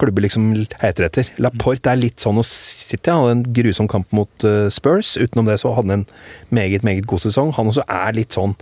klubber 0.00 0.24
liksom 0.24 0.48
heter 0.82 1.06
etter. 1.06 1.28
Laporte 1.38 1.92
er 1.92 2.00
litt 2.00 2.18
sånn 2.18 2.40
å 2.40 2.42
sitte 2.42 3.12
Han 3.14 3.28
hadde 3.28 3.34
en 3.36 3.54
grusom 3.54 3.86
kamp 3.90 4.10
mot 4.10 4.46
eh, 4.46 4.66
Spurs. 4.74 5.12
Utenom 5.14 5.46
det 5.46 5.60
så 5.62 5.70
hadde 5.76 5.92
han 5.92 6.00
en 6.00 6.08
meget, 6.50 6.82
meget 6.82 7.06
god 7.06 7.22
sesong. 7.22 7.52
Han 7.54 7.70
også 7.70 7.84
er 7.86 8.16
litt 8.18 8.34
sånn 8.34 8.56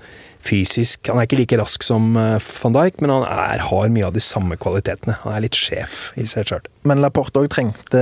fysisk 0.46 1.08
Han 1.10 1.18
er 1.20 1.26
ikke 1.26 1.38
like 1.40 1.58
rask 1.60 1.84
som 1.86 2.16
eh, 2.18 2.38
van 2.62 2.76
Dijk, 2.76 3.00
men 3.02 3.12
han 3.12 3.26
er, 3.26 3.62
har 3.68 3.92
mye 3.92 4.06
av 4.08 4.14
de 4.16 4.22
samme 4.22 4.58
kvalitetene. 4.60 5.16
Han 5.24 5.34
er 5.34 5.44
litt 5.44 5.58
sjef 5.58 6.10
i 6.18 6.26
seg 6.28 6.48
sjøl. 6.48 6.66
Men 6.86 7.02
Laporte 7.02 7.42
òg 7.42 7.50
trengte 7.52 8.00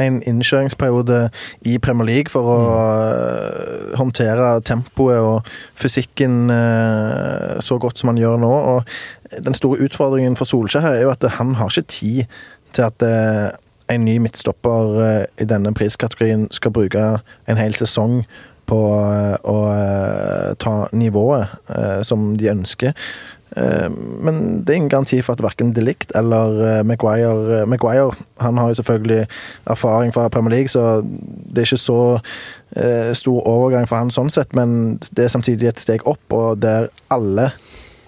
en 0.00 0.20
innkjøringsperiode 0.28 1.24
i 1.68 1.78
Premier 1.82 2.08
League 2.08 2.32
for 2.32 2.50
å 2.50 2.58
mm. 2.60 3.96
håndtere 4.00 4.52
tempoet 4.66 5.22
og 5.22 5.50
fysikken 5.78 6.50
øh, 6.50 7.58
så 7.62 7.78
godt 7.82 8.02
som 8.02 8.12
han 8.12 8.20
gjør 8.20 8.40
nå. 8.42 8.52
Og 8.76 9.42
den 9.46 9.56
store 9.58 9.86
utfordringen 9.86 10.38
for 10.38 10.50
Solskjær 10.50 10.90
er 10.92 11.04
jo 11.04 11.12
at 11.14 11.26
han 11.38 11.56
har 11.60 11.70
ikke 11.70 11.88
tid 11.94 12.40
til 12.72 12.88
at 12.88 13.04
en 13.92 14.04
ny 14.06 14.14
midtstopper 14.24 15.26
i 15.40 15.44
denne 15.44 15.74
priskategorien 15.76 16.46
skal 16.54 16.72
bruke 16.72 17.02
en 17.50 17.60
hel 17.60 17.76
sesong 17.76 18.22
på 18.72 18.80
øh, 18.96 19.36
å 19.44 19.58
øh, 19.68 20.56
ta 20.56 20.74
nivået 20.96 21.52
øh, 21.76 22.00
som 22.08 22.32
de 22.40 22.50
ønsker. 22.56 22.96
Eh, 23.56 23.88
Men 24.24 24.60
det 24.60 24.70
er 24.72 24.78
ingen 24.80 24.90
garanti 24.90 25.20
for 25.22 25.36
at 25.36 25.42
verken 25.44 25.74
Delict 25.76 26.12
eller 26.16 26.78
eh, 26.78 26.84
Maguire 26.88 27.60
eh, 27.60 27.68
Maguire 27.68 28.14
han 28.40 28.56
har 28.58 28.68
jo 28.72 28.74
selvfølgelig 28.80 29.26
erfaring 29.66 30.14
fra 30.14 30.28
Premier 30.28 30.54
League, 30.56 30.68
så 30.72 31.02
det 31.02 31.58
er 31.58 31.68
ikke 31.68 31.76
så 31.76 32.18
eh, 32.76 33.12
stor 33.12 33.44
overgang 33.46 33.88
for 33.88 34.00
han 34.00 34.10
sånn 34.10 34.32
sett, 34.32 34.56
men 34.56 34.96
det 35.12 35.26
er 35.26 35.34
samtidig 35.36 35.68
et 35.68 35.84
steg 35.84 36.06
opp, 36.08 36.24
og 36.32 36.62
der 36.62 36.88
alle 37.12 37.50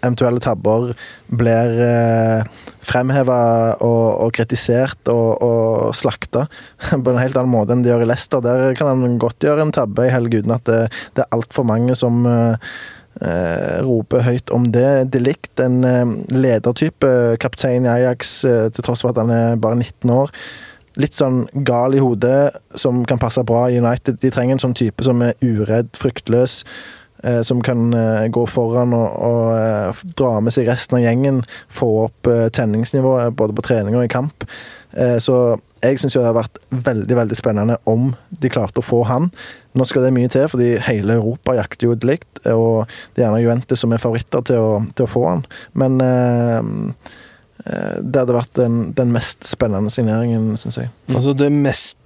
eventuelle 0.04 0.42
tabber 0.44 0.92
blir 1.32 1.78
eh, 1.84 2.48
fremheva 2.84 3.38
og, 3.82 4.08
og 4.26 4.34
kritisert 4.36 5.08
og, 5.12 5.44
og 5.44 5.94
slakta 5.96 6.46
på 6.90 7.14
en 7.14 7.20
helt 7.20 7.38
annen 7.40 7.54
måte 7.54 7.74
enn 7.74 7.84
de 7.84 7.92
gjør 7.92 8.04
i 8.04 8.10
Leicester. 8.10 8.44
Der 8.44 8.76
kan 8.78 8.92
han 8.92 9.20
godt 9.22 9.44
gjøre 9.46 9.64
en 9.66 9.74
tabbe 9.74 10.08
i 10.08 10.12
helg 10.12 10.36
uten 10.36 10.54
at 10.56 10.66
det, 10.68 10.82
det 11.16 11.24
er 11.24 11.38
altfor 11.38 11.66
mange 11.68 11.96
som 11.98 12.24
eh, 12.28 12.74
eh, 13.22 13.80
roper 13.84 14.24
høyt 14.26 14.52
om 14.54 14.68
det. 14.74 15.10
Delict, 15.14 15.52
en 15.62 15.80
eh, 15.88 16.04
ledertype, 16.34 17.10
kaptein 17.42 17.88
i 17.88 17.92
Ajax, 17.92 18.36
eh, 18.48 18.68
til 18.74 18.86
tross 18.86 19.04
for 19.04 19.14
at 19.14 19.22
han 19.22 19.32
er 19.34 19.60
bare 19.60 19.78
19 19.80 20.14
år. 20.14 20.32
Litt 21.00 21.16
sånn 21.18 21.44
gal 21.66 21.96
i 21.96 22.02
hodet, 22.02 22.54
som 22.78 23.02
kan 23.08 23.18
passe 23.22 23.42
bra 23.46 23.66
i 23.70 23.80
United. 23.82 24.20
De 24.22 24.30
trenger 24.34 24.56
en 24.56 24.66
sånn 24.68 24.78
type 24.78 25.06
som 25.06 25.22
er 25.26 25.34
uredd, 25.42 25.90
fryktløs. 25.98 26.60
Eh, 27.24 27.40
Som 27.42 27.62
kan 27.64 27.88
eh, 27.96 28.28
gå 28.30 28.46
foran 28.46 28.92
og, 28.96 29.18
og 29.24 29.52
eh, 29.58 30.04
dra 30.20 30.37
med 30.44 30.54
seg 30.54 30.68
resten 30.70 30.98
av 31.00 31.04
gjengen. 31.04 31.42
Få 31.72 31.90
opp 32.06 32.30
eh, 32.30 32.46
tenningsnivået 32.54 33.34
både 33.37 33.56
på 33.56 33.64
trening 33.66 33.96
og 33.98 34.04
i 34.06 34.12
kamp. 34.12 34.44
Eh, 34.92 35.16
Så 35.18 35.56
jeg 35.84 35.98
syns 36.00 36.14
det 36.16 36.22
har 36.24 36.32
vært 36.38 36.56
veldig 36.72 37.16
veldig 37.18 37.37
spennende 37.37 37.74
om 37.90 38.14
de 38.40 38.48
klarte 38.48 38.80
å 38.80 38.87
få 38.87 39.02
han. 39.04 39.26
Nå 39.76 39.84
skal 39.84 40.06
det 40.06 40.14
mye 40.16 40.30
til, 40.32 40.46
fordi 40.48 40.70
hele 40.87 41.18
Europa 41.18 41.52
jakter 41.58 41.90
jo 41.90 41.96
likt, 42.08 42.40
og 42.48 42.87
det 43.12 43.20
er 43.20 43.26
gjerne 43.26 43.42
Juventus 43.42 43.82
som 43.82 43.92
er 43.92 44.00
favoritter 44.00 44.46
til 44.48 44.62
å, 44.62 44.70
til 44.96 45.04
å 45.04 45.10
få 45.12 45.24
han. 45.26 45.42
Men 45.76 45.98
det 47.64 48.20
hadde 48.20 48.37
vært 48.37 48.56
den, 48.58 48.78
den 48.96 49.12
mest 49.14 49.44
spennende 49.48 49.92
signeringen, 49.92 50.54
syns 50.60 50.76
jeg. 50.80 50.90
Altså 51.08 51.32
det, 51.37 51.50
mest, 51.52 51.96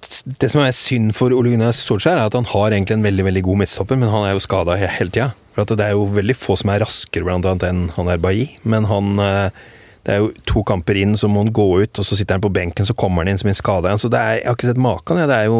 det 0.40 0.51
som 0.53 0.62
er 0.62 0.75
synd 0.77 1.12
for 1.16 1.35
Ole 1.37 1.53
Gunnar 1.53 1.75
Solskjær, 1.77 2.16
er 2.16 2.29
at 2.31 2.37
han 2.37 2.49
har 2.49 2.75
egentlig 2.75 2.97
en 2.97 3.07
veldig 3.07 3.27
veldig 3.29 3.42
god 3.47 3.61
midtstopper, 3.62 3.99
men 4.01 4.12
han 4.12 4.27
er 4.27 4.37
jo 4.37 4.44
skada 4.44 4.77
hele 4.81 5.12
tida. 5.12 5.33
For 5.55 5.64
at 5.64 5.75
det 5.81 5.88
er 5.88 5.97
jo 5.97 6.07
veldig 6.14 6.37
få 6.38 6.55
som 6.61 6.71
er 6.73 6.85
raskere 6.85 7.27
blant 7.27 7.49
annet 7.49 7.66
enn 7.66 7.83
han 7.97 8.11
er 8.12 8.23
Bailly. 8.23 8.47
Men 8.68 8.87
han 8.88 9.18
eh, 9.25 9.64
Det 10.07 10.14
er 10.14 10.23
jo 10.23 10.31
to 10.49 10.62
kamper 10.64 10.97
inn, 10.97 11.16
så 11.21 11.29
må 11.29 11.42
han 11.42 11.53
gå 11.53 11.66
ut, 11.83 11.99
og 12.01 12.07
så 12.07 12.16
sitter 12.16 12.38
han 12.38 12.44
på 12.44 12.53
benken, 12.55 12.87
så 12.87 12.97
kommer 12.97 13.21
han 13.21 13.35
inn 13.35 13.40
som 13.42 13.51
en 13.51 13.59
skada 13.59 13.90
igjen. 13.90 14.01
Så 14.01 14.09
det 14.12 14.21
er, 14.23 14.38
jeg 14.38 14.49
har 14.49 14.57
ikke 14.57 14.71
sett 14.71 14.81
maken. 14.81 15.21
Det 15.29 15.37
er 15.37 15.51
jo 15.51 15.59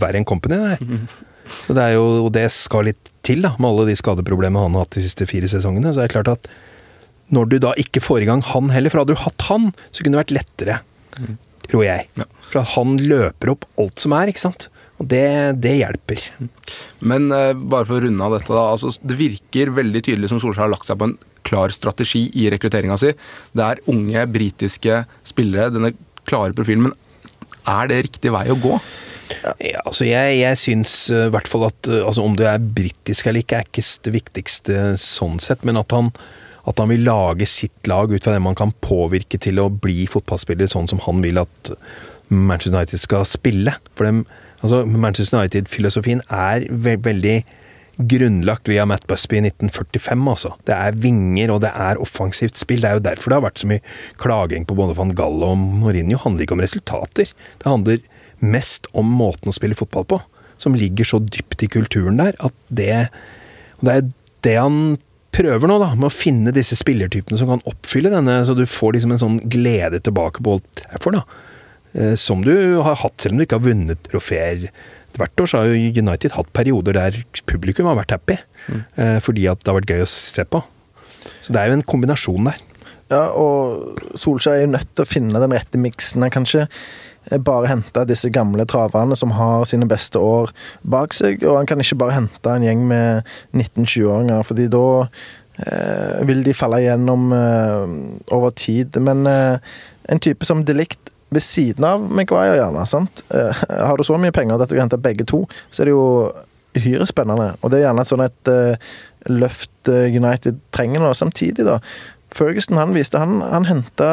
verre 0.00 0.20
enn 0.20 0.28
Company, 0.28 0.56
det. 0.56 1.02
Så 1.52 1.74
det 1.76 1.82
er 1.82 1.96
jo, 1.98 2.04
og 2.22 2.30
det 2.32 2.46
skal 2.54 2.86
litt 2.86 3.10
til, 3.26 3.42
da, 3.44 3.50
med 3.60 3.68
alle 3.68 3.88
de 3.90 3.96
skadeproblemene 3.98 4.62
han 4.62 4.76
har 4.78 4.86
hatt 4.86 4.96
de 4.96 5.02
siste 5.04 5.26
fire 5.28 5.50
sesongene. 5.50 5.90
Så 5.90 6.00
det 6.00 6.06
er 6.06 6.14
klart 6.14 6.30
at 6.30 6.46
når 7.34 7.50
du 7.50 7.56
da 7.60 7.72
ikke 7.80 8.00
får 8.00 8.24
i 8.24 8.28
gang 8.30 8.44
han 8.46 8.70
heller, 8.72 8.92
for 8.92 9.02
hadde 9.02 9.16
du 9.16 9.20
hatt 9.20 9.48
han, 9.50 9.70
så 9.90 10.00
kunne 10.04 10.16
det 10.16 10.22
vært 10.22 10.36
lettere, 10.38 10.78
tror 11.72 11.86
jeg. 11.86 12.06
Ja. 12.20 12.28
For 12.52 12.72
han 12.74 12.96
løper 13.00 13.54
opp 13.54 13.66
alt 13.80 14.02
som 14.02 14.14
er, 14.16 14.30
ikke 14.30 14.44
sant. 14.44 14.68
Og 15.00 15.08
det, 15.10 15.24
det 15.64 15.74
hjelper. 15.80 16.22
Men 17.00 17.30
uh, 17.32 17.50
bare 17.56 17.88
for 17.88 17.98
å 17.98 18.04
runde 18.04 18.26
av 18.26 18.36
dette, 18.36 18.52
da. 18.52 18.64
Altså, 18.74 18.92
det 19.02 19.18
virker 19.18 19.72
veldig 19.74 20.04
tydelig 20.04 20.30
som 20.30 20.42
Solskjær 20.42 20.66
har 20.68 20.74
lagt 20.74 20.86
seg 20.88 21.00
på 21.00 21.10
en 21.10 21.16
klar 21.48 21.72
strategi 21.74 22.28
i 22.38 22.46
rekrutteringa 22.52 22.98
si. 23.00 23.14
Det 23.56 23.64
er 23.64 23.82
unge 23.90 24.26
britiske 24.30 25.02
spillere, 25.26 25.72
denne 25.74 25.94
klare 26.28 26.54
profilen. 26.54 26.86
Men 26.90 26.94
er 27.68 27.90
det 27.90 28.04
riktig 28.08 28.32
vei 28.34 28.46
å 28.52 28.58
gå? 28.60 28.76
Ja, 29.62 29.80
altså 29.86 30.06
jeg, 30.06 30.36
jeg 30.42 30.58
syns 30.60 30.94
eh, 31.12 31.26
i 31.28 31.32
hvert 31.32 31.48
fall 31.48 31.64
at 31.68 31.88
eh, 31.88 32.02
altså 32.04 32.24
om 32.26 32.34
du 32.36 32.44
er 32.48 32.60
britisk 32.60 33.28
eller 33.30 33.44
ikke, 33.44 33.62
er 33.62 33.68
ikke 33.70 33.84
det 34.06 34.14
viktigste 34.18 34.82
sånn 35.00 35.40
sett, 35.42 35.64
men 35.64 35.80
at 35.80 35.94
han, 35.96 36.10
at 36.68 36.78
han 36.78 36.92
vil 36.92 37.04
lage 37.06 37.48
sitt 37.50 37.88
lag 37.90 38.12
ut 38.12 38.22
fra 38.22 38.36
det 38.36 38.42
man 38.44 38.58
kan 38.58 38.74
påvirke 38.84 39.40
til 39.42 39.58
å 39.58 39.70
bli 39.72 40.06
fotballspiller 40.10 40.70
sånn 40.70 40.88
som 40.90 41.02
han 41.06 41.22
vil 41.24 41.40
at 41.42 41.72
Manchester 42.32 42.76
United 42.78 43.02
skal 43.02 43.26
spille. 43.28 43.74
For 43.98 44.08
dem, 44.08 44.22
altså 44.60 44.84
Manchester 44.86 45.40
United-filosofien 45.40 46.22
er 46.30 46.68
ve 46.70 46.96
veldig 47.02 47.40
grunnlagt 48.08 48.70
via 48.70 48.86
Matt 48.88 49.04
Busby 49.10 49.36
i 49.36 49.44
1945, 49.44 50.22
altså. 50.32 50.54
Det 50.68 50.74
er 50.74 50.96
vinger, 51.02 51.52
og 51.52 51.60
det 51.64 51.74
er 51.76 52.00
offensivt 52.00 52.56
spill. 52.60 52.80
Det 52.82 52.88
er 52.88 52.98
jo 52.98 53.04
derfor 53.04 53.30
det 53.30 53.38
har 53.38 53.46
vært 53.50 53.62
så 53.62 53.68
mye 53.68 53.84
klaging 54.22 54.64
på 54.68 54.76
både 54.78 54.96
van 54.98 55.12
Gallo 55.18 55.52
og 55.52 55.60
Mourinho. 55.60 56.16
Det 56.16 56.24
handler 56.24 56.46
ikke 56.46 56.56
om 56.56 56.64
resultater. 56.64 57.34
Det 57.60 57.68
handler 57.68 58.00
mest 58.42 58.88
om 58.98 59.12
måten 59.20 59.52
å 59.52 59.56
spille 59.56 59.78
fotball 59.78 60.08
på, 60.08 60.18
som 60.62 60.78
ligger 60.78 61.06
så 61.06 61.20
dypt 61.22 61.66
i 61.66 61.70
kulturen 61.70 62.18
der 62.18 62.38
at 62.42 62.56
det 62.70 63.06
det 63.82 63.94
er 63.94 64.04
det 64.46 64.58
han 64.58 64.76
prøver 65.32 65.70
nå, 65.70 65.78
da, 65.80 65.92
med 65.96 66.08
å 66.10 66.14
finne 66.14 66.52
disse 66.54 66.76
spillertypene 66.78 67.38
som 67.40 67.50
kan 67.50 67.64
oppfylle 67.68 68.12
denne, 68.12 68.40
så 68.46 68.56
du 68.56 68.66
får 68.68 68.96
liksom 68.96 69.14
en 69.14 69.22
sånn 69.22 69.38
glede 69.52 70.02
tilbake 70.04 70.44
på 70.44 70.58
alt 70.58 70.82
Trafford, 70.82 71.20
da. 71.20 71.24
Eh, 71.92 72.14
Som 72.20 72.44
du 72.44 72.52
har 72.84 73.00
hatt, 73.00 73.16
selv 73.20 73.36
om 73.36 73.40
du 73.40 73.46
ikke 73.46 73.60
har 73.60 73.68
vunnet 73.70 74.04
trofeer 74.08 74.68
hvert 75.12 75.42
år 75.44 75.48
så 75.50 75.60
har 75.60 75.68
jo 75.68 75.92
United 76.00 76.32
hatt 76.32 76.52
perioder 76.56 76.96
der 76.96 77.16
publikum 77.44 77.88
har 77.90 77.98
vært 77.98 78.14
happy. 78.14 78.38
mm. 78.64 79.20
fordi 79.20 79.48
at 79.50 79.60
det 79.60 79.68
har 79.68 79.76
vært 79.76 79.90
gøy 79.92 80.04
å 80.04 80.08
se 80.08 80.44
på. 80.48 80.62
Så 81.42 81.52
det 81.52 81.60
er 81.60 81.68
jo 81.68 81.76
en 81.76 81.84
kombinasjon 81.84 82.48
der. 82.48 82.60
Ja, 83.12 83.26
og 83.36 83.98
Solskjær 84.16 84.56
er 84.56 84.64
jo 84.64 84.72
nødt 84.72 84.92
til 84.94 85.04
å 85.04 85.10
finne 85.10 85.42
den 85.42 85.52
rette 85.52 85.80
miksen. 85.80 86.22
her, 86.24 86.32
kan 86.32 86.46
ikke 86.48 86.68
bare 87.40 87.70
hente 87.70 88.04
disse 88.08 88.30
gamle 88.32 88.66
traverne 88.68 89.16
som 89.16 89.32
har 89.36 89.64
sine 89.68 89.88
beste 89.88 90.20
år 90.20 90.52
bak 90.82 91.14
seg, 91.16 91.44
og 91.46 91.60
han 91.60 91.68
kan 91.70 91.80
ikke 91.80 92.00
bare 92.02 92.18
hente 92.18 92.52
en 92.52 92.66
gjeng 92.66 92.84
med 92.90 93.28
19-20-åringer, 93.54 94.44
fordi 94.48 94.68
da 94.72 94.84
eh, 95.64 96.20
vil 96.28 96.44
de 96.44 96.56
falle 96.56 96.82
igjennom 96.82 97.32
eh, 97.36 97.96
over 98.36 98.54
tid. 98.56 98.98
Men 99.00 99.26
eh, 99.26 99.74
en 100.12 100.22
type 100.22 100.46
som 100.48 100.64
Delict 100.66 101.12
ved 101.32 101.44
siden 101.44 101.86
av 101.88 102.02
Maguire, 102.12 102.58
gjerne. 102.60 102.86
sant? 102.86 103.24
Eh, 103.32 103.64
har 103.70 103.96
du 103.96 104.04
så 104.04 104.18
mye 104.20 104.34
penger 104.34 104.60
at 104.60 104.68
du 104.68 104.76
kan 104.76 104.86
hente 104.86 105.00
begge 105.00 105.24
to, 105.28 105.46
så 105.70 105.82
er 105.82 105.90
det 105.90 105.96
jo 105.96 106.06
uhyre 106.76 107.06
spennende. 107.08 107.52
Og 107.62 107.72
det 107.72 107.80
er 107.80 107.88
gjerne 107.88 108.04
et 108.04 108.08
sånn 108.08 108.24
et 108.24 108.48
uh, 108.48 108.92
løft 109.28 109.90
United 109.92 110.56
trenger 110.72 111.02
nå. 111.02 111.10
Samtidig, 111.12 111.66
da. 111.68 111.74
Ferguson 112.36 112.78
han 112.80 112.94
viste 112.96 113.20
Han, 113.20 113.40
han 113.44 113.66
henta 113.68 114.08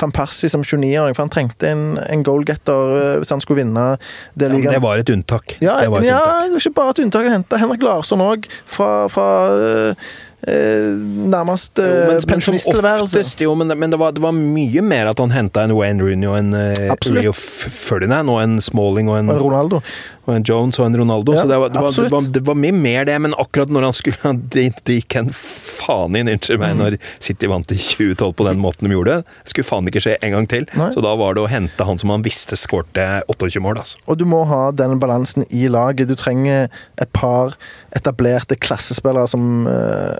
van 0.00 0.14
Persie 0.14 0.50
som 0.52 0.64
29-åring, 0.64 1.16
for 1.16 1.24
han 1.24 1.32
trengte 1.32 1.70
en, 1.70 1.84
en 2.04 2.24
goalgetter 2.26 2.96
uh, 2.96 3.12
hvis 3.20 3.32
han 3.32 3.42
skulle 3.42 3.62
vinne 3.64 3.86
det. 4.34 4.50
Ja, 4.50 4.74
det 4.76 4.82
var 4.84 5.00
et 5.00 5.12
unntak. 5.12 5.56
Ja, 5.60 5.78
det 5.80 5.92
var 5.92 6.04
et 6.04 6.10
ja, 6.10 6.18
unntak. 6.20 6.42
det 6.42 6.56
var 6.56 6.64
ikke 6.64 6.78
bare 6.80 6.96
et 6.96 7.04
unntak. 7.04 7.28
Han 7.28 7.38
henta 7.40 7.60
Henrik 7.62 7.86
Larsson 7.86 8.24
òg, 8.24 8.50
fra, 8.68 8.90
fra 9.12 9.28
Eh, 9.60 9.94
nærmest 10.40 11.78
uh, 11.78 12.16
pensjonisttilværelse. 12.28 13.24
Jo, 13.44 13.54
men, 13.54 13.74
men 13.78 13.92
det, 13.92 13.98
var, 14.00 14.14
det, 14.16 14.22
var, 14.24 14.32
mye 14.32 14.82
mer 14.82 15.10
at 15.10 15.20
han 15.20 15.34
henta 15.34 15.66
en 15.66 15.74
Wayne 15.76 16.00
Rooney 16.04 16.30
og 16.30 16.38
en 16.38 16.54
uh, 16.56 17.12
Leo 17.12 17.34
Ferdinand 17.36 18.32
og 18.32 18.40
en 18.42 18.56
Smalling 18.64 19.10
og 19.12 19.20
en, 19.20 19.28
og 19.28 19.36
en 19.36 19.44
Ronaldo 19.44 19.82
og 20.30 20.38
en 20.38 20.46
Jones 20.46 20.78
og 20.80 20.86
en 20.86 20.96
Ronaldo. 21.00 21.34
Ja, 21.34 21.42
så 21.42 21.48
det 21.50 21.58
var, 21.58 21.72
det, 21.72 21.82
var, 21.82 22.10
var, 22.12 22.28
det 22.34 22.42
var, 22.46 22.58
mye 22.58 22.74
mer 22.76 23.06
det, 23.08 23.16
men 23.22 23.34
akkurat 23.38 23.72
når 23.72 23.88
han 23.88 23.96
skulle 23.96 24.32
Det, 24.54 24.66
det 24.86 24.98
gikk 25.00 25.16
en 25.20 25.30
faen 25.34 26.16
i, 26.16 26.22
unnskyld 26.22 26.60
meg, 26.60 26.74
mm. 26.76 26.80
når 26.80 26.96
City 27.22 27.48
vant 27.50 27.72
i 27.72 27.78
2012 27.78 28.34
på 28.38 28.46
den 28.46 28.60
måten 28.62 28.86
de 28.88 28.94
gjorde. 28.94 29.20
Det 29.44 29.54
skulle 29.54 29.68
faen 29.68 29.90
ikke 29.90 30.02
skje 30.04 30.16
en 30.20 30.34
gang 30.36 30.48
til. 30.50 30.66
Nei. 30.78 30.90
Så 30.94 31.02
da 31.04 31.14
var 31.18 31.36
det 31.36 31.44
å 31.44 31.50
hente 31.50 31.86
han 31.86 32.00
som 32.00 32.12
han 32.14 32.24
visste 32.26 32.58
skårte 32.58 33.06
28 33.30 33.62
mål. 33.64 33.82
Altså. 33.82 34.00
Og 34.06 34.20
du 34.20 34.26
må 34.28 34.42
ha 34.50 34.62
den 34.76 34.98
balansen 35.02 35.46
i 35.50 35.66
laget. 35.72 36.10
Du 36.10 36.16
trenger 36.18 36.68
et 37.00 37.12
par 37.16 37.56
etablerte 37.96 38.58
klassespillere 38.60 39.26
som 39.30 39.66
uh, 39.66 40.14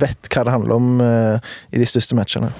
vet 0.00 0.30
hva 0.30 0.44
det 0.46 0.54
handler 0.54 0.76
om 0.76 1.00
uh, 1.02 1.54
i 1.70 1.80
de 1.80 1.88
største 1.88 2.16
matchene. 2.18 2.52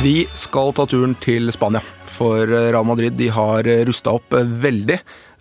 Vi 0.00 0.24
skal 0.38 0.72
ta 0.76 0.86
turen 0.88 1.16
til 1.20 1.50
Spania 1.52 1.82
for 2.10 2.48
Real 2.48 2.86
Madrid. 2.88 3.18
De 3.18 3.28
har 3.32 3.68
rusta 3.88 4.14
opp 4.16 4.32
veldig. 4.34 4.96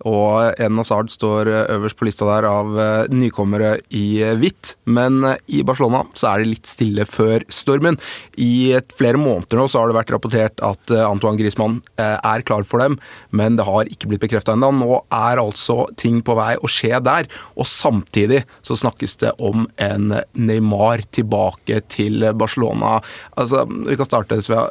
Og 0.08 0.54
Eden 0.56 0.80
Hazard 0.80 1.12
står 1.12 1.50
øverst 1.50 1.98
på 2.00 2.08
lista 2.08 2.28
der 2.30 2.48
av 2.48 2.76
eh, 2.80 3.10
nykommere 3.12 3.78
i 3.96 4.22
hvitt. 4.40 4.76
Men 4.88 5.24
eh, 5.28 5.40
i 5.60 5.64
Barcelona 5.68 6.06
så 6.18 6.30
er 6.32 6.44
det 6.44 6.52
litt 6.54 6.70
stille 6.70 7.06
før 7.10 7.44
stormen. 7.52 8.00
I 8.40 8.78
flere 8.96 9.20
måneder 9.20 9.60
nå 9.60 9.68
så 9.68 9.82
har 9.82 9.92
det 9.92 9.98
vært 10.00 10.14
rapportert 10.16 10.64
at 10.66 10.94
eh, 10.94 11.06
Antoine 11.06 11.40
Griezmann 11.40 11.80
er 12.00 12.44
klar 12.48 12.64
for 12.68 12.82
dem, 12.82 12.96
men 13.36 13.58
det 13.58 13.66
har 13.68 13.90
ikke 13.92 14.10
blitt 14.10 14.24
bekrefta 14.24 14.56
ennå. 14.56 14.72
Nå 14.80 15.02
er 15.16 15.42
altså 15.42 15.84
ting 16.00 16.22
på 16.26 16.36
vei 16.40 16.54
å 16.60 16.70
skje 16.72 17.02
der. 17.04 17.28
Og 17.60 17.68
samtidig 17.70 18.44
så 18.66 18.78
snakkes 18.80 19.18
det 19.24 19.34
om 19.44 19.68
en 19.84 20.14
Neymar 20.40 21.04
tilbake 21.16 21.82
til 21.92 22.24
Barcelona. 22.40 23.00
Altså, 23.40 23.66
vi 23.68 24.00
kan 24.00 24.08
starte, 24.08 24.40
Svea 24.44 24.70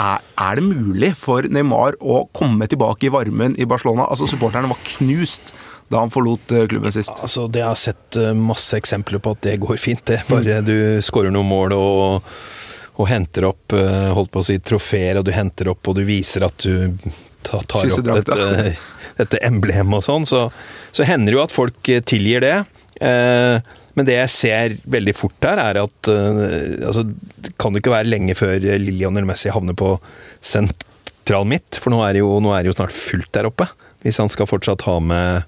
er, 0.00 0.22
er, 0.40 0.60
det 0.60 0.64
mulig 0.64 1.10
for 1.18 1.44
Neymar 1.44 1.98
å 2.00 2.22
komme 2.36 2.68
tilbake 2.70 3.08
i 3.08 3.12
varmen 3.12 3.56
i 3.60 3.66
Barcelona? 3.68 4.06
Altså, 4.08 4.28
Supporterne 4.30 4.70
var 4.70 4.80
knust 4.96 5.52
da 5.90 6.04
han 6.04 6.12
forlot 6.12 6.52
eh, 6.54 6.66
klubben 6.70 6.92
sist. 6.94 7.12
Altså, 7.18 7.48
det 7.50 7.64
har 7.64 7.74
jeg 7.74 7.90
sett 7.90 8.18
eh, 8.20 8.30
masse 8.38 8.78
eksempler 8.78 9.22
på 9.22 9.34
at 9.34 9.42
det 9.48 9.56
går 9.62 9.80
fint, 9.82 10.04
det. 10.06 10.22
Bare 10.30 10.60
mm. 10.60 10.68
du 10.68 10.76
skårer 11.04 11.34
noen 11.34 11.50
mål 11.50 11.74
og, 11.74 12.30
og, 12.94 13.02
henter 13.10 13.48
opp 13.50 13.74
eh, 13.74 14.06
holdt 14.14 14.30
på 14.32 14.44
å 14.44 14.46
si, 14.46 14.60
trofeer, 14.62 15.18
og 15.18 15.26
du 15.26 15.34
henter 15.34 15.72
opp 15.74 15.90
og 15.90 15.98
du 15.98 16.04
viser 16.06 16.46
at 16.46 16.62
du 16.62 16.94
tar, 17.42 17.66
tar 17.66 17.90
opp 17.90 18.12
dette, 18.12 18.70
dette 19.20 19.42
emblemet 19.50 19.98
og 19.98 20.06
sånn, 20.06 20.28
så, 20.30 20.46
så, 20.94 21.06
hender 21.08 21.34
det 21.34 21.40
jo 21.40 21.44
at 21.48 21.56
folk 21.58 21.92
tilgir 22.06 22.46
det. 22.46 22.56
Eh, 23.02 23.76
men 24.00 24.08
det 24.08 24.16
jeg 24.16 24.32
ser 24.32 24.76
veldig 24.88 25.12
fort 25.12 25.44
her, 25.44 25.60
er 25.60 25.82
at 25.82 26.08
uh, 26.08 26.86
altså, 26.88 27.04
kan 27.60 27.74
det 27.74 27.82
ikke 27.82 27.92
være 27.92 28.08
lenge 28.08 28.36
før 28.38 28.56
Lionel 28.80 29.28
Messi 29.28 29.52
havner 29.52 29.76
på 29.76 29.92
sentral 30.40 31.44
midt, 31.48 31.76
for 31.76 31.92
nå 31.92 32.00
er, 32.06 32.16
det 32.16 32.24
jo 32.24 32.76
snart 32.78 32.96
fullt 32.96 33.28
der 33.36 33.50
oppe. 33.50 33.68
Hvis 34.00 34.16
han 34.22 34.32
skal 34.32 34.48
fortsatt 34.48 34.86
ha 34.88 34.96
med 35.04 35.44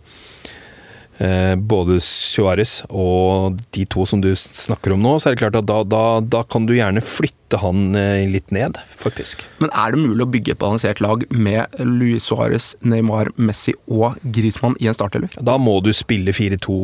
både 1.56 1.98
Suárez 2.02 2.80
og 2.88 3.58
de 3.76 3.84
to 3.90 4.06
som 4.08 4.22
du 4.22 4.30
snakker 4.36 4.94
om 4.94 5.02
nå, 5.04 5.16
så 5.20 5.28
er 5.28 5.36
det 5.36 5.42
klart 5.42 5.58
at 5.60 5.68
da, 5.68 5.82
da, 5.86 6.04
da 6.24 6.42
kan 6.48 6.66
du 6.66 6.74
gjerne 6.76 7.02
flytte 7.04 7.60
han 7.60 7.96
uh, 7.96 8.22
litt 8.28 8.50
ned, 8.54 8.78
faktisk. 8.96 9.44
Men 9.62 9.72
er 9.76 9.92
det 9.92 10.02
mulig 10.02 10.24
å 10.24 10.30
bygge 10.32 10.54
et 10.54 10.60
balansert 10.62 11.02
lag 11.04 11.24
med 11.30 11.82
Luis 11.84 12.28
Suárez, 12.28 12.72
Neymar, 12.80 13.32
Messi 13.36 13.74
og 13.86 14.18
Griezmann 14.24 14.78
i 14.80 14.88
en 14.90 14.96
startelver? 14.96 15.36
Da 15.40 15.58
må 15.60 15.78
du 15.84 15.92
spille 15.96 16.34
4-2 16.34 16.78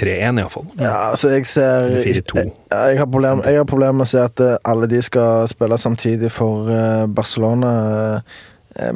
3-1, 0.00 0.38
iallfall. 0.40 0.68
Ja, 0.80 1.10
altså 1.10 1.34
jeg 1.34 1.44
ser 1.50 1.90
jeg, 2.00 2.22
jeg, 2.24 2.98
har 2.98 3.08
problemer 3.12 3.64
problem 3.68 4.00
med 4.00 4.06
å 4.06 4.08
se 4.08 4.22
at 4.24 4.40
eh, 4.40 4.54
alle 4.64 4.88
de 4.88 5.02
skal 5.04 5.44
spille 5.52 5.76
samtidig 5.76 6.30
for 6.32 6.70
Barcelona. 7.12 8.22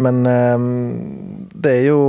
Men 0.00 0.22
det 0.24 1.74
er 1.74 1.82
jo 1.90 2.00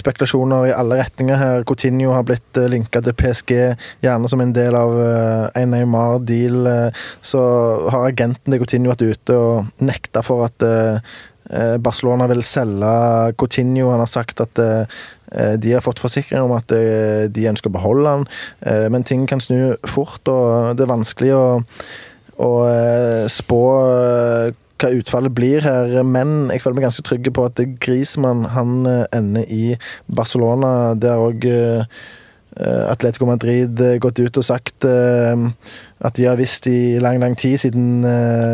spekulasjoner 0.00 0.68
i 0.68 0.74
alle 0.76 0.98
retninger 1.00 1.40
her. 1.40 1.64
Coutinho 1.68 2.12
har 2.16 2.26
blitt 2.28 2.60
uh, 2.60 2.68
linka 2.70 3.02
til 3.04 3.16
PSG, 3.18 3.54
gjerne 4.04 4.30
som 4.30 4.42
en 4.44 4.54
del 4.56 4.76
av 4.78 4.94
en 5.58 5.74
Neymar-deal. 5.74 6.68
så 7.22 7.42
har 7.92 8.06
agenten 8.08 8.52
til 8.52 8.62
Coutinho 8.62 8.92
vært 8.92 9.04
ute 9.06 9.36
og 9.36 9.82
nekta 9.84 10.22
for 10.26 10.46
at 10.46 10.64
Barcelona 11.82 12.28
vil 12.30 12.44
selge 12.46 12.92
Coutinho. 13.40 13.90
Han 13.92 14.04
har 14.04 14.10
sagt 14.10 14.40
at 14.40 14.60
Eh, 15.34 15.52
de 15.52 15.72
har 15.72 15.84
fått 15.84 16.02
forsikring 16.02 16.44
om 16.44 16.52
at 16.56 16.72
eh, 16.76 17.28
de 17.32 17.48
ønsker 17.48 17.72
å 17.72 17.76
beholde 17.76 18.16
han, 18.16 18.26
eh, 18.66 18.88
men 18.92 19.06
ting 19.06 19.24
kan 19.28 19.40
snu 19.40 19.76
fort, 19.88 20.20
og 20.28 20.76
det 20.76 20.84
er 20.84 20.92
vanskelig 20.92 21.32
å, 21.36 21.46
å 22.42 22.52
spå 23.32 23.62
hva 24.82 24.90
utfallet 24.98 25.34
blir 25.34 25.62
her, 25.64 26.02
men 26.02 26.50
jeg 26.50 26.64
føler 26.64 26.80
meg 26.80 26.88
ganske 26.88 27.04
trygg 27.06 27.30
på 27.34 27.46
at 27.46 27.62
Grismann 27.82 28.48
han 28.52 28.82
ender 29.14 29.46
i 29.46 29.76
Barcelona. 30.10 30.92
Der 30.98 31.22
òg 31.22 31.46
Atletico 32.52 33.24
Madrid 33.30 33.78
gått 34.02 34.18
ut 34.20 34.36
og 34.36 34.44
sagt 34.44 34.84
at 36.02 36.16
de 36.18 36.26
har 36.26 36.40
visst 36.40 36.66
i 36.66 36.98
lang, 37.02 37.20
lang 37.22 37.36
tid, 37.38 37.60
siden 37.62 38.02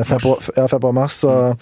februar-mars. 0.08 0.50
Ja, 0.56 0.66
februar, 0.68 1.56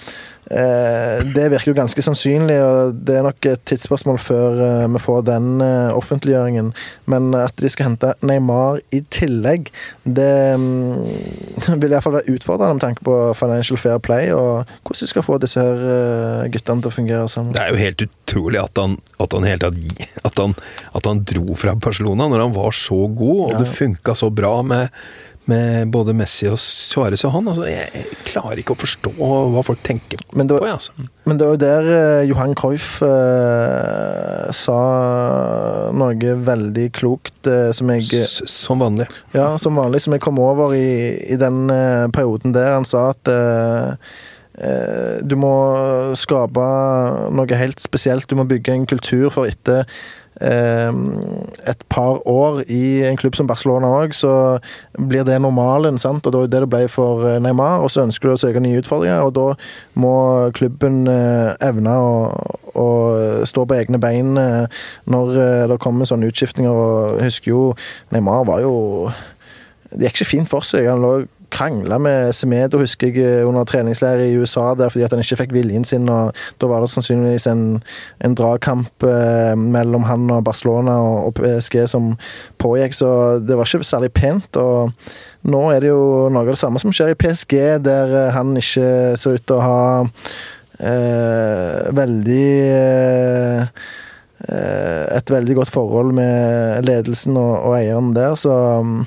Eh, 0.50 1.24
det 1.34 1.48
virker 1.50 1.72
jo 1.72 1.74
ganske 1.74 2.02
sannsynlig, 2.06 2.56
og 2.62 2.98
det 3.06 3.16
er 3.18 3.24
nok 3.26 3.48
et 3.50 3.64
tidsspørsmål 3.66 4.20
før 4.22 4.60
eh, 4.62 4.84
vi 4.94 5.00
får 5.02 5.24
den 5.26 5.48
eh, 5.64 5.96
offentliggjøringen. 5.96 6.70
Men 7.10 7.34
at 7.34 7.56
de 7.58 7.70
skal 7.72 7.90
hente 7.90 8.12
Neymar 8.22 8.78
i 8.94 9.02
tillegg, 9.10 9.72
det 10.04 10.30
mm, 10.62 11.02
vil 11.82 11.90
iallfall 11.90 12.18
være 12.20 12.36
utfordrende 12.36 12.78
med 12.78 12.84
tanke 12.86 13.06
på 13.06 13.18
Financial 13.38 13.80
Fair 13.80 13.98
Play 13.98 14.30
og 14.30 14.70
hvordan 14.86 15.02
de 15.02 15.10
skal 15.10 15.26
få 15.26 15.40
disse 15.42 15.62
her 15.62 16.46
guttene 16.54 16.84
til 16.84 16.92
å 16.92 16.94
fungere 16.94 17.28
sammen. 17.32 17.54
Det 17.56 17.64
er 17.64 17.74
jo 17.74 17.82
helt 17.82 18.06
utrolig 18.06 18.62
at 18.62 18.78
han, 18.78 18.98
at 19.22 19.34
han, 19.34 19.50
helt, 19.50 19.66
at 19.66 20.42
han, 20.42 20.54
at 20.94 21.10
han 21.10 21.26
dro 21.26 21.58
fra 21.58 21.74
Barcelona 21.74 22.30
når 22.30 22.46
han 22.46 22.54
var 22.54 22.76
så 22.76 23.06
god, 23.10 23.40
og 23.48 23.54
ja. 23.56 23.62
det 23.64 23.72
funka 23.74 24.14
så 24.14 24.30
bra 24.30 24.60
med 24.66 24.94
med 25.50 25.90
både 25.94 26.14
Messi 26.16 26.48
og 26.50 26.58
Suárez 26.60 27.24
og 27.26 27.32
han. 27.36 27.48
Altså, 27.50 27.66
jeg, 27.70 27.86
jeg, 27.94 28.18
klarer 28.26 28.60
ikke 28.60 28.74
å 28.74 28.80
forstå 28.80 29.12
hva 29.16 29.62
folk 29.66 29.82
tenker 29.86 30.20
men 30.36 30.48
det 30.48 30.56
var, 30.56 30.64
på. 30.64 30.72
Altså. 30.74 31.06
Men 31.26 31.38
det 31.38 31.46
var 31.46 31.56
jo 31.56 31.62
der 31.62 31.88
uh, 31.90 32.26
Johan 32.26 32.54
Cruyff 32.58 33.00
eh, 33.06 34.46
sa 34.54 34.78
noe 35.96 36.34
veldig 36.46 36.86
klokt, 36.96 37.38
eh, 37.50 37.70
som 37.76 37.90
jeg 37.94 38.24
S 38.26 38.38
Som 38.50 38.82
vanlig. 38.82 39.08
Ja, 39.34 39.54
som 39.60 39.78
vanlig. 39.78 40.02
Som 40.04 40.16
jeg 40.16 40.24
kom 40.24 40.40
over 40.42 40.74
i, 40.76 41.16
i 41.26 41.38
den 41.40 41.66
perioden 42.14 42.54
der. 42.56 42.74
Han 42.76 42.86
sa 42.88 43.10
at 43.14 43.30
du 45.26 45.34
må 45.36 45.52
skape 46.16 46.66
noe 47.36 47.58
helt 47.60 47.82
spesielt. 47.82 48.24
Du 48.30 48.38
må 48.38 48.46
bygge 48.48 48.72
en 48.72 48.86
kultur 48.88 49.28
for 49.34 49.50
etter 49.50 49.84
et 50.40 51.84
par 51.88 52.28
år 52.28 52.60
i 52.68 53.02
en 53.08 53.16
klubb 53.16 53.36
som 53.36 53.46
Barcelona 53.48 53.88
òg, 54.02 54.14
så 54.14 54.58
blir 54.98 55.24
det 55.24 55.40
normalen. 55.40 55.98
sant? 55.98 56.26
Og 56.26 56.32
Det 56.32 56.40
var 56.40 56.46
det 56.46 56.60
det 56.60 56.70
ble 56.70 56.88
for 56.88 57.26
eh, 57.26 57.40
Neymar. 57.40 57.80
Og 57.80 57.90
så 57.90 58.02
ønsker 58.02 58.28
du 58.28 58.34
å 58.34 58.40
søke 58.40 58.60
nye 58.60 58.80
utfordringer, 58.82 59.20
og 59.24 59.34
da 59.34 59.46
må 59.94 60.50
klubben 60.56 61.06
eh, 61.08 61.54
evne 61.60 61.94
å, 61.96 62.12
å 62.74 62.88
stå 63.44 63.64
på 63.64 63.78
egne 63.78 64.00
bein 64.02 64.36
eh, 64.36 64.82
når 65.06 65.32
det 65.72 65.80
kommer 65.80 66.08
sånne 66.08 66.28
utskiftninger. 66.30 66.70
og 66.70 67.20
Jeg 67.20 67.30
husker 67.30 67.50
jo 67.50 67.64
Neymar 68.12 68.44
var 68.46 68.60
jo 68.64 68.76
det 69.96 70.10
gikk 70.10 70.20
ikke 70.20 70.30
fint 70.30 70.50
for 70.50 70.66
seg. 70.66 70.88
Han 70.90 71.00
lå 71.00 71.12
krangla 71.50 71.98
med 72.02 72.34
Semedo, 72.34 72.80
husker 72.82 73.14
jeg, 73.14 73.44
under 73.46 73.64
treningsleir 73.68 74.24
i 74.24 74.34
USA 74.36 74.74
der 74.78 74.90
fordi 74.92 75.04
at 75.06 75.14
han 75.14 75.22
ikke 75.22 75.38
fikk 75.42 75.54
viljen 75.54 75.84
sin. 75.86 76.08
og 76.08 76.34
Da 76.60 76.70
var 76.70 76.82
det 76.82 76.90
sannsynligvis 76.92 77.46
en, 77.50 77.64
en 78.24 78.36
dragkamp 78.36 79.06
eh, 79.06 79.54
mellom 79.56 80.06
han 80.08 80.30
og 80.30 80.44
Barcelona 80.44 80.98
og, 81.02 81.30
og 81.30 81.34
PSG 81.38 81.86
som 81.90 82.14
pågikk, 82.58 82.96
så 82.98 83.10
det 83.40 83.56
var 83.56 83.68
ikke 83.68 83.86
særlig 83.86 84.12
pent. 84.12 84.56
og 84.56 84.92
Nå 85.46 85.62
er 85.70 85.84
det 85.84 85.92
jo 85.92 86.26
noe 86.32 86.42
av 86.42 86.50
det 86.50 86.58
samme 86.58 86.82
som 86.82 86.94
skjer 86.94 87.14
i 87.14 87.20
PSG, 87.20 87.54
der 87.86 88.16
eh, 88.24 88.32
han 88.34 88.56
ikke 88.58 89.14
ser 89.18 89.38
ut 89.38 89.46
til 89.46 89.60
å 89.60 89.66
ha 89.66 89.84
eh, 90.80 91.86
veldig 91.94 92.50
eh, 92.74 93.86
et 94.46 95.30
veldig 95.32 95.54
godt 95.56 95.72
forhold 95.72 96.12
med 96.14 96.84
ledelsen 96.86 97.38
og, 97.40 97.54
og 97.66 97.76
eieren 97.78 98.12
der, 98.14 98.34
så 98.38 98.52
mm, 98.84 98.98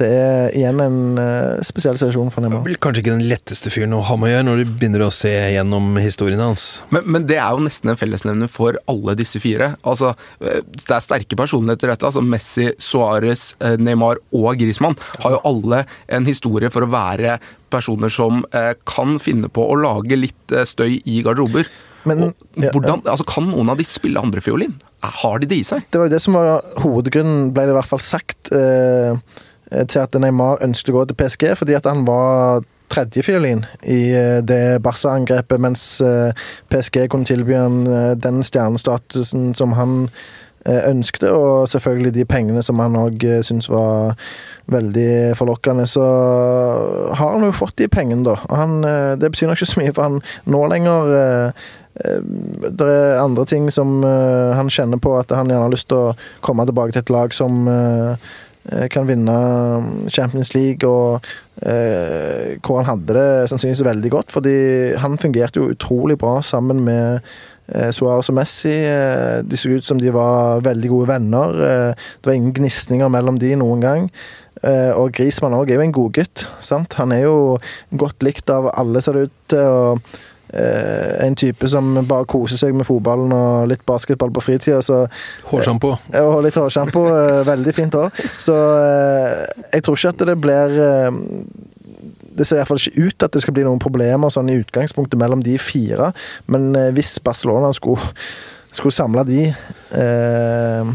det 0.00 0.08
er 0.08 0.56
igjen 0.56 0.80
en 0.82 0.98
uh, 1.20 1.60
spesiell 1.66 1.98
situasjon 2.00 2.32
for 2.34 2.44
Neymar. 2.44 2.64
Er 2.66 2.80
kanskje 2.82 3.04
ikke 3.04 3.14
den 3.14 3.28
letteste 3.30 3.72
fyren 3.72 3.94
å 3.96 4.02
ha 4.08 4.16
med 4.18 4.30
å 4.30 4.32
gjøre 4.34 4.48
når 4.48 4.62
du 4.62 4.72
begynner 4.72 5.06
å 5.06 5.12
se 5.14 5.32
gjennom 5.54 5.92
historien 6.00 6.42
hans. 6.42 6.66
Men, 6.94 7.06
men 7.06 7.28
det 7.28 7.38
er 7.38 7.54
jo 7.54 7.64
nesten 7.66 7.92
en 7.92 8.00
fellesnevner 8.00 8.50
for 8.50 8.80
alle 8.90 9.16
disse 9.20 9.42
fire. 9.42 9.74
Altså, 9.86 10.14
Det 10.40 10.96
er 10.96 11.04
sterke 11.04 11.38
personligheter 11.38 11.92
dette. 11.92 12.08
altså 12.08 12.24
Messi, 12.24 12.70
Suárez, 12.80 13.54
Neymar 13.80 14.20
og 14.36 14.50
Griezmann 14.60 14.98
har 15.22 15.36
jo 15.36 15.44
alle 15.48 15.84
en 16.08 16.28
historie 16.28 16.70
for 16.72 16.86
å 16.86 16.92
være 16.92 17.38
personer 17.70 18.12
som 18.12 18.44
eh, 18.56 18.72
kan 18.88 19.18
finne 19.22 19.50
på 19.52 19.64
å 19.64 19.78
lage 19.78 20.18
litt 20.18 20.54
eh, 20.54 20.66
støy 20.68 20.98
i 21.04 21.20
garderober. 21.26 21.68
Men, 22.08 22.30
hvordan, 22.56 23.02
altså, 23.04 23.26
kan 23.28 23.50
noen 23.50 23.68
av 23.72 23.76
de 23.76 23.84
spille 23.84 24.20
andrefiolin? 24.20 24.72
Har 25.20 25.42
de 25.42 25.50
det 25.50 25.60
i 25.60 25.66
seg? 25.68 25.84
Det 25.92 26.00
var 26.00 26.08
jo 26.08 26.14
det 26.14 26.22
som 26.24 26.38
var 26.38 26.64
hovedgrunnen, 26.80 27.50
ble 27.52 27.66
det 27.68 27.74
i 27.74 27.76
hvert 27.76 27.90
fall 27.90 28.02
sagt, 28.04 28.52
eh, 28.56 29.18
til 29.70 30.02
at 30.02 30.16
Neymar 30.18 30.62
ønsket 30.64 30.92
å 30.92 30.98
gå 30.98 31.06
til 31.08 31.18
PSG, 31.20 31.44
fordi 31.60 31.76
at 31.78 31.86
han 31.86 32.02
var 32.08 32.64
tredjefiolin 32.90 33.64
i 33.82 34.00
eh, 34.14 34.38
det 34.42 34.82
Barca-angrepet, 34.84 35.60
mens 35.62 35.84
eh, 36.04 36.34
PSG 36.70 37.06
kunne 37.10 37.28
tilby 37.28 37.56
han 37.58 37.82
eh, 37.86 38.12
den 38.18 38.44
stjernestatusen 38.46 39.54
som 39.54 39.78
han 39.78 40.04
ønskte, 40.68 41.30
og 41.32 41.70
selvfølgelig 41.72 42.10
de 42.12 42.24
pengene 42.28 42.60
som 42.60 42.82
han 42.84 42.92
òg 43.00 43.22
syntes 43.40 43.70
var 43.72 44.10
veldig 44.68 45.32
forlokkende. 45.38 45.86
Så 45.88 46.02
har 47.16 47.30
han 47.32 47.46
jo 47.46 47.54
fått 47.56 47.78
de 47.80 47.88
pengene, 47.88 48.26
da. 48.26 48.34
Og 48.44 48.58
han, 48.60 48.74
det 49.16 49.30
betyr 49.32 49.48
nok 49.48 49.56
ikke 49.56 49.70
så 49.70 49.80
mye 49.80 49.94
for 49.96 50.04
han 50.04 50.18
nå 50.52 50.60
lenger. 50.68 51.08
Det 51.96 52.90
er 52.92 53.22
andre 53.22 53.46
ting 53.48 53.70
som 53.72 54.04
han 54.04 54.68
kjenner 54.68 55.00
på 55.00 55.14
at 55.16 55.32
han 55.32 55.48
gjerne 55.48 55.64
har 55.64 55.72
lyst 55.72 55.88
til 55.88 56.10
å 56.10 56.44
komme 56.44 56.68
tilbake 56.68 56.92
til 56.92 57.06
et 57.06 57.14
lag 57.16 57.32
som 57.32 57.64
kan 58.92 59.06
vinne 59.08 59.36
Champions 60.12 60.52
League, 60.54 60.88
og 60.88 61.20
eh, 61.62 62.58
hvor 62.60 62.80
han 62.80 62.90
hadde 62.90 63.16
det 63.16 63.50
sannsynligvis 63.50 63.84
veldig 63.86 64.10
godt. 64.12 64.34
Fordi 64.34 64.56
han 65.00 65.18
fungerte 65.18 65.62
jo 65.62 65.70
utrolig 65.72 66.18
bra 66.20 66.38
sammen 66.42 66.84
med 66.84 67.20
eh, 67.72 67.88
Suárez 67.94 68.30
og 68.30 68.36
Messi. 68.36 68.74
Eh, 68.74 69.40
de 69.42 69.56
så 69.56 69.72
ut 69.72 69.86
som 69.86 70.00
de 70.00 70.12
var 70.14 70.64
veldig 70.66 70.92
gode 70.92 71.08
venner. 71.14 71.56
Eh, 71.56 71.90
det 72.20 72.30
var 72.30 72.38
ingen 72.38 72.54
gnisninger 72.56 73.08
mellom 73.08 73.40
de 73.40 73.54
noen 73.58 73.84
gang. 73.84 74.10
Eh, 74.60 74.92
og 74.92 75.14
Grismann 75.16 75.56
òg 75.56 75.70
er 75.70 75.80
jo 75.80 75.86
en 75.86 75.96
godgutt. 75.96 76.44
Han 77.00 77.16
er 77.16 77.24
jo 77.24 77.36
godt 77.96 78.22
likt 78.26 78.52
av 78.52 78.68
alle, 78.74 79.00
ser 79.02 79.16
det 79.16 79.30
ut 79.30 79.38
til. 79.48 79.64
og 79.64 80.02
Eh, 80.04 80.39
en 80.52 81.36
type 81.38 81.68
som 81.70 81.92
bare 82.08 82.26
koser 82.30 82.58
seg 82.58 82.74
med 82.74 82.88
fotballen 82.88 83.32
og 83.34 83.68
litt 83.70 83.84
basketball 83.86 84.32
på 84.34 84.42
fritida. 84.42 84.80
Hårsjampo. 85.50 85.94
Eh, 86.12 86.24
og 86.24 86.42
litt 86.46 86.58
hårsjampo. 86.58 87.04
Eh, 87.14 87.40
veldig 87.46 87.74
fint 87.76 87.98
hår. 87.98 88.10
Så 88.38 88.56
jeg 89.70 89.84
tror 89.86 89.98
ikke 89.98 90.14
at 90.14 90.24
det 90.30 90.38
blir 90.42 90.78
det 92.30 92.46
ser 92.46 92.56
i 92.56 92.60
hvert 92.60 92.70
fall 92.70 92.80
ikke 92.80 93.08
ut 93.08 93.26
at 93.26 93.34
det 93.34 93.42
skal 93.44 93.54
bli 93.56 93.66
noen 93.66 93.82
problemer 93.82 94.32
sånn 94.32 94.48
i 94.48 94.60
utgangspunktet 94.62 95.18
mellom 95.20 95.42
de 95.44 95.58
fire. 95.60 96.12
Men 96.48 96.72
hvis 96.96 97.18
Barcelona 97.22 97.72
skulle, 97.76 98.12
skulle 98.72 98.94
samle 98.94 99.26
de, 99.28 99.42
eh, 99.98 100.94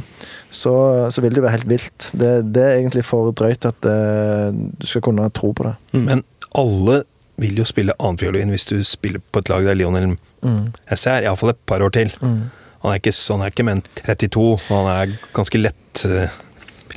så, 0.56 0.76
så, 1.12 1.22
vil 1.22 1.34
det 1.34 1.42
jo 1.42 1.46
være 1.46 1.58
helt 1.58 1.70
vilt. 1.70 2.08
Det, 2.14 2.32
det 2.56 2.64
er 2.64 2.78
egentlig 2.80 3.04
for 3.06 3.34
drøyt 3.36 3.68
at 3.68 3.90
eh, 3.90 4.56
du 4.56 4.88
skal 4.88 5.04
kunne 5.06 5.28
tro 5.36 5.52
på 5.56 5.68
det. 5.68 5.76
Men 5.98 6.24
alle 6.56 7.04
vil 7.42 7.60
jo 7.60 7.68
spille 7.68 7.96
annenfiolin 8.00 8.54
hvis 8.54 8.68
du 8.70 8.78
spiller 8.88 9.24
på 9.32 9.44
et 9.44 9.52
lag 9.52 9.66
der 9.68 9.78
Lionel 9.78 10.14
mm. 10.16 10.62
Messi 10.90 11.12
er, 11.12 11.26
iallfall 11.26 11.54
et 11.54 11.62
par 11.68 11.84
år 11.84 11.94
til. 11.96 12.14
Mm. 12.22 12.48
Han 12.86 12.94
er 12.94 13.02
ikke 13.02 13.16
sånn, 13.18 13.42
han 13.42 13.50
er 13.50 13.56
ikke 13.56 13.68
men 13.68 13.86
32, 14.06 14.42
og 14.70 14.74
han 14.76 14.90
er 14.94 15.14
ganske 15.36 15.62
lett 15.62 16.04
eh, 16.08 16.42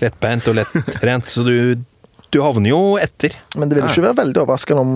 lettbeint 0.02 0.50
og 0.50 0.58
lettrent, 0.60 1.30
så 1.32 1.42
du, 1.46 1.80
du 2.28 2.38
havner 2.44 2.70
jo 2.70 2.82
etter. 3.00 3.34
Men 3.56 3.70
det 3.70 3.78
vil 3.78 3.88
ikke 3.88 4.04
være 4.04 4.18
veldig 4.20 4.42
overraskende 4.44 4.84
om 4.84 4.92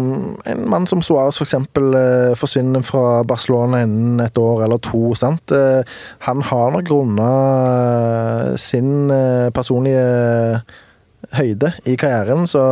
en 0.53 0.67
mann 0.71 0.87
som 0.91 1.03
Suárez 1.03 1.41
f.eks. 1.41 1.57
For 1.73 1.97
eh, 1.99 2.37
forsvinner 2.39 2.85
fra 2.87 3.23
Barcelona 3.27 3.83
innen 3.87 4.21
et 4.23 4.39
år 4.39 4.67
eller 4.69 4.83
to. 4.85 5.15
sant? 5.19 5.55
Eh, 5.57 5.81
han 6.29 6.45
har 6.53 6.77
nok 6.77 6.87
grunna 6.91 7.33
sin 8.61 9.11
personlige 9.57 10.07
høyde 11.33 11.73
i 11.89 11.97
karrieren, 11.97 12.47
så 12.51 12.63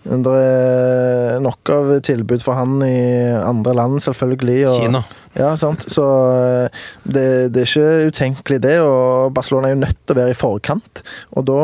det 0.00 0.32
er 0.32 1.40
nok 1.44 1.70
av 1.74 1.90
tilbud 2.06 2.40
for 2.44 2.56
han 2.56 2.78
i 2.86 3.00
andre 3.36 3.74
land, 3.76 4.00
selvfølgelig. 4.00 4.60
Og, 4.70 4.78
Kina. 4.86 5.02
Ja, 5.38 5.52
sant. 5.56 5.84
Så 5.90 6.02
eh, 6.02 6.80
det, 7.04 7.54
det, 7.54 7.62
er 7.62 7.68
ikke 7.68 8.08
utenkelig, 8.10 8.58
det. 8.64 8.74
Og 8.82 9.34
Barcelona 9.34 9.68
er 9.68 9.76
jo 9.76 9.82
nødt 9.84 9.98
til 10.02 10.16
å 10.16 10.18
være 10.18 10.34
i 10.34 10.38
forkant. 10.38 11.02
Og 11.38 11.46
da 11.46 11.60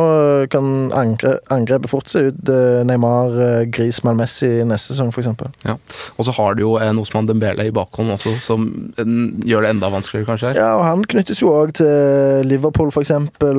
kan 0.52 0.92
angre, 0.94 1.36
angrepet 1.52 1.90
fort 1.90 2.10
se 2.10 2.28
ut 2.28 2.52
eh, 2.52 2.84
Neymar, 2.86 3.34
eh, 3.42 3.64
Griezmann, 3.72 4.18
Messi 4.20 4.50
neste 4.66 4.94
sesong, 4.94 5.10
f.eks. 5.10 5.32
Ja. 5.66 5.74
Og 6.14 6.28
så 6.28 6.34
har 6.36 6.54
du 6.54 6.62
jo 6.62 6.76
en 6.82 7.02
Osman 7.02 7.26
Dembele 7.26 7.66
i 7.66 7.74
bakhånd 7.74 8.14
også, 8.14 8.36
som 8.42 8.68
gjør 8.96 9.66
det 9.66 9.74
enda 9.74 9.90
vanskeligere, 9.90 10.30
kanskje? 10.30 10.54
Ja, 10.58 10.70
og 10.78 10.86
han 10.86 11.02
knyttes 11.10 11.42
jo 11.42 11.50
òg 11.50 11.74
til 11.80 12.46
Liverpool, 12.46 12.94
f.eks., 12.94 13.16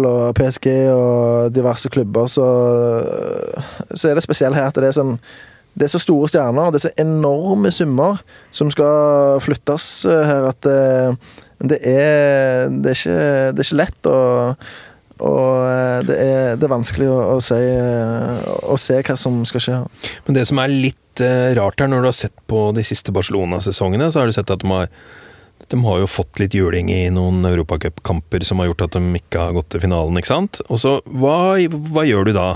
og 0.08 0.34
PSG 0.38 0.72
og 0.94 1.52
diverse 1.56 1.92
klubber, 1.92 2.32
så, 2.32 2.48
så 3.92 4.10
er 4.10 4.18
det 4.18 4.24
spesielt 4.24 4.56
her 4.56 4.70
at 4.72 4.80
det 4.80 4.92
er 4.92 4.96
sånn 4.96 5.18
det 5.78 5.86
er 5.86 5.94
så 5.94 6.02
store 6.02 6.30
stjerner, 6.32 6.72
det 6.74 6.80
er 6.80 6.88
så 6.88 6.96
enorme 7.02 7.72
summer 7.74 8.22
som 8.56 8.72
skal 8.74 9.38
flyttes 9.44 9.88
eh, 10.10 10.26
her, 10.26 10.50
at 10.50 10.66
det, 10.66 10.78
eh, 11.78 11.94
er, 11.94 12.72
det, 12.74 12.94
er, 12.94 12.98
ikke, 12.98 13.18
det 13.54 13.62
er 13.62 13.68
ikke 13.68 13.82
lett. 13.84 14.10
Og, 14.10 14.66
og 15.28 15.52
eh, 15.68 16.00
det, 16.08 16.18
er, 16.18 16.58
det 16.58 16.68
er, 16.68 16.74
vanskelig 16.74 17.12
å, 17.14 17.20
å, 17.36 17.38
se, 17.44 17.60
å, 18.58 18.80
se 18.82 19.00
hva 19.04 19.20
som 19.20 19.38
skal 19.50 19.66
skje. 19.68 19.78
Men 20.26 20.40
det 20.40 20.48
som 20.50 20.64
er 20.64 20.74
litt 20.74 21.24
rart 21.58 21.82
her, 21.82 21.90
når 21.90 22.04
du 22.04 22.12
har 22.12 22.18
sett 22.18 22.36
på 22.50 22.68
de 22.78 22.84
siste 22.86 23.14
Barcelona-sesongene, 23.14 24.12
så 24.14 24.22
har 24.22 24.30
du 24.30 24.36
sett 24.36 24.54
at 24.54 24.62
de 24.62 24.70
har, 24.70 24.92
de 25.70 25.80
har 25.86 26.04
jo 26.04 26.10
fått 26.10 26.42
litt 26.42 26.58
juling 26.58 26.92
i 26.94 27.08
noen 27.14 27.42
europacupkamper 27.50 28.46
som 28.46 28.62
har 28.62 28.70
gjort 28.70 28.86
at 28.86 28.98
de 28.98 29.18
ikke 29.18 29.48
har 29.50 29.58
gått 29.58 29.72
til 29.74 29.82
finalen, 29.86 30.18
ikke 30.22 30.34
sant? 30.34 30.62
Og 30.70 30.82
så, 30.82 31.00
hva, 31.10 31.58
hva 31.90 32.06
gjør 32.06 32.30
du 32.30 32.38
da? 32.38 32.52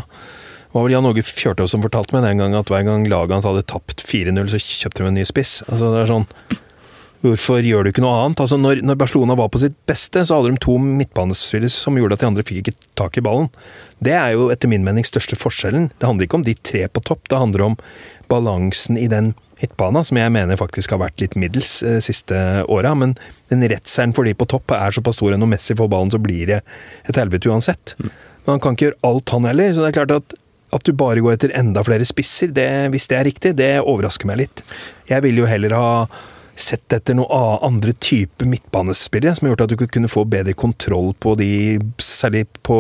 Var 0.72 0.86
vel 0.86 0.96
Jan 0.96 1.08
Åge 1.10 1.24
Fjørtoft 1.28 1.74
som 1.74 1.84
fortalte 1.84 2.16
meg 2.16 2.26
den 2.26 2.42
gang 2.42 2.58
at 2.58 2.72
hver 2.72 2.86
gang 2.88 3.06
laget 3.12 3.38
hans 3.38 3.48
hadde 3.48 3.68
tapt 3.70 4.04
4-0, 4.08 4.52
så 4.52 4.60
kjøpte 4.62 5.04
de 5.04 5.10
en 5.10 5.18
ny 5.20 5.26
spiss. 5.28 5.60
Altså, 5.68 5.94
det 5.94 6.04
er 6.04 6.14
sånn 6.16 6.28
Hvorfor 7.22 7.62
gjør 7.62 7.86
du 7.86 7.92
ikke 7.92 8.02
noe 8.02 8.16
annet? 8.18 8.40
Altså, 8.42 8.58
når, 8.58 8.80
når, 8.82 8.98
Barcelona 8.98 9.36
var 9.38 9.52
på 9.54 9.60
sitt 9.62 9.76
beste, 9.86 10.24
så 10.26 10.40
hadde 10.40 10.56
de 10.56 10.62
to 10.64 10.80
midtbanespillere 10.82 11.70
som 11.70 12.00
gjorde 12.00 12.18
at 12.18 12.24
de 12.24 12.30
andre 12.32 12.46
fikk 12.48 12.64
ikke 12.64 12.88
tak 12.98 13.20
i 13.20 13.24
ballen. 13.26 13.52
Det 14.02 14.16
er 14.18 14.32
jo 14.34 14.48
etter 14.50 14.72
min 14.72 14.82
mening 14.88 15.06
største 15.06 15.38
forskjellen. 15.38 15.92
Det 16.02 16.10
handler 16.10 16.26
ikke 16.26 16.40
om 16.40 16.48
de 16.48 16.56
tre 16.66 16.88
på 16.90 17.04
topp, 17.06 17.30
det 17.30 17.38
handler 17.38 17.68
om 17.68 17.78
balansen 18.32 18.98
i 18.98 19.06
den 19.12 19.36
midtbana, 19.62 20.02
som 20.08 20.18
jeg 20.18 20.34
mener 20.34 20.58
faktisk 20.58 20.96
har 20.96 21.04
vært 21.04 21.22
litt 21.22 21.38
middels 21.38 21.84
eh, 21.86 22.00
siste 22.02 22.36
åra. 22.66 22.96
Men 22.98 23.14
den 23.54 23.68
redselen 23.70 24.18
for 24.18 24.26
de 24.26 24.34
på 24.34 24.50
topp 24.50 24.74
er 24.74 24.98
såpass 24.98 25.20
stor 25.20 25.36
enn 25.36 25.44
når 25.44 25.54
Messi 25.54 25.78
får 25.78 25.94
ballen, 25.94 26.10
så 26.14 26.22
blir 26.22 26.50
det 26.50 26.62
et 27.06 27.22
helvete 27.22 27.52
uansett. 27.52 27.94
Mm. 28.02 28.10
Men 28.42 28.56
han 28.56 28.64
kan 28.64 28.74
ikke 28.74 28.90
gjøre 28.90 29.02
alt, 29.12 29.36
han 29.36 29.46
heller. 29.46 29.74
Så 29.76 29.84
det 29.84 29.92
er 29.92 30.00
klart 30.00 30.16
at 30.18 30.38
at 30.72 30.88
du 30.88 30.94
bare 30.98 31.22
går 31.24 31.36
etter 31.36 31.56
enda 31.58 31.84
flere 31.86 32.08
spisser, 32.08 32.52
det, 32.56 32.68
hvis 32.94 33.10
det 33.12 33.18
er 33.18 33.28
riktig, 33.28 33.56
det 33.60 33.72
overrasker 33.82 34.30
meg 34.30 34.46
litt. 34.46 34.64
Jeg 35.10 35.24
ville 35.26 35.44
jo 35.44 35.50
heller 35.50 35.76
ha 35.78 35.90
sett 36.62 36.94
etter 36.94 37.18
noe 37.18 37.42
andre 37.66 37.94
type 37.98 38.46
midtbanespillere, 38.48 39.36
som 39.36 39.48
har 39.48 39.56
gjort 39.56 39.66
at 39.66 39.74
du 39.74 39.88
kunne 39.88 40.12
få 40.12 40.26
bedre 40.30 40.56
kontroll 40.58 41.14
på 41.20 41.36
de, 41.40 41.52
særlig 42.02 42.46
på 42.66 42.78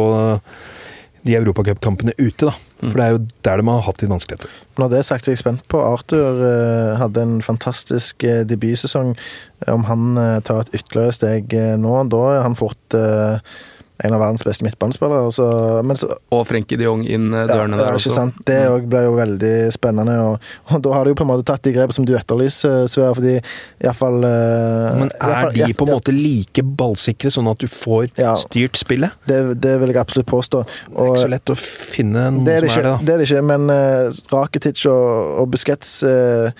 de 1.21 1.35
europacupkampene 1.37 2.15
ute, 2.17 2.49
da. 2.49 2.53
For 2.81 2.97
det 2.97 3.03
er 3.05 3.11
jo 3.13 3.17
der 3.45 3.59
de 3.61 3.65
har 3.67 3.83
hatt 3.85 3.99
litt 4.01 4.09
vanskeligheter. 4.09 4.53
Når 4.81 4.87
det 4.89 4.97
er 4.97 5.03
sagt, 5.05 5.27
er 5.27 5.35
jeg 5.35 5.41
spent 5.43 5.67
på. 5.69 5.77
Arthur 5.85 6.39
uh, 6.41 6.95
hadde 6.97 7.21
en 7.21 7.35
fantastisk 7.45 8.25
uh, 8.25 8.39
debutsesong. 8.49 9.11
Om 9.69 9.85
han 9.85 10.17
tar 10.41 10.63
et 10.63 10.79
ytterligere 10.79 11.13
steg 11.13 11.53
nå, 11.77 11.91
da 12.09 12.21
har 12.25 12.39
han 12.47 12.57
fått 12.57 12.95
en 14.03 14.13
av 14.15 14.19
verdens 14.23 14.43
beste 14.47 14.65
midtbanespillere. 14.65 15.25
og 15.25 15.33
så- 15.33 15.95
så, 15.95 16.15
Og 16.31 16.45
Frenkie 16.47 16.77
de 16.77 16.83
Jong 16.85 17.05
inn 17.05 17.33
eh, 17.33 17.47
dørene 17.47 17.77
ja, 17.77 17.83
der 17.85 17.91
ikke 17.93 18.01
også. 18.01 18.11
sant? 18.11 18.33
Det 18.45 18.59
òg 18.69 18.87
ble 18.89 19.03
jo 19.03 19.15
veldig 19.15 19.71
spennende. 19.73 20.17
Og, 20.19 20.39
og 20.71 20.81
da 20.81 20.93
har 20.93 21.03
de 21.05 21.09
jo 21.11 21.15
på 21.15 21.21
en 21.27 21.31
måte 21.31 21.45
tatt 21.45 21.61
de 21.63 21.73
grepene 21.73 21.93
som 21.93 22.05
du 22.05 22.13
etterlyser, 22.17 22.87
Svea, 22.87 23.13
Fordi 23.13 23.39
iallfall 23.83 24.19
Men 24.21 25.11
er 25.21 25.51
de 25.51 25.73
på 25.73 25.87
en 25.87 25.93
måte 25.95 26.11
like 26.15 26.63
ballsikre, 26.63 27.31
sånn 27.31 27.49
at 27.51 27.57
du 27.59 27.67
får 27.67 28.09
Ja. 28.17 28.35
styrt 28.35 28.77
spillet? 28.77 29.11
det, 29.27 29.61
det 29.61 29.79
vil 29.79 29.91
jeg 29.93 29.97
absolutt 30.01 30.27
påstå. 30.27 30.63
Det 30.65 30.97
er 30.97 31.11
ikke 31.11 31.25
så 31.25 31.29
lett 31.29 31.51
å 31.51 31.57
finne 31.57 32.31
noen 32.31 32.45
det 32.45 32.55
er 32.57 32.61
det 32.61 32.71
som 32.71 32.79
er 32.79 32.83
det, 32.83 32.91
da. 32.91 32.97
det 33.05 33.13
er 33.13 33.17
det 33.21 33.27
ikke 33.29 33.43
men 33.45 33.69
uh, 33.69 34.11
Rakitic 34.31 34.85
og, 34.89 35.39
og 35.41 35.51
Busquets 35.51 35.91
eh, 36.07 36.47
eh, 36.47 36.51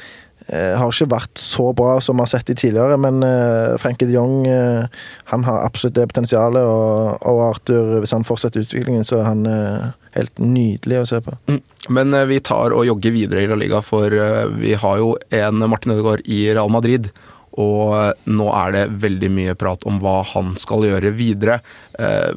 har 0.52 0.92
ikke 0.92 1.14
vært 1.14 1.40
så 1.40 1.70
bra 1.76 1.94
som 2.04 2.20
vi 2.20 2.26
har 2.26 2.32
sett 2.32 2.50
de 2.50 2.56
tidligere, 2.60 2.98
men 3.00 3.22
uh, 3.24 3.78
Frenkie 3.80 4.10
de 4.10 4.18
Jong 4.18 4.48
eh, 4.48 4.86
han 5.32 5.44
har 5.48 5.64
absolutt 5.66 5.96
det 5.96 6.08
potensialet, 6.12 6.64
og, 6.68 7.22
og 7.28 7.42
Arthur, 7.48 8.00
hvis 8.02 8.14
han 8.16 8.28
fortsetter 8.28 8.66
utviklingen, 8.66 9.06
så 9.08 9.22
er 9.22 9.30
han 9.30 9.46
eh, 9.48 9.92
helt 10.18 10.42
nydelig 10.44 11.02
å 11.02 11.08
se 11.08 11.22
på. 11.24 11.36
Mm. 11.48 11.62
Men 11.96 12.16
eh, 12.18 12.28
vi 12.30 12.42
tar 12.44 12.76
og 12.76 12.86
jogger 12.88 13.16
videre 13.16 13.46
i 13.46 13.50
La 13.50 13.58
Liga, 13.60 13.82
for 13.86 14.12
eh, 14.12 14.44
vi 14.60 14.76
har 14.78 15.00
jo 15.02 15.14
en 15.42 15.64
Martin 15.72 15.96
Ødegaard 15.96 16.26
i 16.28 16.44
Real 16.52 16.72
Madrid. 16.74 17.12
Og 17.60 17.96
eh, 17.98 18.12
nå 18.32 18.46
er 18.56 18.76
det 18.76 18.84
veldig 19.04 19.30
mye 19.36 19.56
prat 19.60 19.84
om 19.90 19.98
hva 20.00 20.22
han 20.34 20.54
skal 20.62 20.86
gjøre 20.88 21.12
videre. 21.18 21.60
Eh, 22.00 22.32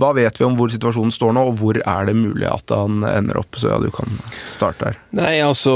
Hva 0.00 0.08
vet 0.16 0.40
vi 0.40 0.46
om 0.46 0.56
hvor 0.58 0.72
situasjonen 0.72 1.12
står 1.14 1.34
nå, 1.36 1.42
og 1.50 1.58
hvor 1.60 1.76
er 1.78 2.06
det 2.08 2.16
mulig 2.18 2.48
at 2.50 2.72
han 2.74 3.04
ender 3.06 3.36
opp? 3.38 3.54
Så 3.60 3.68
ja, 3.70 3.76
du 3.78 3.92
kan 3.94 4.16
starte 4.50 4.88
her. 4.88 4.96
Nei, 5.14 5.36
altså 5.44 5.74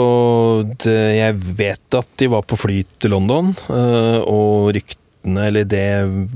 det, 0.82 0.96
Jeg 1.20 1.36
vet 1.60 1.98
at 2.00 2.08
de 2.18 2.30
var 2.32 2.42
på 2.48 2.58
fly 2.58 2.80
til 2.98 3.14
London, 3.14 3.52
øh, 3.70 4.18
og 4.26 4.72
ryktene, 4.74 5.46
eller 5.52 5.68
det 5.68 5.84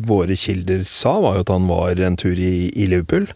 våre 0.06 0.36
kilder 0.38 0.84
sa, 0.86 1.16
var 1.24 1.40
jo 1.40 1.46
at 1.48 1.52
han 1.56 1.66
var 1.72 1.98
en 2.06 2.20
tur 2.20 2.38
i, 2.38 2.68
i 2.70 2.86
Liverpool. 2.92 3.26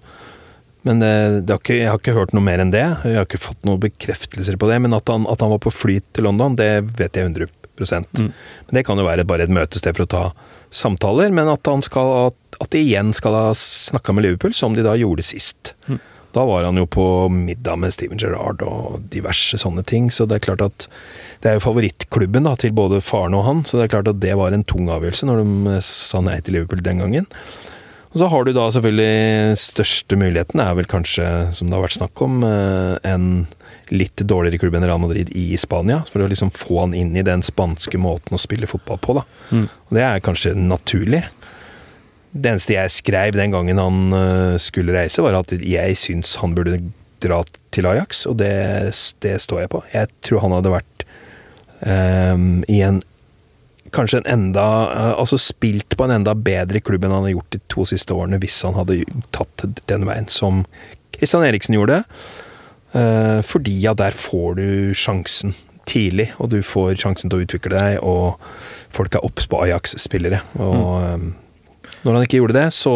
Men 0.87 1.03
det, 1.03 1.13
det 1.49 1.51
har 1.57 1.59
ikke, 1.65 1.81
jeg 1.81 1.91
har 1.91 1.99
ikke 1.99 2.15
hørt 2.21 2.35
noe 2.37 2.47
mer 2.47 2.63
enn 2.63 2.71
det. 2.71 2.85
Jeg 3.03 3.19
har 3.19 3.27
ikke 3.27 3.43
fått 3.43 3.65
noen 3.67 3.83
bekreftelser 3.83 4.55
på 4.63 4.69
det. 4.71 4.79
Men 4.85 4.95
at 4.95 5.11
han, 5.11 5.27
at 5.27 5.43
han 5.43 5.51
var 5.51 5.59
på 5.65 5.73
fly 5.75 5.99
til 6.15 6.29
London, 6.29 6.55
det 6.55 6.71
vet 7.01 7.19
jeg 7.19 7.33
100 7.33 7.51
Mm. 7.79 8.33
Men 8.67 8.79
Det 8.79 8.85
kan 8.87 8.99
jo 8.99 9.07
være 9.07 9.27
bare 9.29 9.47
et 9.47 9.53
møtested 9.53 9.97
for 9.97 10.07
å 10.07 10.13
ta 10.13 10.25
samtaler, 10.71 11.31
men 11.31 11.49
at, 11.49 11.67
han 11.67 11.85
skal, 11.85 12.33
at, 12.59 12.69
de 12.73 12.83
igjen 12.83 13.13
skal 13.17 13.37
ha 13.37 13.47
snakka 13.55 14.15
med 14.17 14.27
Liverpool, 14.27 14.55
som 14.57 14.75
de 14.75 14.85
da 14.87 14.97
gjorde 14.99 15.25
sist. 15.27 15.75
Mm. 15.87 16.01
Da 16.37 16.45
var 16.45 16.67
han 16.67 16.77
jo 16.77 16.85
på 16.91 17.29
middag 17.33 17.79
med 17.81 17.95
Steven 17.95 18.21
Gerrard 18.21 18.61
og 18.67 19.07
diverse 19.13 19.57
sånne 19.57 19.87
ting, 19.89 20.11
så 20.13 20.27
det 20.29 20.37
er 20.37 20.47
klart 20.51 20.65
at 20.67 20.89
det 21.41 21.49
er 21.49 21.57
jo 21.57 21.65
favorittklubben 21.65 22.45
da, 22.45 22.53
til 22.61 22.75
både 22.77 23.01
faren 23.05 23.37
og 23.39 23.47
han, 23.47 23.63
så 23.65 23.79
det 23.79 23.87
er 23.87 23.95
klart 23.95 24.11
at 24.11 24.21
det 24.21 24.35
var 24.37 24.53
en 24.53 24.67
tung 24.69 24.91
avgjørelse 24.93 25.29
når 25.31 25.41
de 25.41 25.79
sa 25.87 26.21
nei 26.25 26.37
til 26.45 26.59
Liverpool 26.59 26.85
den 26.85 27.01
gangen. 27.01 27.31
Og 28.17 28.21
så 28.23 28.27
har 28.33 28.47
du 28.47 28.55
da 28.57 28.63
selvfølgelig 28.73 29.57
største 29.61 30.17
muligheten 30.17 30.61
er 30.65 30.77
vel 30.79 30.87
kanskje, 30.89 31.27
som 31.53 31.69
det 31.69 31.77
har 31.77 31.83
vært 31.85 31.99
snakk 31.99 32.21
om, 32.25 32.39
eh, 32.49 32.95
en 33.05 33.27
litt 33.93 34.23
dårligere 34.25 34.63
klubb 34.63 34.79
enn 34.79 34.87
Real 34.89 35.03
Madrid 35.03 35.29
i 35.37 35.51
Spania, 35.61 35.99
for 36.09 36.25
å 36.25 36.29
liksom 36.31 36.49
få 36.49 36.79
han 36.87 36.95
inn 36.97 37.13
i 37.13 37.25
den 37.27 37.45
spanske 37.45 38.01
måten 38.01 38.33
å 38.33 38.41
spille 38.41 38.65
fotball 38.65 38.97
på, 39.05 39.19
da. 39.19 39.25
Mm. 39.51 39.67
Og 39.69 39.93
det 39.99 40.07
er 40.07 40.25
kanskje 40.25 40.55
naturlig. 40.57 41.27
Det 42.33 42.55
eneste 42.55 42.73
jeg 42.79 42.95
skrev 42.95 43.37
den 43.37 43.53
gangen 43.53 43.77
han 43.85 44.17
øh, 44.17 44.57
skulle 44.65 44.97
reise, 44.97 45.21
var 45.21 45.37
at 45.37 45.53
jeg 45.53 46.01
syns 46.01 46.39
han 46.41 46.57
burde 46.57 46.81
dra 47.21 47.43
til 47.71 47.85
Ajax, 47.85 48.25
og 48.33 48.39
det, 48.41 48.97
det 49.21 49.37
står 49.45 49.67
jeg 49.67 49.75
på. 49.77 49.83
Jeg 49.93 50.09
tror 50.25 50.41
han 50.41 50.57
hadde 50.57 50.73
vært 50.73 51.07
um, 51.85 52.65
i 52.65 52.81
en 52.81 53.03
Kanskje 53.97 54.21
en 54.21 54.29
enda 54.29 54.67
øh, 54.93 55.13
Altså 55.23 55.39
spilt 55.41 55.97
på 55.97 56.07
en 56.07 56.19
enda 56.19 56.35
bedre 56.37 56.83
klubb 56.85 57.07
enn 57.07 57.15
han 57.17 57.25
har 57.29 57.37
gjort 57.39 57.55
de 57.57 57.63
to 57.73 57.87
siste 57.89 58.15
årene, 58.15 58.41
hvis 58.43 58.59
han 58.67 58.77
hadde 58.77 59.03
tatt 59.35 59.67
den 59.89 60.05
veien 60.09 60.29
som 60.33 60.65
Kristian 61.17 61.47
Eriksen 61.47 61.79
gjorde. 61.79 62.03
Eh, 62.93 63.41
fordi 63.47 63.79
ja, 63.81 63.95
der 63.97 64.17
får 64.17 64.59
du 64.59 64.69
sjansen 64.97 65.55
tidlig, 65.87 66.33
og 66.43 66.51
du 66.53 66.61
får 66.67 66.97
sjansen 67.01 67.31
til 67.31 67.41
å 67.41 67.47
utvikle 67.47 67.73
deg, 67.77 67.99
og 68.03 68.41
folk 68.95 69.15
er 69.15 69.25
obs 69.27 69.47
på 69.49 69.61
Ajax-spillere. 69.65 70.43
Og 70.59 71.21
mm. 71.23 71.29
når 72.03 72.17
han 72.19 72.27
ikke 72.27 72.41
gjorde 72.41 72.59
det, 72.59 72.67
så 72.75 72.95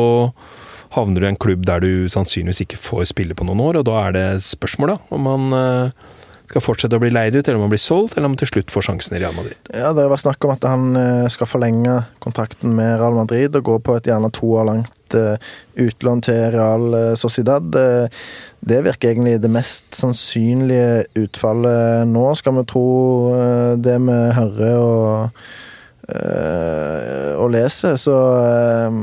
havner 0.96 1.22
du 1.22 1.28
i 1.28 1.30
en 1.30 1.38
klubb 1.40 1.66
der 1.68 1.84
du 1.84 2.10
sannsynligvis 2.10 2.64
ikke 2.64 2.80
får 2.80 3.04
spille 3.12 3.36
på 3.38 3.46
noen 3.46 3.62
år, 3.62 3.80
og 3.80 3.86
da 3.86 4.00
er 4.08 4.16
det 4.16 4.26
spørsmål, 4.46 4.96
da, 4.96 4.98
om 5.14 5.28
han 5.30 5.58
eh, 5.60 6.08
skal 6.50 6.64
fortsette 6.64 6.98
å 6.98 7.02
bli 7.02 7.12
leid 7.14 7.36
ut, 7.36 7.44
eller 7.44 7.60
om 7.60 7.68
han 7.68 7.72
blir 7.72 7.82
solgt, 7.82 8.16
eller 8.16 8.26
om 8.26 8.34
han 8.34 8.40
til 8.42 8.50
slutt 8.50 8.72
får 8.74 8.88
sjansen 8.88 9.16
i 9.16 9.20
Real 9.22 9.36
Madrid. 9.36 9.58
Ja, 9.70 9.92
Det 9.94 10.02
har 10.02 10.10
vært 10.10 10.24
snakk 10.24 10.46
om 10.46 10.54
at 10.56 10.66
han 10.66 10.96
eh, 10.98 11.28
skal 11.30 11.50
forlenge 11.50 12.00
kontrakten 12.22 12.74
med 12.74 12.96
Real 12.98 13.18
Madrid 13.20 13.54
og 13.54 13.68
gå 13.68 13.76
på 13.86 13.98
et 13.98 14.10
gjerne 14.10 14.32
to 14.34 14.50
år 14.58 14.66
langt 14.66 15.16
eh, 15.18 15.52
utlån 15.78 16.24
til 16.26 16.42
Real 16.56 16.98
eh, 16.98 17.14
Sociedad. 17.18 17.70
Det 18.60 18.82
virker 18.84 19.12
egentlig 19.12 19.38
det 19.44 19.52
mest 19.52 19.94
sannsynlige 19.96 21.06
utfallet 21.22 22.10
nå, 22.10 22.26
skal 22.38 22.58
vi 22.58 22.66
tro 22.68 22.86
det 23.80 23.96
vi 24.02 24.18
hører 24.36 24.74
og, 24.82 25.44
eh, 26.10 27.32
å 27.40 27.46
lese. 27.50 27.94
Så 28.00 28.14
øh, 28.14 28.98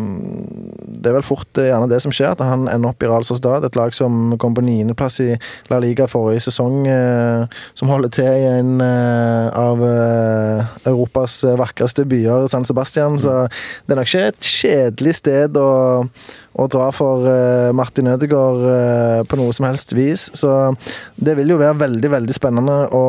det 0.87 1.11
er 1.11 1.17
vel 1.17 1.25
fort 1.25 1.59
eh, 1.59 1.69
gjerne 1.71 1.89
det 1.91 2.01
som 2.03 2.13
skjer, 2.13 2.33
at 2.35 2.43
han 2.45 2.67
ender 2.71 2.91
opp 2.91 3.03
i 3.03 3.09
Real 3.09 3.25
Sociedad, 3.27 3.65
et 3.65 3.77
lag 3.79 3.95
som 3.95 4.35
kom 4.41 4.55
på 4.57 4.63
niendeplass 4.65 5.19
i 5.23 5.29
La 5.71 5.79
Liga 5.83 6.07
forrige 6.11 6.47
sesong, 6.47 6.87
øh, 6.91 7.61
som 7.77 7.91
holder 7.91 8.13
til 8.17 8.29
i 8.29 8.47
en 8.57 8.81
av 8.81 9.81
Europas 10.87 11.39
vakreste 11.57 12.05
byer, 12.09 12.47
San 12.51 12.65
Sebastian. 12.67 13.17
Så 13.21 13.47
det 13.47 13.95
er 13.95 14.01
nok 14.01 14.11
ikke 14.11 14.27
et 14.31 14.51
kjedelig 14.51 15.17
sted 15.21 15.57
å, 15.59 15.69
å 16.57 16.67
dra 16.71 16.89
for 16.95 17.27
eh, 17.29 17.69
Martin 17.75 18.09
Ødegaard 18.11 18.63
eh, 18.71 19.21
på 19.29 19.39
noe 19.39 19.53
som 19.55 19.67
helst 19.67 19.93
vis. 19.97 20.27
Så 20.37 20.51
det 21.15 21.37
vil 21.39 21.53
jo 21.53 21.59
være 21.61 21.79
veldig, 21.83 22.11
veldig 22.13 22.37
spennende 22.37 22.77
å 22.93 23.03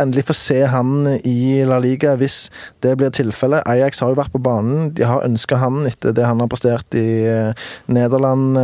endelig 0.00 0.28
få 0.30 0.38
se 0.38 0.60
han 0.70 1.08
i 1.20 1.64
La 1.68 1.80
Liga, 1.82 2.14
hvis 2.20 2.48
det 2.84 2.96
blir 3.00 3.14
tilfellet. 3.14 3.66
Ajax 3.70 4.04
har 4.04 4.14
jo 4.14 4.20
vært 4.20 4.34
på 4.34 4.42
banen. 4.44 4.92
De 4.94 5.06
har 5.08 5.26
ønska 5.26 5.58
han 5.62 5.82
etter 5.90 6.14
det 6.14 6.28
han 6.28 6.42
har 6.42 6.52
prestert 6.52 6.98
i 6.98 7.08
eh, 7.30 7.66
Nederland 7.90 8.54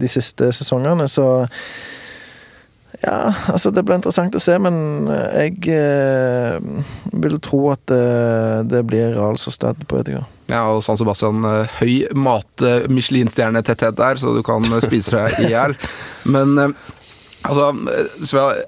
de 0.00 0.08
siste 0.10 0.50
sesongene, 0.54 1.06
så 1.08 1.26
ja, 3.00 3.32
altså 3.48 3.70
det 3.72 3.84
blir 3.86 3.96
interessant 3.96 4.34
å 4.36 4.42
se, 4.42 4.56
men 4.60 5.08
jeg 5.08 5.56
eh, 5.72 6.58
vil 7.22 7.38
tro 7.40 7.62
at 7.72 7.94
eh, 7.94 8.60
det 8.68 8.82
blir 8.88 9.16
Sociedad 9.40 9.78
på 9.88 10.02
Ødegaard. 10.02 10.39
Ja, 10.50 10.64
og 10.74 10.82
San 10.84 10.98
Sebastian, 10.98 11.44
eh, 11.46 11.78
høy 11.78 11.94
mat-Michelin-stjernetetthet 12.18 13.98
der, 13.98 14.20
så 14.20 14.34
du 14.34 14.42
kan 14.46 14.66
eh, 14.66 14.82
spise 14.82 15.16
deg 15.16 15.46
i 15.46 15.52
hjel. 15.54 15.76
Men 16.34 16.58
eh, 16.58 16.76
altså, 17.46 17.70
eh, 17.94 18.20
Svea, 18.26 18.64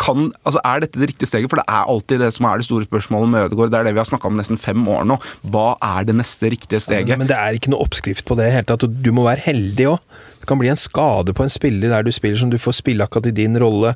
kan, 0.00 0.30
altså, 0.48 0.60
er 0.64 0.82
dette 0.82 1.00
det 1.00 1.10
riktige 1.12 1.28
steget? 1.28 1.50
For 1.52 1.60
det 1.60 1.66
er 1.68 1.90
alltid 1.92 2.22
det 2.24 2.30
som 2.34 2.48
er 2.48 2.60
det 2.60 2.66
store 2.66 2.86
spørsmålet 2.88 3.30
med 3.32 3.44
Ødegaard. 3.46 3.72
Det 3.72 3.78
er 3.78 3.88
det 3.88 3.94
vi 3.94 4.02
har 4.02 4.08
snakka 4.08 4.30
om 4.30 4.38
nesten 4.40 4.60
fem 4.60 4.86
år 4.90 5.04
nå. 5.08 5.18
Hva 5.52 5.66
er 5.84 6.08
det 6.08 6.16
neste 6.18 6.50
riktige 6.54 6.80
steget? 6.82 7.18
Men 7.20 7.30
det 7.30 7.36
er 7.36 7.58
ikke 7.58 7.72
noe 7.72 7.84
oppskrift 7.86 8.26
på 8.26 8.38
det 8.38 8.48
i 8.48 8.50
det 8.50 8.56
hele 8.58 8.70
tatt. 8.70 8.88
Du 9.04 9.12
må 9.14 9.26
være 9.28 9.44
heldig 9.46 9.90
òg. 9.92 10.16
Det 10.40 10.48
kan 10.50 10.60
bli 10.60 10.72
en 10.72 10.80
skade 10.80 11.34
på 11.36 11.44
en 11.44 11.52
spiller 11.52 11.92
der 11.92 12.06
du 12.06 12.12
spiller 12.14 12.40
som 12.40 12.50
du 12.52 12.58
får 12.60 12.80
spille 12.80 13.04
akkurat 13.06 13.30
i 13.30 13.36
din 13.36 13.58
rolle. 13.60 13.94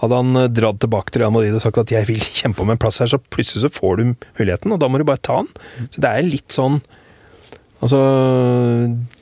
Hadde 0.00 0.20
han 0.20 0.40
eh, 0.40 0.48
dratt 0.52 0.80
tilbake 0.82 1.12
til 1.12 1.24
Real 1.24 1.34
Madrid 1.34 1.56
og 1.56 1.64
sagt 1.64 1.82
at 1.82 1.92
'jeg 1.92 2.08
vil 2.08 2.20
kjempe 2.20 2.64
om 2.64 2.70
en 2.70 2.80
plass 2.80 3.00
her', 3.00 3.10
så 3.12 3.18
plutselig 3.18 3.62
så 3.64 3.72
får 3.72 3.96
du 3.96 4.04
muligheten, 4.38 4.72
og 4.72 4.80
da 4.80 4.88
må 4.88 4.98
du 4.98 5.04
bare 5.04 5.22
ta 5.22 5.42
den. 5.42 5.52
Så 5.90 6.00
det 6.00 6.10
er 6.10 6.22
litt 6.22 6.48
sånn 6.48 6.80
Altså, 7.80 7.96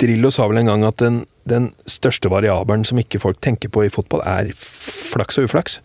Drillo 0.03 0.33
sa 0.35 0.49
vel 0.51 0.59
en 0.59 0.67
gang 0.67 0.83
at 0.83 0.99
den, 0.99 1.21
den 1.47 1.69
største 1.87 2.27
variabelen 2.27 2.83
som 2.85 2.99
ikke 2.99 3.21
folk 3.23 3.39
tenker 3.39 3.71
på 3.71 3.85
i 3.87 3.93
fotball, 3.93 4.25
er 4.27 4.51
flaks 4.51 5.39
og 5.39 5.47
uflaks. 5.47 5.79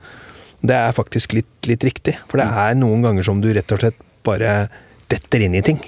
Det 0.65 0.73
er 0.73 0.95
faktisk 0.95 1.35
litt, 1.37 1.51
litt 1.69 1.85
riktig, 1.85 2.17
for 2.25 2.41
det 2.41 2.47
er 2.47 2.73
noen 2.73 3.05
ganger 3.05 3.27
som 3.27 3.43
du 3.43 3.51
rett 3.53 3.71
og 3.75 3.83
slett 3.83 3.99
bare 4.25 4.71
detter 5.11 5.45
inn 5.45 5.53
i 5.53 5.61
ting. 5.61 5.83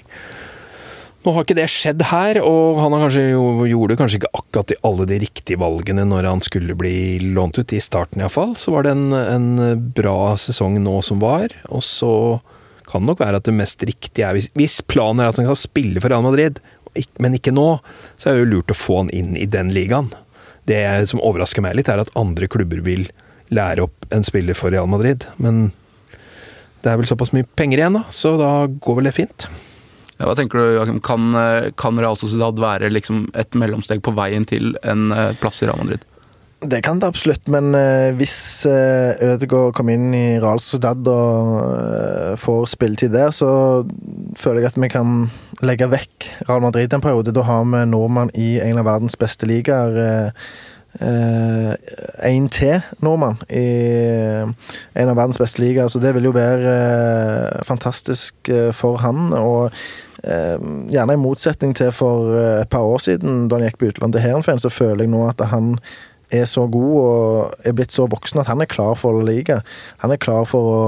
Nå 1.26 1.32
har 1.34 1.42
ikke 1.42 1.58
det 1.58 1.66
skjedd 1.74 2.04
her, 2.06 2.38
og 2.46 2.78
han 2.84 2.94
har 2.94 3.08
kanskje, 3.08 3.24
gjorde 3.72 3.96
kanskje 3.98 4.20
ikke 4.20 4.30
akkurat 4.38 4.70
de, 4.70 4.76
alle 4.86 5.08
de 5.10 5.18
riktige 5.24 5.58
valgene 5.58 6.06
når 6.06 6.28
han 6.30 6.44
skulle 6.46 6.76
bli 6.78 7.18
lånt 7.34 7.58
ut, 7.58 7.74
i 7.74 7.82
starten 7.82 8.22
iallfall. 8.22 8.54
Så 8.62 8.76
var 8.76 8.86
det 8.86 8.94
en, 8.94 9.10
en 9.10 9.82
bra 9.98 10.36
sesong 10.38 10.78
nå 10.86 11.00
som 11.06 11.24
var, 11.24 11.56
og 11.74 11.82
så 11.86 12.14
kan 12.86 13.02
det 13.02 13.10
nok 13.10 13.24
være 13.26 13.42
at 13.42 13.50
det 13.50 13.58
mest 13.58 13.82
riktige 13.90 14.28
er 14.28 14.38
hvis, 14.38 14.52
hvis 14.54 14.78
planen 14.86 15.24
er 15.24 15.32
at 15.32 15.42
han 15.42 15.50
skal 15.50 15.58
spille 15.64 16.04
for 16.04 16.14
Real 16.14 16.22
Madrid, 16.22 16.62
men 17.18 17.40
ikke 17.40 17.56
nå, 17.56 17.68
så 18.22 18.30
er 18.30 18.38
det 18.38 18.46
jo 18.46 18.52
lurt 18.54 18.72
å 18.72 18.78
få 18.78 19.02
han 19.02 19.14
inn 19.16 19.34
i 19.34 19.50
den 19.50 19.74
ligaen. 19.74 20.14
Det 20.70 20.86
som 21.10 21.26
overrasker 21.26 21.66
meg 21.66 21.80
litt, 21.80 21.90
er 21.90 22.06
at 22.06 22.14
andre 22.14 22.46
klubber 22.52 22.86
vil 22.86 23.10
lære 23.54 23.90
opp 23.90 24.06
en 24.14 24.26
spiller 24.26 24.58
for 24.58 24.70
Real 24.74 24.90
Madrid, 24.90 25.26
men 25.42 25.72
det 26.86 26.94
er 26.94 27.02
vel 27.02 27.10
såpass 27.10 27.34
mye 27.34 27.50
penger 27.58 27.82
igjen, 27.82 27.98
da, 27.98 28.06
så 28.14 28.38
da 28.38 28.52
går 28.70 29.02
vel 29.02 29.10
det 29.10 29.18
fint. 29.18 29.50
Hva 30.16 30.36
tenker 30.38 30.62
du, 30.62 30.66
Joachim? 30.78 31.00
Kan, 31.04 31.34
eh, 31.36 31.72
kan 31.76 32.00
Real 32.00 32.16
Sociedad 32.16 32.60
være 32.60 32.92
liksom 32.94 33.28
et 33.36 33.56
mellomsteg 33.58 34.04
på 34.04 34.16
veien 34.16 34.48
til 34.48 34.76
en 34.88 35.10
eh, 35.12 35.34
plass 35.42 35.62
i 35.62 35.68
Real 35.68 35.82
Madrid? 35.82 36.06
Det 36.66 36.80
kan 36.86 37.02
det 37.02 37.10
absolutt, 37.12 37.50
men 37.52 37.76
eh, 37.76 38.16
hvis 38.16 38.66
Ødegaard 38.66 39.76
kommer 39.76 39.98
inn 39.98 40.16
i 40.16 40.40
Real 40.40 40.62
Sociedad 40.64 41.04
og 41.12 42.40
får 42.42 42.72
spilletid 42.72 43.12
der, 43.14 43.34
så 43.36 43.84
føler 44.40 44.64
jeg 44.64 44.72
at 44.72 44.80
vi 44.80 44.92
kan 44.94 45.28
legge 45.66 45.92
vekk 45.92 46.30
Real 46.48 46.64
Madrid 46.64 46.96
en 46.96 47.04
periode. 47.04 47.36
Da 47.36 47.44
har 47.46 47.68
vi 47.68 47.84
nordmann 47.92 48.32
i 48.40 48.56
en 48.64 48.80
av 48.80 48.88
verdens 48.88 49.20
beste 49.20 49.52
ligaer. 49.52 50.32
Én 50.96 52.46
til 52.54 52.80
nordmann 53.04 53.42
i 53.52 53.66
en 54.96 55.10
av 55.12 55.18
verdens 55.18 55.40
beste 55.42 55.60
ligaer, 55.60 55.90
så 55.92 56.00
det 56.00 56.14
vil 56.16 56.30
jo 56.30 56.36
være 56.36 57.64
fantastisk 57.68 58.52
for 58.78 59.02
han. 59.04 59.34
og 59.36 59.76
Gjerne 60.24 61.18
i 61.18 61.22
motsetning 61.22 61.76
til 61.76 61.92
for 61.92 62.32
et 62.62 62.72
par 62.72 62.88
år 62.88 63.04
siden, 63.04 63.50
da 63.52 63.60
han 63.60 63.68
gikk 63.68 63.82
på 63.82 63.90
utlandet 63.92 64.22
til 64.22 64.26
Heerenveen, 64.30 64.62
så 64.64 64.72
føler 64.72 65.04
jeg 65.04 65.12
nå 65.12 65.26
at 65.28 65.44
han 65.52 65.76
er 66.34 66.46
så 66.50 66.66
god 66.72 66.94
og 67.02 67.68
er 67.68 67.76
blitt 67.78 67.94
så 67.94 68.08
voksen 68.10 68.42
at 68.42 68.50
han 68.50 68.64
er 68.64 68.70
klar 68.72 68.96
for 68.98 69.22
Liga. 69.26 69.60
Han 70.02 70.14
er 70.16 70.22
klar 70.22 70.48
for 70.50 70.72
å 70.72 70.86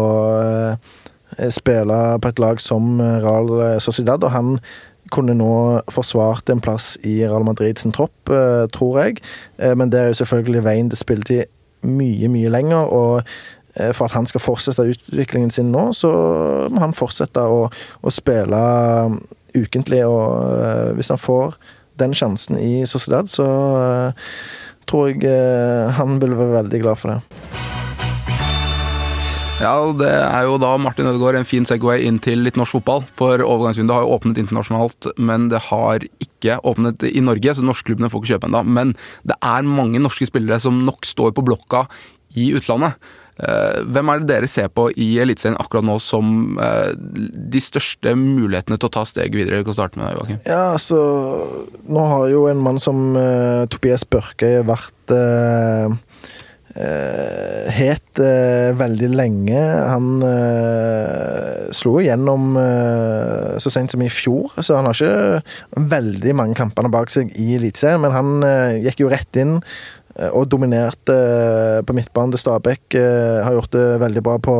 eh, 1.37 1.49
spille 1.53 1.99
på 2.21 2.31
et 2.31 2.41
lag 2.41 2.61
som 2.63 2.97
Real 3.01 3.81
Sociedad, 3.83 4.23
og 4.23 4.33
han 4.33 4.55
kunne 5.13 5.35
nå 5.37 5.51
forsvart 5.93 6.49
en 6.49 6.61
plass 6.63 6.95
i 7.07 7.19
Real 7.25 7.45
Madrid 7.47 7.79
sin 7.81 7.93
tropp, 7.95 8.15
eh, 8.29 8.65
tror 8.73 9.01
jeg. 9.01 9.21
Eh, 9.57 9.75
men 9.77 9.91
det 9.91 9.99
er 9.99 10.11
jo 10.11 10.19
selvfølgelig 10.21 10.63
veien 10.65 10.89
til 10.89 11.01
spilletid 11.03 11.43
mye, 11.87 12.31
mye 12.33 12.49
lenger. 12.49 12.89
og 12.91 13.21
for 13.93 14.07
at 14.07 14.15
han 14.17 14.25
skal 14.25 14.41
fortsette 14.41 14.81
utviklingen 14.81 15.51
sin 15.53 15.67
nå, 15.69 15.91
så 15.93 16.09
må 16.73 16.79
han 16.81 16.95
fortsette 16.97 17.37
å, 17.37 17.67
å 18.01 18.09
spille 18.09 18.61
ukentlig. 19.53 19.99
Og 20.01 20.95
hvis 20.97 21.13
han 21.13 21.21
får 21.21 21.53
den 22.01 22.15
sjansen 22.17 22.57
i 22.57 22.87
Sociedad, 22.89 23.29
så 23.29 23.45
tror 24.87 25.11
jeg 25.11 25.27
eh, 25.29 25.97
han 25.99 26.21
vil 26.21 26.37
være 26.37 26.63
veldig 26.63 26.85
glad 26.85 27.03
for 27.03 27.13
det. 27.13 27.76
Ja, 29.57 29.73
det 29.97 30.09
er 30.13 30.43
jo 30.45 30.59
da 30.61 30.75
Martin 30.77 31.07
Ødegaard 31.09 31.39
en 31.39 31.47
fin 31.47 31.65
Segway 31.65 32.03
inn 32.05 32.19
til 32.21 32.43
litt 32.45 32.59
norsk 32.59 32.77
fotball. 32.77 33.05
For 33.17 33.41
overgangsvinduet 33.41 33.95
har 33.95 34.05
jo 34.05 34.13
åpnet 34.13 34.41
internasjonalt, 34.41 35.09
men 35.17 35.47
det 35.49 35.63
har 35.71 36.05
ikke 36.21 36.59
åpnet 36.61 37.01
i 37.09 37.23
Norge, 37.25 37.55
så 37.57 37.65
norskklubbene 37.65 38.11
får 38.13 38.21
ikke 38.21 38.35
kjøpe 38.35 38.51
ennå. 38.51 38.61
Men 38.77 38.93
det 39.25 39.37
er 39.41 39.65
mange 39.65 40.01
norske 40.03 40.29
spillere 40.29 40.61
som 40.61 40.83
nok 40.85 41.09
står 41.09 41.33
på 41.33 41.45
blokka 41.47 41.87
i 42.37 42.51
utlandet. 42.59 42.99
Eh, 43.37 43.81
hvem 43.85 44.09
er 44.09 44.21
det 44.21 44.29
dere 44.31 44.49
ser 44.49 44.69
på 44.73 44.87
i 44.97 45.11
Eliteserien 45.21 45.59
akkurat 45.61 45.85
nå 45.85 45.99
som 46.01 46.57
eh, 46.61 46.93
de 46.93 47.61
største 47.61 48.15
mulighetene 48.17 48.77
til 48.77 48.89
å 48.89 48.93
ta 48.93 49.03
steg 49.09 49.37
videre? 49.37 49.61
Vi 49.61 49.67
kan 49.67 49.77
starte 49.77 49.97
med 49.97 50.09
deg, 50.09 50.17
Joakim. 50.17 50.39
Ja, 50.45 50.63
altså 50.73 51.01
Nå 51.85 52.05
har 52.13 52.29
jo 52.29 52.47
en 52.49 52.61
mann 52.61 52.81
som 52.81 53.13
uh, 53.17 53.65
Tobias 53.73 54.05
Børke 54.09 54.49
vært 54.65 55.13
uh, 55.13 55.93
het 56.77 58.19
veldig 58.77 59.07
lenge. 59.17 59.61
Han 59.89 60.21
slo 61.73 61.95
igjennom 61.97 62.51
så 63.57 63.71
sent 63.73 63.93
som 63.93 64.03
i 64.05 64.11
fjor, 64.13 64.53
så 64.61 64.77
han 64.77 64.85
har 64.85 64.93
ikke 64.93 65.87
veldig 65.95 66.35
mange 66.37 66.57
kampene 66.59 66.91
bak 66.93 67.09
seg 67.13 67.33
i 67.33 67.55
Eliteserien, 67.57 68.03
men 68.03 68.13
han 68.13 68.45
gikk 68.85 69.01
jo 69.01 69.09
rett 69.09 69.41
inn 69.41 69.57
Eh, 70.17 70.31
og 70.33 70.49
dominerte 70.49 71.15
eh, 71.15 71.81
på 71.85 71.95
midtbanen 71.97 72.33
til 72.33 72.41
Stabæk. 72.41 72.97
Eh, 72.97 73.43
har 73.45 73.57
gjort 73.57 73.73
det 73.73 73.87
veldig 74.01 74.23
bra 74.23 74.37
på 74.37 74.55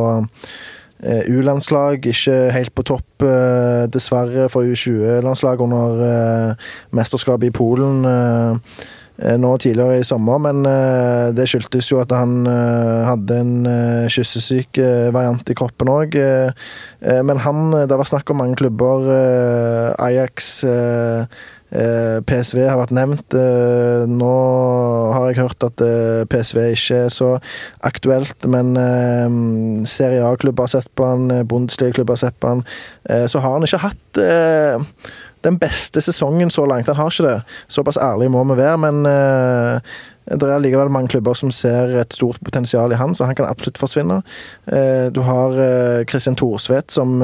U-landslag. 1.30 2.06
Ikke 2.10 2.50
helt 2.50 2.72
på 2.74 2.82
topp, 2.82 3.22
dessverre, 3.94 4.48
for 4.50 4.66
U20-landslag 4.66 5.60
under 5.62 6.56
mesterskapet 6.90 7.52
i 7.52 7.54
Polen 7.54 8.02
nå 9.18 9.50
tidligere 9.58 9.98
i 9.98 10.06
sommer, 10.06 10.38
men 10.38 10.62
det 11.34 11.48
skyldtes 11.50 11.88
jo 11.90 11.98
at 11.98 12.12
han 12.14 12.46
hadde 12.46 13.38
en 13.42 13.52
kyssesyk 14.14 14.78
variant 15.10 15.50
i 15.50 15.56
kroppen 15.58 15.90
òg. 15.90 16.14
Men 17.02 17.42
han 17.42 17.72
Det 17.90 17.98
var 17.98 18.06
snakk 18.06 18.30
om 18.30 18.38
mange 18.44 18.60
klubber. 18.62 19.10
Ajax 19.98 20.62
Eh, 21.68 22.18
PSV 22.24 22.62
har 22.64 22.78
vært 22.80 22.94
nevnt. 22.96 23.34
Eh, 23.36 24.08
nå 24.08 24.32
har 25.12 25.28
jeg 25.28 25.40
hørt 25.42 25.66
at 25.66 25.82
eh, 25.84 26.24
PSV 26.30 26.62
ikke 26.72 27.00
er 27.04 27.12
så 27.12 27.34
aktuelt, 27.84 28.48
men 28.48 28.72
Serie 29.88 30.24
A-klubber 30.24 30.64
har 30.64 30.72
sett 30.78 30.88
på 30.96 31.04
han, 31.04 31.28
Bundesliga-klubber 31.48 32.16
har 32.16 32.24
sett 32.24 32.38
på 32.40 32.54
han. 32.54 32.64
Så 33.28 33.40
har 33.40 33.56
han 33.56 33.64
ikke 33.66 33.82
hatt 33.84 34.20
den 35.48 35.58
beste 35.60 36.02
sesongen 36.04 36.52
så 36.54 36.66
langt. 36.68 36.86
Han 36.90 37.00
har 37.00 37.10
ikke 37.10 37.26
det. 37.26 37.40
Såpass 37.72 37.98
ærlig 37.98 38.30
må 38.30 38.44
vi 38.48 38.58
være, 38.60 38.78
men 38.84 39.02
det 40.28 40.44
er 40.44 40.60
likevel 40.60 40.92
mange 40.92 41.08
klubber 41.14 41.36
som 41.38 41.50
ser 41.54 41.94
et 42.02 42.12
stort 42.14 42.40
potensial 42.44 42.92
i 42.92 43.00
han, 43.00 43.14
så 43.16 43.24
han 43.24 43.36
kan 43.38 43.48
absolutt 43.48 43.80
forsvinne. 43.80 44.20
Du 45.16 45.22
har 45.24 45.56
Christian 46.10 46.36
Thorsvedt, 46.36 46.92
som 46.92 47.18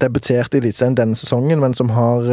debuterte 0.00 0.56
i 0.56 0.62
Eliteserien 0.62 0.96
denne 0.96 1.18
sesongen, 1.18 1.60
men 1.60 1.76
som 1.76 1.92
har 1.92 2.28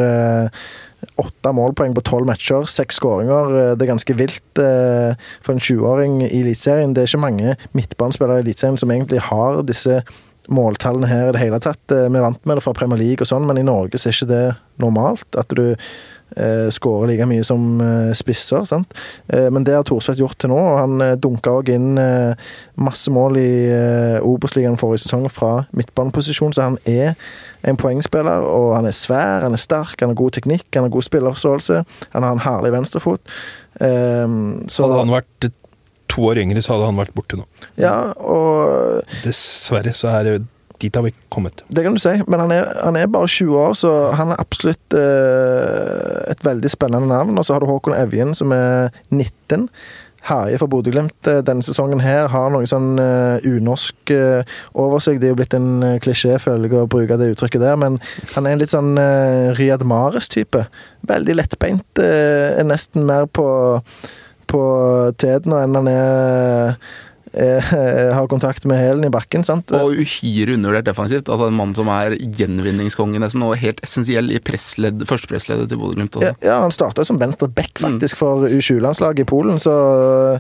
Åtte 1.22 1.52
målpoeng 1.54 1.94
på 1.94 2.02
tolv 2.08 2.26
matcher, 2.26 2.66
seks 2.72 2.98
skåringer. 2.98 3.76
Det 3.78 3.84
er 3.86 3.92
ganske 3.92 4.16
vilt 4.18 4.58
for 4.58 5.54
en 5.54 5.62
20-åring 5.62 6.16
i 6.26 6.40
Eliteserien. 6.40 6.96
Det 6.96 7.04
er 7.04 7.12
ikke 7.12 7.22
mange 7.22 7.56
midtbanespillere 7.78 8.40
i 8.42 8.46
Eliteserien 8.48 8.80
som 8.82 8.94
egentlig 8.96 9.22
har 9.28 9.62
disse 9.68 10.00
måltallene 10.54 11.10
her 11.10 11.30
i 11.30 11.36
det 11.36 11.44
hele 11.44 11.62
tatt. 11.64 11.84
Eh, 11.92 12.10
vi 12.10 12.20
er 12.20 12.26
vant 12.26 12.44
med 12.46 12.60
det 12.60 12.66
fra 12.66 12.76
Premier 12.78 13.02
League 13.02 13.24
og 13.24 13.30
sånn, 13.30 13.48
men 13.48 13.62
i 13.62 13.66
Norge 13.66 14.00
så 14.00 14.10
er 14.10 14.18
ikke 14.18 14.32
det 14.34 14.44
normalt. 14.82 15.28
At 15.40 15.54
du 15.56 15.64
eh, 15.72 16.68
skårer 16.74 17.12
like 17.12 17.28
mye 17.30 17.46
som 17.48 17.82
eh, 17.82 18.12
spisser. 18.18 18.66
sant? 18.66 18.94
Eh, 19.28 19.50
men 19.54 19.66
det 19.68 19.76
har 19.78 19.86
Thorsvedt 19.88 20.22
gjort 20.22 20.38
til 20.42 20.52
nå, 20.54 20.60
og 20.60 20.80
han 20.82 21.02
eh, 21.04 21.16
dunka 21.22 21.58
òg 21.60 21.72
inn 21.76 21.98
eh, 22.02 22.54
masse 22.82 23.12
mål 23.14 23.40
i 23.42 23.50
eh, 23.72 24.26
Obos-ligaen 24.26 24.80
forrige 24.82 25.06
sesong 25.06 25.28
fra 25.34 25.66
midtbaneposisjon, 25.76 26.56
så 26.56 26.70
han 26.70 26.80
er 26.86 27.14
en 27.66 27.80
poengspiller, 27.82 28.46
og 28.46 28.76
han 28.78 28.86
er 28.86 28.94
svær, 28.94 29.46
han 29.46 29.58
er 29.58 29.62
sterk, 29.62 29.98
han 30.02 30.14
har 30.14 30.20
god 30.20 30.36
teknikk, 30.38 30.68
han 30.76 30.86
har 30.86 30.94
god 30.94 31.08
spillerforståelse, 31.08 31.84
han 32.14 32.28
har 32.28 32.36
en 32.36 32.46
herlig 32.46 32.76
venstrefot. 32.76 33.36
Eh, 33.82 34.28
så, 34.70 34.86
hadde 34.86 35.02
han 35.02 35.16
vært 35.16 35.50
to 36.16 36.26
år 36.32 36.42
yngre, 36.42 36.64
så 36.64 36.76
hadde 36.76 36.90
han 36.90 37.00
vært 37.04 37.16
borte 37.16 37.40
nå. 37.40 37.48
Ja, 37.82 37.96
og 38.16 39.06
Dessverre 39.26 39.96
så 39.98 40.14
er 40.16 40.30
det 40.30 40.36
dit 40.82 40.96
har 40.96 41.06
vi 41.06 41.14
kommet. 41.32 41.62
Det 41.72 41.86
kan 41.86 41.96
du 41.96 42.02
si, 42.04 42.12
men 42.28 42.42
han 42.44 42.52
er, 42.52 42.68
han 42.84 42.98
er 43.00 43.12
bare 43.12 43.30
20 43.32 43.60
år, 43.60 43.76
så 43.80 43.92
han 44.20 44.34
er 44.34 44.42
absolutt 44.44 44.96
eh, 44.98 46.18
et 46.34 46.42
veldig 46.44 46.72
spennende 46.72 47.08
navn. 47.08 47.38
Og 47.40 47.46
så 47.48 47.56
har 47.56 47.64
du 47.64 47.70
Håkon 47.70 47.96
Evjen, 47.96 48.36
som 48.36 48.52
er 48.52 48.92
19 49.08 49.70
Herje 50.26 50.58
fra 50.58 50.68
Bodø-Glimt 50.70 51.30
eh, 51.30 51.42
denne 51.46 51.66
sesongen 51.66 52.02
her. 52.02 52.28
Har 52.34 52.50
noe 52.54 52.66
sånn 52.70 52.98
uh, 52.98 53.38
unorsk 53.46 54.14
uh, 54.16 54.58
over 54.82 55.04
seg. 55.04 55.20
Det 55.22 55.30
er 55.30 55.36
jo 55.36 55.40
blitt 55.40 55.54
en 55.58 55.70
uh, 55.86 55.98
klisjé, 56.02 56.40
føler 56.42 56.72
jeg, 56.72 56.82
å 56.82 56.90
bruke 56.90 57.20
det 57.22 57.32
uttrykket 57.36 57.62
der, 57.62 57.78
men 57.80 58.00
han 58.34 58.48
er 58.48 58.56
en 58.56 58.64
litt 58.64 58.74
sånn 58.74 58.96
uh, 58.98 59.54
Riyad 59.60 59.86
Mares-type. 59.86 60.66
Veldig 61.06 61.38
lettbeint. 61.38 62.02
Er 62.02 62.66
nesten 62.66 63.06
mer 63.06 63.30
på, 63.30 63.46
på 64.50 64.62
teten 65.22 65.56
og 65.56 65.66
han 65.66 65.92
er 65.92 66.78
Eh, 67.36 67.64
har 68.16 68.28
kontakt 68.32 68.66
med 68.66 68.80
hælen 68.80 69.04
i 69.04 69.10
bakken. 69.12 69.44
sant? 69.44 69.72
Og 69.76 69.92
uhyre 69.92 70.54
undervurdert 70.54 70.86
defensivt. 70.86 71.28
altså 71.28 71.48
En 71.48 71.54
mann 71.54 71.76
som 71.76 71.88
er 71.88 72.16
gjenvinningskonge 72.16 73.20
nesten, 73.20 73.44
og 73.44 73.58
helt 73.58 73.82
essensiell 73.84 74.32
i 74.32 74.40
pressledd, 74.40 75.04
førstepressleddet 75.06 75.68
til 75.70 75.78
Bodø-Glimt. 75.78 76.16
Ja, 76.22 76.32
ja, 76.42 76.62
han 76.62 76.72
starta 76.72 77.04
som 77.04 77.20
venstre 77.20 77.50
back, 77.50 77.76
faktisk, 77.76 78.16
mm. 78.16 78.20
for 78.20 78.48
U20-landslaget 78.48 79.20
i 79.20 79.28
Polen, 79.28 79.60
så 79.60 79.76
Eh, 80.36 80.40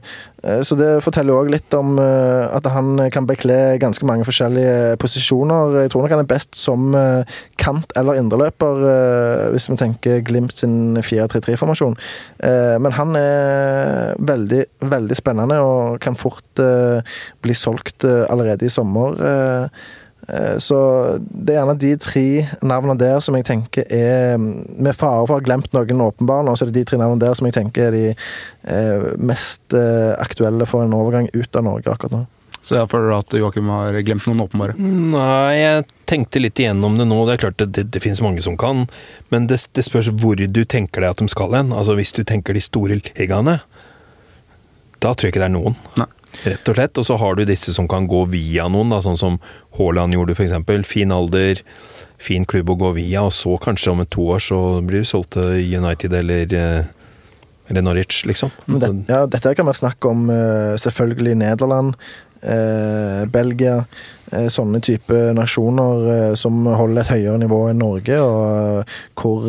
så 0.62 0.76
det 0.78 0.90
forteller 1.02 1.34
òg 1.34 1.50
litt 1.50 1.74
om 1.74 1.96
eh, 2.02 2.46
at 2.54 2.68
han 2.70 3.00
kan 3.14 3.26
bekle 3.26 3.56
ganske 3.82 4.06
mange 4.06 4.28
forskjellige 4.28 4.96
posisjoner. 5.02 5.80
Jeg 5.82 5.94
tror 5.94 6.06
nok 6.06 6.14
han 6.14 6.22
er 6.22 6.30
best 6.30 6.54
som 6.60 6.94
eh, 6.98 7.38
kant- 7.62 7.96
eller 7.98 8.20
indreløper, 8.20 8.84
hvis 9.56 9.70
vi 9.72 9.80
tenker 9.80 10.22
Glimt 10.26 10.54
sin 10.54 10.98
4-3-3-formasjon. 11.02 11.96
Men 12.82 12.94
han 12.94 13.16
er 13.18 14.14
veldig, 14.20 14.62
veldig 14.86 15.18
spennende 15.18 15.58
og 15.64 16.00
kan 16.04 16.18
fort 16.20 16.62
bli 16.62 17.56
solgt 17.58 18.06
allerede 18.06 18.68
i 18.68 18.74
sommer. 18.74 19.18
Eh, 20.28 20.58
så 20.58 20.78
det 21.22 21.54
er 21.54 21.60
gjerne 21.60 21.78
de 21.82 21.92
tre 22.02 22.28
navnene 22.66 22.98
der 22.98 23.20
som 23.22 23.36
jeg 23.38 23.46
tenker 23.46 23.86
er 23.94 24.40
Med 24.42 24.96
fare 24.98 25.26
for 25.28 25.36
å 25.36 25.38
ha 25.38 25.44
glemt 25.46 25.70
noen 25.76 26.02
åpenbare, 26.08 26.56
så 26.56 26.66
er 26.66 26.72
det 26.72 26.80
de 26.82 26.86
tre 26.90 27.02
navnene 27.02 27.22
der 27.22 27.36
som 27.38 27.46
jeg 27.46 27.58
tenker 27.60 27.90
er 27.90 27.94
de 27.94 28.06
eh, 28.14 29.12
mest 29.22 29.76
eh, 29.78 30.16
aktuelle 30.18 30.66
for 30.70 30.86
en 30.86 30.96
overgang 30.98 31.30
ut 31.34 31.60
av 31.60 31.68
Norge 31.68 31.94
akkurat 31.94 32.18
nå. 32.18 32.24
Så 32.66 32.80
jeg 32.80 32.90
føler 32.90 33.12
at 33.14 33.34
Joakim 33.38 33.68
har 33.70 33.94
glemt 34.02 34.26
noen 34.26 34.42
åpenbare? 34.48 34.74
Nei, 34.82 35.54
jeg 35.60 35.84
tenkte 36.10 36.42
litt 36.42 36.58
igjennom 36.58 36.96
det 36.98 37.06
nå. 37.06 37.20
Det 37.28 37.36
er 37.36 37.44
klart 37.44 37.60
det, 37.62 37.68
det, 37.78 37.84
det 37.94 38.02
finnes 38.02 38.24
mange 38.26 38.42
som 38.42 38.58
kan, 38.58 38.88
men 39.30 39.46
det, 39.52 39.60
det, 39.78 39.86
spørs 39.86 40.10
hvor 40.18 40.40
du 40.42 40.62
tenker 40.66 41.06
deg 41.06 41.14
at 41.14 41.22
de 41.22 41.30
skal 41.30 41.54
hen. 41.54 41.70
Altså 41.70 41.94
Hvis 42.00 42.16
du 42.18 42.24
tenker 42.26 42.58
de 42.58 42.66
store 42.66 42.98
ligaene, 43.04 43.60
da 44.98 45.14
tror 45.14 45.28
jeg 45.28 45.36
ikke 45.36 45.44
det 45.44 45.52
er 45.52 45.58
noen. 45.60 45.78
Nei. 46.02 46.10
Rett 46.44 46.72
og 46.72 46.78
slett. 46.78 47.00
Og 47.02 47.08
så 47.08 47.18
har 47.22 47.38
du 47.38 47.46
disse 47.48 47.74
som 47.76 47.88
kan 47.92 48.08
gå 48.12 48.26
via 48.34 48.68
noen, 48.72 48.92
da, 48.94 49.02
sånn 49.06 49.20
som 49.20 49.40
Haaland 49.80 50.18
gjorde 50.18 50.36
f.eks. 50.36 50.58
Fin 50.90 51.14
alder, 51.16 51.62
fin 52.22 52.46
klubb 52.46 52.74
å 52.74 52.80
gå 52.84 52.92
via, 53.00 53.26
og 53.28 53.34
så 53.36 53.58
kanskje 53.62 53.96
om 53.96 54.04
et 54.04 54.12
to 54.14 54.28
år 54.36 54.44
så 54.44 54.60
blir 54.86 55.06
du 55.06 55.10
solgt 55.10 55.36
til 55.38 55.80
United 55.80 56.14
eller 56.16 56.60
eh, 56.60 56.92
eller 57.66 57.82
Norwich, 57.82 58.20
liksom. 58.30 58.52
Det, 58.66 58.92
ja, 59.10 59.24
dette 59.26 59.56
kan 59.58 59.66
være 59.66 59.80
snakk 59.80 60.06
om 60.06 60.28
uh, 60.30 60.76
selvfølgelig 60.78 61.34
Nederland. 61.40 61.96
eh, 62.46 63.26
Belgia. 63.26 63.86
Eh, 64.34 64.48
sånne 64.50 64.80
type 64.82 65.14
nasjoner 65.38 66.08
eh, 66.10 66.32
som 66.40 66.64
holder 66.66 67.04
et 67.04 67.12
høyere 67.14 67.38
nivå 67.44 67.60
enn 67.70 67.82
Norge, 67.84 68.18
og 68.26 68.82
eh, 68.82 68.96
hvor 69.22 69.46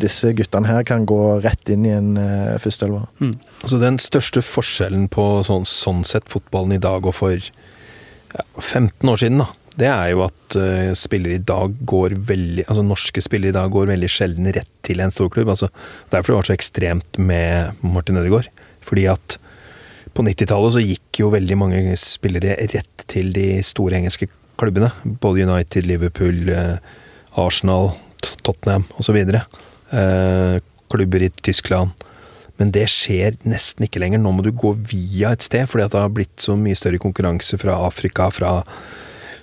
disse 0.00 0.32
guttene 0.36 0.70
her 0.70 0.86
kan 0.88 1.04
gå 1.08 1.20
rett 1.44 1.72
inn 1.72 1.84
i 1.84 1.92
en 1.92 2.14
førsteelver. 2.62 3.06
Mm. 3.20 3.34
Altså 3.62 3.80
Den 3.82 4.00
største 4.02 4.42
forskjellen 4.44 5.06
på 5.12 5.26
sånn, 5.46 5.68
sånn 5.68 6.02
sett 6.08 6.28
fotballen 6.32 6.78
i 6.78 6.82
dag 6.82 7.06
og 7.06 7.16
for 7.16 7.36
ja, 7.36 8.44
15 8.62 9.12
år 9.12 9.20
siden, 9.20 9.44
da, 9.44 9.50
det 9.76 9.88
er 9.92 10.10
jo 10.14 10.22
at 10.24 10.56
uh, 10.56 10.92
spillere 10.96 11.36
i 11.36 11.44
dag 11.44 11.74
går 11.84 12.14
veldig 12.30 12.62
Altså 12.64 12.80
norske 12.80 13.20
spillere 13.20 13.52
i 13.52 13.56
dag 13.58 13.68
går 13.74 13.90
veldig 13.90 14.08
sjelden 14.08 14.48
rett 14.56 14.70
til 14.86 15.02
en 15.04 15.12
storklubb. 15.12 15.50
Altså, 15.52 15.68
derfor 16.08 16.32
det 16.32 16.38
var 16.38 16.48
så 16.48 16.54
ekstremt 16.54 17.18
med 17.20 17.82
Martin 17.84 18.16
Ødegaard. 18.16 18.48
Fordi 18.80 19.04
at 19.12 19.36
på 20.16 20.24
90-tallet 20.24 20.76
så 20.76 20.82
gikk 20.82 21.20
jo 21.22 21.30
veldig 21.34 21.58
mange 21.60 21.96
spillere 22.00 22.56
rett 22.72 23.06
til 23.10 23.30
de 23.36 23.60
store 23.66 24.00
engelske 24.00 24.30
klubbene. 24.60 24.90
Både 25.22 25.44
United, 25.44 25.86
Liverpool, 25.88 26.48
uh, 26.50 26.76
Arsenal, 27.38 27.92
Tottenham 28.42 28.86
osv. 28.96 29.20
Uh, 29.92 30.58
klubber 30.92 31.26
i 31.26 31.32
Tyskland. 31.44 31.92
Men 32.56 32.72
det 32.72 32.86
skjer 32.88 33.36
nesten 33.44 33.84
ikke 33.84 34.00
lenger. 34.00 34.22
Nå 34.22 34.32
må 34.32 34.44
du 34.44 34.54
gå 34.56 34.72
via 34.88 35.34
et 35.36 35.44
sted, 35.44 35.68
fordi 35.68 35.90
det 35.92 36.00
har 36.00 36.14
blitt 36.16 36.40
så 36.40 36.56
mye 36.56 36.78
større 36.78 37.02
konkurranse 37.02 37.60
fra 37.60 37.76
Afrika, 37.84 38.30
fra 38.32 38.62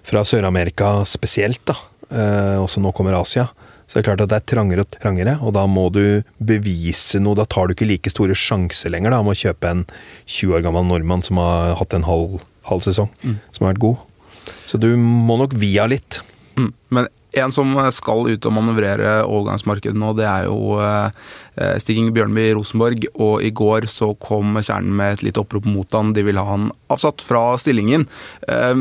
fra 0.03 0.23
Sør-Amerika 0.27 1.01
spesielt, 1.07 1.63
da. 1.67 1.77
Eh, 2.11 2.57
også 2.61 2.83
nå 2.83 2.91
kommer 2.95 3.15
Asia. 3.17 3.47
Så 3.87 3.97
det 3.97 4.03
er 4.03 4.07
klart 4.09 4.23
at 4.25 4.31
det 4.31 4.39
er 4.39 4.47
trangere 4.53 4.85
og 4.85 4.95
trangere, 4.95 5.35
og 5.43 5.53
da 5.57 5.65
må 5.69 5.87
du 5.93 6.23
bevise 6.39 7.21
noe. 7.21 7.37
Da 7.37 7.47
tar 7.49 7.67
du 7.67 7.75
ikke 7.75 7.89
like 7.89 8.13
store 8.13 8.37
sjanser 8.37 8.93
lenger 8.93 9.13
da, 9.13 9.21
med 9.25 9.35
å 9.35 9.41
kjøpe 9.43 9.71
en 9.71 9.83
20 10.25 10.57
år 10.57 10.65
gammel 10.65 10.87
nordmann 10.89 11.25
som 11.25 11.41
har 11.41 11.75
hatt 11.79 11.95
en 11.97 12.07
halv, 12.07 12.39
halv 12.69 12.85
sesong, 12.85 13.11
mm. 13.21 13.39
som 13.51 13.65
har 13.65 13.73
vært 13.73 13.83
god. 13.83 14.53
Så 14.69 14.79
du 14.81 14.93
må 14.97 15.37
nok 15.39 15.55
via 15.59 15.85
litt. 15.91 16.21
Mm. 16.57 16.71
Men 16.95 17.11
en 17.33 17.53
som 17.53 17.73
skal 17.93 18.27
ut 18.29 18.45
og 18.45 18.53
manøvrere 18.53 19.23
overgangsmarkedet 19.25 19.97
nå, 19.97 20.11
det 20.17 20.27
er 20.29 20.45
jo 20.45 20.77
eh, 20.77 21.77
Stig 21.81 22.01
Bjørnby 22.13 22.45
i 22.49 22.53
Rosenborg. 22.57 23.07
Og 23.17 23.41
i 23.45 23.49
går 23.55 23.87
så 23.91 24.11
kom 24.21 24.59
kjernen 24.59 24.93
med 24.99 25.17
et 25.17 25.25
lite 25.27 25.41
opprop 25.41 25.65
mot 25.69 25.97
han. 25.97 26.13
De 26.13 26.25
vil 26.25 26.39
ha 26.39 26.45
han 26.51 26.69
avsatt 26.93 27.25
fra 27.25 27.55
stillingen. 27.61 28.05
Eh, 28.47 28.75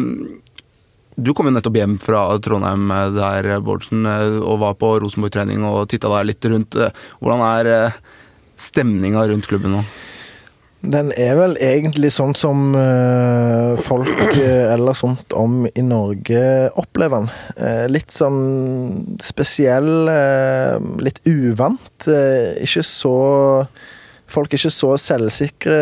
du 1.17 1.35
kom 1.37 1.49
jo 1.49 1.53
nettopp 1.53 1.77
hjem 1.77 1.99
fra 2.03 2.25
Trondheim 2.43 2.91
eh, 2.91 3.11
der, 3.17 3.51
Bårdsen, 3.65 4.07
eh, 4.09 4.39
og 4.41 4.63
var 4.63 4.79
på 4.81 4.95
Rosenborg-trening 5.03 5.65
og 5.69 5.85
titta 5.93 6.11
deg 6.17 6.31
litt 6.31 6.49
rundt. 6.49 6.79
Eh, 6.79 7.05
hvordan 7.21 7.45
er 7.51 8.01
stemninga 8.61 9.27
rundt 9.29 9.49
klubben 9.51 9.77
nå? 9.77 9.85
Den 10.83 11.13
er 11.15 11.37
vel 11.39 11.53
egentlig 11.63 12.09
sånn 12.11 12.33
som 12.35 12.73
folk 13.87 14.33
eller 14.35 14.97
rundt 14.99 15.37
om 15.39 15.61
i 15.71 15.85
Norge 15.87 16.41
opplever 16.75 17.23
den. 17.23 17.93
Litt 17.95 18.11
sånn 18.11 19.15
spesiell, 19.23 20.11
litt 20.99 21.23
uvant. 21.31 22.09
ikke 22.11 22.83
så 22.83 23.15
Folk 24.33 24.51
er 24.51 24.59
ikke 24.59 24.75
så 24.75 24.95
selvsikre 24.99 25.79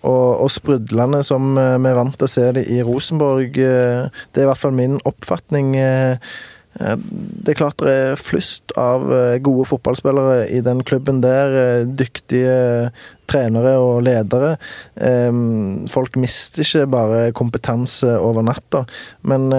og, 0.00 0.40
og, 0.40 0.48
sprudlende 0.52 1.22
som 1.26 1.52
eh, 1.60 1.76
vi 1.80 1.90
er 1.90 1.98
vant 1.98 2.16
til 2.16 2.28
å 2.28 2.32
se 2.32 2.46
det 2.56 2.64
i 2.72 2.80
Rosenborg. 2.86 3.58
Eh, 3.58 4.22
det 4.32 4.40
er 4.40 4.46
i 4.46 4.50
hvert 4.50 4.62
fall 4.62 4.76
min 4.76 4.98
oppfatning. 5.08 5.74
Eh, 5.76 6.32
det 6.80 7.50
er 7.50 7.58
klart 7.58 7.82
det 7.82 7.92
er 7.92 8.20
flust 8.20 8.70
av 8.78 9.08
gode 9.42 9.64
fotballspillere 9.66 10.44
i 10.54 10.60
den 10.62 10.84
klubben 10.86 11.18
der. 11.20 11.82
Dyktige 11.98 12.92
trenere 13.28 13.72
og 13.82 14.04
ledere. 14.06 14.52
Folk 15.90 16.14
mister 16.22 16.62
ikke 16.62 16.86
bare 16.94 17.18
kompetanse 17.34 18.14
over 18.22 18.46
natta, 18.46 18.84
men 19.26 19.50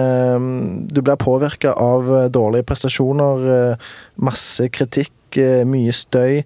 du 0.88 1.02
blir 1.04 1.20
påvirka 1.20 1.76
av 1.76 2.08
dårlige 2.32 2.70
prestasjoner, 2.72 3.76
masse 4.16 4.72
kritikk 4.72 5.12
mye 5.68 5.92
støy. 5.96 6.42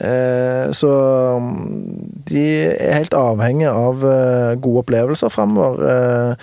Eh, 0.00 0.72
så 0.76 0.92
de 2.28 2.44
er 2.68 2.98
helt 2.98 3.16
avhengige 3.16 3.72
av 3.72 4.04
eh, 4.04 4.54
gode 4.60 4.84
opplevelser 4.84 5.32
framover. 5.32 6.36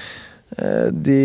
Eh, 0.54 0.90
de 0.94 1.22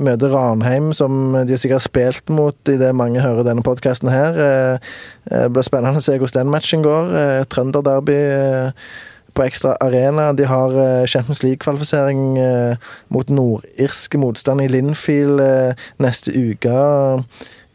møter 0.00 0.32
Ranheim, 0.32 0.92
som 0.96 1.34
de 1.44 1.56
sikkert 1.56 1.82
har 1.82 1.84
spilt 1.84 2.32
mot 2.32 2.70
i 2.72 2.78
det 2.80 2.94
mange 2.96 3.20
hører 3.20 3.44
denne 3.44 3.64
podkasten 3.64 4.08
her. 4.08 4.38
Det 5.28 5.42
blir 5.52 5.66
spennende 5.66 6.00
å 6.00 6.04
se 6.04 6.16
hvordan 6.16 6.46
den 6.46 6.54
matchen 6.54 6.86
går. 6.86 7.12
Trønderderby 7.52 8.16
på 9.36 9.44
Ekstra 9.44 9.74
Arena. 9.84 10.30
De 10.32 10.48
har 10.48 10.72
Champions 11.12 11.44
League-kvalifisering 11.44 12.40
mot 13.12 13.28
nordirske 13.28 14.16
motstand 14.16 14.64
i 14.64 14.70
Linfield 14.72 15.44
neste 16.00 16.32
uke. 16.32 16.80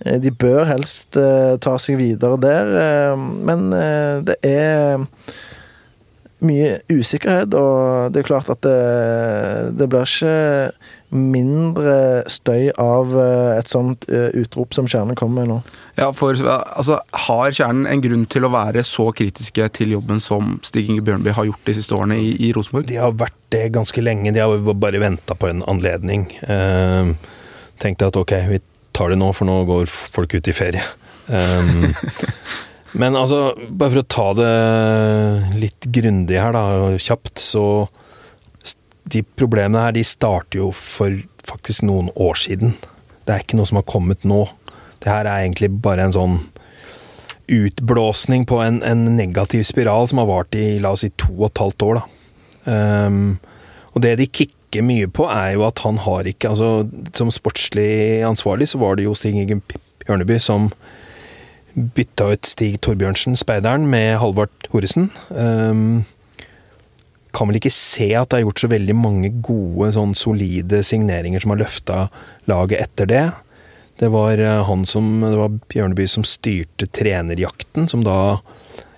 Eh, 0.05 0.17
de 0.21 0.31
bør 0.33 0.65
helst 0.69 1.17
uh, 1.19 1.57
ta 1.61 1.77
seg 1.81 1.99
videre 2.01 2.39
der, 2.41 2.73
uh, 3.13 3.25
men 3.45 3.69
uh, 3.75 4.21
det 4.25 4.39
er 4.47 5.03
mye 6.41 6.79
usikkerhet, 6.89 7.53
og 7.53 8.15
det 8.15 8.23
er 8.23 8.25
klart 8.25 8.49
at 8.49 8.63
det, 8.65 8.77
det 9.77 9.85
blir 9.91 10.07
ikke 10.09 10.71
mindre 11.13 12.23
støy 12.31 12.71
av 12.81 13.11
et 13.59 13.69
sånt 13.69 14.07
utrop 14.09 14.73
som 14.73 14.87
Kjernen 14.89 15.17
kommer 15.19 15.43
med 15.43 15.51
nå. 15.51 15.57
Ja, 15.99 16.07
for 16.17 16.33
altså, 16.33 16.97
Har 17.27 17.51
Kjernen 17.53 17.85
en 17.85 18.01
grunn 18.01 18.23
til 18.31 18.47
å 18.47 18.51
være 18.55 18.81
så 18.87 19.11
kritiske 19.13 19.67
til 19.75 19.93
jobben 19.93 20.23
som 20.23 20.55
Stig 20.65 20.89
Inge 20.89 21.03
Bjørnby 21.05 21.35
har 21.35 21.45
gjort 21.51 21.67
de 21.67 21.77
siste 21.77 21.99
årene 21.99 22.17
i, 22.17 22.31
i 22.47 22.49
Rosenborg? 22.57 22.87
De 22.89 22.97
har 23.03 23.13
vært 23.21 23.37
det 23.53 23.67
ganske 23.75 24.01
lenge. 24.01 24.33
De 24.33 24.41
har 24.41 24.73
bare 24.81 25.03
venta 25.03 25.37
på 25.37 25.51
en 25.51 25.61
anledning. 25.69 26.25
Uh, 26.47 27.13
tenkte 27.83 28.09
at 28.09 28.17
ok, 28.17 28.37
vi 28.49 28.63
tar 28.95 29.13
det 29.13 29.19
nå, 29.21 29.31
for 29.35 29.49
nå 29.49 29.61
går 29.69 29.89
folk 29.89 30.35
ut 30.35 30.49
i 30.51 30.55
ferie. 30.55 30.83
Um, 31.27 31.91
men 33.01 33.17
altså, 33.17 33.51
bare 33.69 33.93
for 33.93 34.03
å 34.03 34.11
ta 34.15 34.27
det 34.37 34.53
litt 35.61 35.89
grundig 35.95 36.39
her, 36.39 36.55
da, 36.55 36.93
kjapt, 36.99 37.35
så 37.41 37.65
De 39.11 39.23
problemene 39.25 39.81
her, 39.81 39.95
de 39.95 40.03
starter 40.07 40.61
jo 40.61 40.69
for 40.77 41.17
faktisk 41.43 41.83
noen 41.83 42.11
år 42.15 42.37
siden. 42.39 42.75
Det 43.25 43.33
er 43.33 43.41
ikke 43.43 43.57
noe 43.59 43.67
som 43.67 43.81
har 43.81 43.89
kommet 43.89 44.23
nå. 44.23 44.45
Det 45.01 45.09
her 45.09 45.25
er 45.25 45.41
egentlig 45.41 45.71
bare 45.83 46.05
en 46.05 46.15
sånn 46.15 46.37
utblåsning 47.51 48.45
på 48.47 48.61
en, 48.63 48.79
en 48.87 49.01
negativ 49.17 49.65
spiral 49.67 50.07
som 50.07 50.21
har 50.21 50.29
vart 50.29 50.55
i 50.55 50.77
la 50.79 50.93
oss 50.95 51.03
si 51.03 51.09
to 51.19 51.33
og 51.33 51.49
et 51.49 51.63
halvt 51.63 51.87
år. 51.89 51.99
da. 51.99 52.05
Um, 52.71 53.39
og 53.91 54.05
det 54.05 54.15
de 54.21 54.29
kicker 54.29 54.60
tenker 54.71 54.87
mye 54.87 55.07
på, 55.11 55.27
er 55.27 55.55
jo 55.57 55.65
at 55.67 55.79
han 55.83 55.97
har 55.99 56.27
ikke 56.27 56.49
altså 56.49 56.87
Som 57.13 57.31
sportslig 57.31 58.23
ansvarlig 58.23 58.69
så 58.69 58.79
var 58.79 58.95
det 58.95 59.05
jo 59.05 59.15
Stig 59.15 59.35
Inge 59.35 59.61
Bjørneby 60.05 60.39
som 60.39 60.71
bytta 61.71 62.33
ut 62.33 62.45
Stig 62.45 62.81
Torbjørnsen, 62.81 63.35
speideren, 63.35 63.87
med 63.87 64.19
Halvard 64.19 64.51
Horesen 64.71 65.11
Um, 65.29 66.03
kan 67.31 67.47
vel 67.47 67.61
ikke 67.61 67.71
se 67.71 68.09
at 68.11 68.27
det 68.29 68.41
er 68.41 68.43
gjort 68.43 68.59
så 68.59 68.67
veldig 68.67 68.95
mange 68.95 69.29
gode, 69.39 69.93
sånn 69.95 70.11
solide 70.19 70.81
signeringer 70.83 71.39
som 71.39 71.53
har 71.53 71.61
løfta 71.61 71.99
laget 72.51 72.81
etter 72.83 73.07
det. 73.07 73.21
Det 74.01 74.09
var 74.11 74.35
eh, 74.35 74.63
han 74.67 74.83
som 74.83 75.21
Det 75.23 75.37
var 75.39 75.55
Bjørneby 75.71 76.09
som 76.11 76.25
styrte 76.27 76.89
trenerjakten, 76.91 77.87
som 77.87 78.03
da 78.03 78.41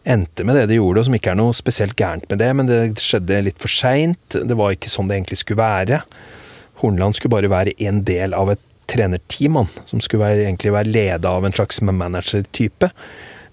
endte 0.04 0.44
med 0.44 0.58
det 0.58 0.68
de 0.72 0.78
gjorde, 0.80 1.02
og 1.02 1.08
som 1.08 1.16
ikke 1.18 1.32
er 1.34 1.40
noe 1.40 1.56
spesielt 1.56 1.96
gærent 2.00 2.28
med 2.32 2.42
det, 2.42 2.52
men 2.58 2.70
det 2.70 2.80
skjedde 3.02 3.42
litt 3.48 3.60
for 3.62 3.72
seint. 3.72 4.36
Det 4.36 4.58
var 4.60 4.76
ikke 4.76 4.92
sånn 4.92 5.10
det 5.10 5.20
egentlig 5.20 5.40
skulle 5.42 5.64
være. 5.64 6.02
Hornland 6.84 7.18
skulle 7.18 7.36
bare 7.38 7.52
være 7.52 7.76
en 7.88 8.04
del 8.08 8.36
av 8.36 8.52
et 8.54 8.64
trenerteam, 8.92 9.62
han, 9.62 9.70
som 9.88 10.02
skulle 10.04 10.26
være, 10.26 10.44
egentlig 10.44 10.74
være 10.76 10.92
leda 10.92 11.32
av 11.32 11.48
en 11.48 11.56
slags 11.56 11.80
manager-type. 11.86 12.90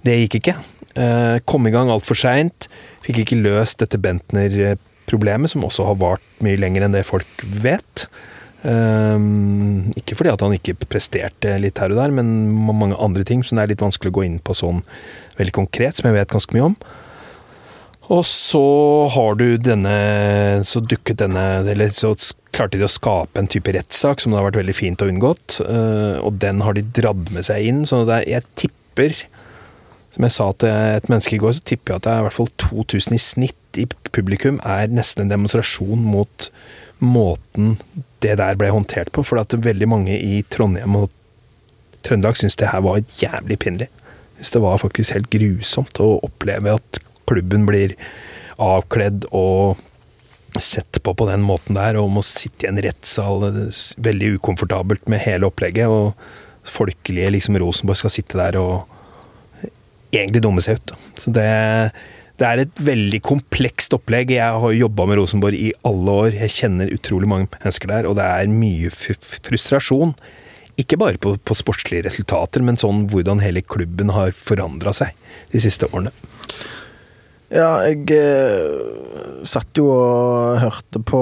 Det 0.06 0.16
gikk 0.24 0.40
ikke. 0.40 0.56
Eh, 0.98 1.36
kom 1.46 1.68
i 1.68 1.72
gang 1.74 1.92
altfor 1.92 2.18
seint. 2.18 2.66
Fikk 3.06 3.22
ikke 3.22 3.38
løst 3.44 3.78
dette 3.82 4.00
Bentner-problemet, 4.02 5.52
som 5.52 5.64
også 5.66 5.86
har 5.86 6.00
vart 6.02 6.26
mye 6.44 6.58
lenger 6.60 6.86
enn 6.86 6.96
det 6.96 7.06
folk 7.08 7.46
vet. 7.62 8.08
Um, 8.60 9.88
ikke 9.96 10.18
fordi 10.18 10.32
at 10.34 10.42
han 10.44 10.52
ikke 10.52 10.76
presterte 10.84 11.54
litt 11.62 11.80
her 11.80 11.94
og 11.94 12.00
der, 12.00 12.12
men 12.12 12.50
mange 12.52 12.98
andre 13.00 13.24
ting 13.24 13.44
som 13.44 13.56
det 13.56 13.64
er 13.64 13.72
litt 13.72 13.84
vanskelig 13.84 14.12
å 14.12 14.18
gå 14.18 14.26
inn 14.26 14.40
på 14.44 14.56
sånn 14.56 14.82
veldig 15.38 15.54
konkret, 15.56 15.96
som 15.96 16.10
jeg 16.10 16.18
vet 16.18 16.34
ganske 16.34 16.56
mye 16.56 16.66
om. 16.68 16.76
Og 18.10 18.24
så 18.26 18.64
har 19.14 19.36
du 19.38 19.54
denne 19.62 19.94
Så 20.66 20.80
dukket 20.82 21.20
denne 21.20 21.62
Eller 21.70 21.92
så 21.94 22.08
klarte 22.50 22.74
de 22.74 22.82
å 22.82 22.90
skape 22.90 23.38
en 23.38 23.46
type 23.46 23.70
rettssak 23.70 24.18
som 24.18 24.32
det 24.32 24.40
har 24.40 24.48
vært 24.48 24.58
veldig 24.58 24.74
fint 24.74 25.02
å 25.04 25.06
unngått. 25.06 25.60
Uh, 25.62 26.18
og 26.18 26.40
den 26.42 26.64
har 26.66 26.74
de 26.74 26.82
dratt 26.82 27.30
med 27.30 27.46
seg 27.46 27.68
inn, 27.70 27.84
så 27.86 28.02
er, 28.08 28.26
jeg 28.26 28.48
tipper 28.58 29.14
Som 30.10 30.26
jeg 30.26 30.34
sa 30.34 30.48
til 30.58 30.74
et 30.98 31.06
menneske 31.06 31.38
i 31.38 31.40
går, 31.40 31.54
så 31.56 31.62
tipper 31.70 31.94
jeg 31.94 32.02
at 32.02 32.08
det 32.08 32.12
er 32.16 32.24
i 32.24 32.26
hvert 32.26 32.38
fall 32.40 32.50
2000 32.66 33.14
i 33.14 33.22
snitt 33.22 33.78
i 33.78 33.86
publikum 34.10 34.58
er 34.66 34.90
nesten 34.90 35.22
en 35.22 35.30
demonstrasjon 35.30 36.02
mot 36.02 36.50
måten 37.00 37.76
det 38.24 38.36
der 38.40 38.58
ble 38.60 38.70
håndtert 38.72 39.12
på. 39.16 39.24
For 39.26 39.40
at 39.40 39.56
veldig 39.56 39.88
mange 39.90 40.16
i 40.16 40.42
Trondheim 40.52 40.98
og 41.02 41.10
Trøndelag 42.06 42.38
syntes 42.40 42.56
det 42.60 42.70
her 42.72 42.84
var 42.84 43.02
jævlig 43.20 43.58
pinlig. 43.60 43.90
Syns 44.38 44.54
det 44.56 44.64
var 44.64 44.80
faktisk 44.80 45.14
helt 45.16 45.30
grusomt 45.32 46.00
å 46.00 46.14
oppleve 46.24 46.78
at 46.78 47.00
klubben 47.28 47.66
blir 47.68 47.96
avkledd 48.60 49.26
og 49.36 49.80
sett 50.60 50.98
på 51.04 51.12
på 51.14 51.26
den 51.28 51.44
måten 51.46 51.76
der, 51.78 51.96
og 52.00 52.10
må 52.12 52.22
sitte 52.26 52.66
i 52.66 52.70
en 52.70 52.80
rettssal 52.82 53.44
er 53.46 53.58
veldig 54.02 54.34
ukomfortabelt 54.38 55.06
med 55.08 55.22
hele 55.22 55.48
opplegget. 55.48 55.88
Og 55.88 56.16
folkelige 56.66 57.34
liksom 57.36 57.58
Rosenborg 57.60 58.00
skal 58.00 58.14
sitte 58.16 58.40
der 58.40 58.58
og 58.60 59.70
egentlig 60.10 60.42
dumme 60.42 60.64
seg 60.64 60.80
ut. 60.80 60.94
Så 61.20 61.32
det, 61.34 61.46
det 62.40 62.48
er 62.48 62.62
et 62.62 62.80
veldig 62.80 63.20
komplekst 63.20 63.92
opplegg. 63.92 64.30
Jeg 64.32 64.60
har 64.62 64.72
jobba 64.72 65.04
med 65.10 65.18
Rosenborg 65.20 65.56
i 65.58 65.74
alle 65.84 66.14
år. 66.22 66.36
Jeg 66.38 66.54
kjenner 66.54 66.92
utrolig 66.94 67.28
mange 67.28 67.50
mennesker 67.52 67.90
der, 67.92 68.08
og 68.08 68.16
det 68.16 68.24
er 68.24 68.52
mye 68.52 68.88
frustrasjon. 68.94 70.14
Ikke 70.80 70.96
bare 70.96 71.20
på, 71.20 71.34
på 71.36 71.56
sportslige 71.58 72.06
resultater, 72.06 72.64
men 72.64 72.80
sånn 72.80 73.04
hvordan 73.12 73.42
hele 73.44 73.60
klubben 73.60 74.12
har 74.16 74.32
forandra 74.32 74.94
seg 74.96 75.12
de 75.52 75.60
siste 75.60 75.90
årene. 75.90 76.14
Ja, 77.52 77.82
jeg 77.84 78.06
eh, 78.14 79.44
satt 79.44 79.76
jo 79.76 79.90
og 79.90 80.60
hørte 80.62 81.02
på 81.04 81.20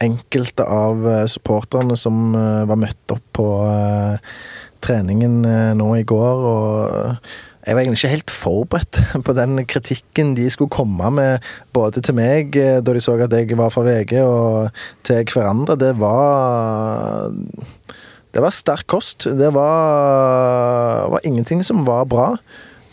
enkelte 0.00 0.64
av 0.64 1.04
eh, 1.10 1.26
supporterne 1.28 1.98
som 1.98 2.30
eh, 2.38 2.64
var 2.70 2.80
møtt 2.80 3.12
opp 3.12 3.26
på 3.36 3.48
eh, 3.66 4.34
treningen 4.80 5.40
eh, 5.44 5.72
nå 5.76 5.90
i 5.98 6.06
går, 6.08 6.44
og 6.54 7.32
jeg 7.60 7.76
var 7.76 7.82
egentlig 7.82 7.98
ikke 8.00 8.14
helt 8.14 8.32
forberedt 8.32 9.00
på 9.26 9.34
den 9.36 9.64
kritikken 9.68 10.32
de 10.36 10.46
skulle 10.50 10.72
komme 10.72 11.10
med, 11.12 11.44
både 11.76 12.00
til 12.00 12.16
meg 12.16 12.56
eh, 12.56 12.78
da 12.80 12.94
de 12.96 13.02
så 13.04 13.18
at 13.20 13.34
jeg 13.36 13.58
var 13.58 13.72
fra 13.74 13.84
VG, 13.84 14.16
og 14.24 14.70
til 15.04 15.28
hverandre. 15.34 15.76
Det 15.76 15.92
var 16.00 17.30
Det 18.32 18.40
var 18.42 18.50
sterk 18.54 18.86
kost. 18.86 19.24
Det 19.24 19.52
var, 19.54 21.10
var 21.10 21.20
ingenting 21.24 21.64
som 21.66 21.84
var 21.86 22.04
bra. 22.04 22.36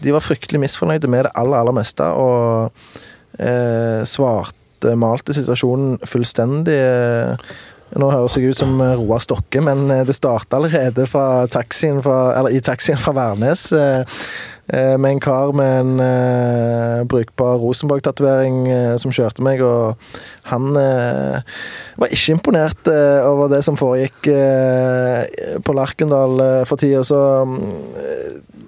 De 0.03 0.11
var 0.11 0.26
fryktelig 0.26 0.59
misfornøyde 0.59 1.07
med 1.07 1.24
det 1.24 1.32
aller, 1.36 1.57
aller 1.57 1.72
meste, 1.78 2.03
og 2.03 2.72
eh, 3.39 4.03
svarte 4.03 4.95
malte 4.97 5.34
situasjonen 5.34 5.99
fullstendig. 6.05 6.82
Nå 7.97 8.09
høres 8.11 8.36
jeg 8.36 8.49
ut 8.49 8.57
som 8.57 8.82
Roar 8.82 9.22
Stokke, 9.24 9.61
men 9.61 9.88
det 9.88 10.18
starta 10.18 10.57
allerede 10.57 11.05
taxien 11.53 12.01
fra, 12.03 12.49
i 12.49 12.59
taxien 12.59 12.97
fra 12.97 13.13
Værnes. 13.15 13.70
Eh, 14.68 14.97
med 14.99 15.11
en 15.11 15.20
kar 15.24 15.53
med 15.55 15.80
en 15.80 15.99
uh, 16.03 17.03
brukbar 17.07 17.55
Rosenborg-tatovering 17.61 18.65
uh, 18.68 18.95
som 18.99 19.13
kjørte 19.15 19.43
meg, 19.45 19.61
og 19.63 19.95
han 20.51 20.76
uh, 20.76 21.39
var 21.95 22.11
ikke 22.11 22.36
imponert 22.36 22.91
over 23.24 23.47
det 23.53 23.61
som 23.63 23.80
foregikk 23.80 24.28
på 25.63 25.76
Larkendal 25.76 26.65
for 26.68 26.80
tida. 26.80 26.99
Så 27.07 27.20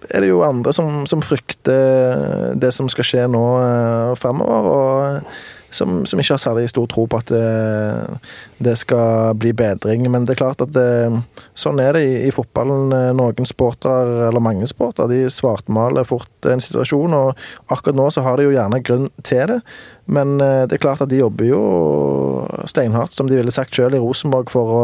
er 0.10 0.24
det 0.24 0.32
jo 0.32 0.42
andre 0.46 0.74
som, 0.74 1.04
som, 1.08 1.22
frykter 1.22 2.56
det 2.56 2.72
som 2.76 2.90
skal 2.92 3.08
skje 3.08 3.28
nå 3.32 3.46
uh, 3.60 4.16
fremover. 4.20 4.70
og 4.72 5.49
som, 5.72 6.06
som, 6.06 6.20
ikke 6.20 6.36
har 6.36 6.42
særlig 6.42 6.70
stor 6.72 6.88
tro 6.90 7.06
på 7.10 7.20
at 7.20 7.32
det, 7.32 7.42
eh, 7.42 8.32
det, 8.60 8.76
skal 8.82 9.36
bli 9.40 9.54
bedring. 9.54 10.08
Men 10.12 10.26
det 10.26 10.36
er 10.36 10.42
klart 10.42 10.64
at 10.66 10.74
det, 10.76 11.22
sånn 11.58 11.80
er 11.84 11.96
det 11.96 12.04
i, 12.08 12.16
i 12.28 12.34
fotballen. 12.36 12.94
Eh, 12.96 13.12
noen 13.18 13.48
sportere, 13.50 14.28
eller 14.30 14.44
mange 14.44 14.68
sportere, 14.70 15.12
de 15.12 15.30
svartmaler 15.34 16.08
fort 16.08 16.50
en 16.50 16.64
situasjon. 16.64 17.16
Og 17.16 17.48
akkurat 17.70 18.00
nå 18.00 18.10
så 18.14 18.26
har 18.26 18.40
de 18.40 18.50
jo 18.50 18.56
gjerne 18.58 18.84
grunn 18.86 19.08
til 19.24 19.56
det. 19.56 19.62
Men 20.10 20.40
eh, 20.42 20.66
det 20.66 20.80
er 20.80 20.84
klart 20.88 21.06
at 21.06 21.12
de 21.12 21.22
jobber 21.22 21.52
jo 21.52 21.62
steinhardt, 22.70 23.14
som 23.14 23.30
de 23.30 23.38
ville 23.38 23.54
sagt 23.54 23.78
sjøl 23.78 23.96
i 23.96 24.02
Rosenborg, 24.02 24.52
for 24.54 24.74
å 24.74 24.84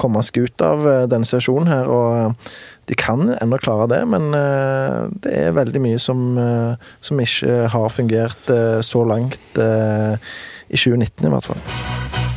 komme 0.00 0.22
seg 0.26 0.46
ut 0.48 0.64
av 0.64 0.86
denne 1.10 1.28
situasjonen 1.28 1.72
her. 1.72 1.90
og 1.90 2.48
de 2.88 2.96
kan 2.98 3.30
ennå 3.40 3.58
klare 3.62 3.88
det, 3.92 4.02
men 4.10 4.30
uh, 4.36 5.08
det 5.24 5.32
er 5.46 5.56
veldig 5.56 5.82
mye 5.84 6.00
som, 6.02 6.36
uh, 6.36 6.76
som 7.04 7.20
ikke 7.22 7.64
har 7.72 7.88
fungert 7.92 8.52
uh, 8.52 8.80
så 8.84 9.04
langt 9.08 9.40
i 9.54 10.76
2019, 10.76 11.26
i 11.28 11.32
hvert 11.32 11.52
fall. 11.52 12.33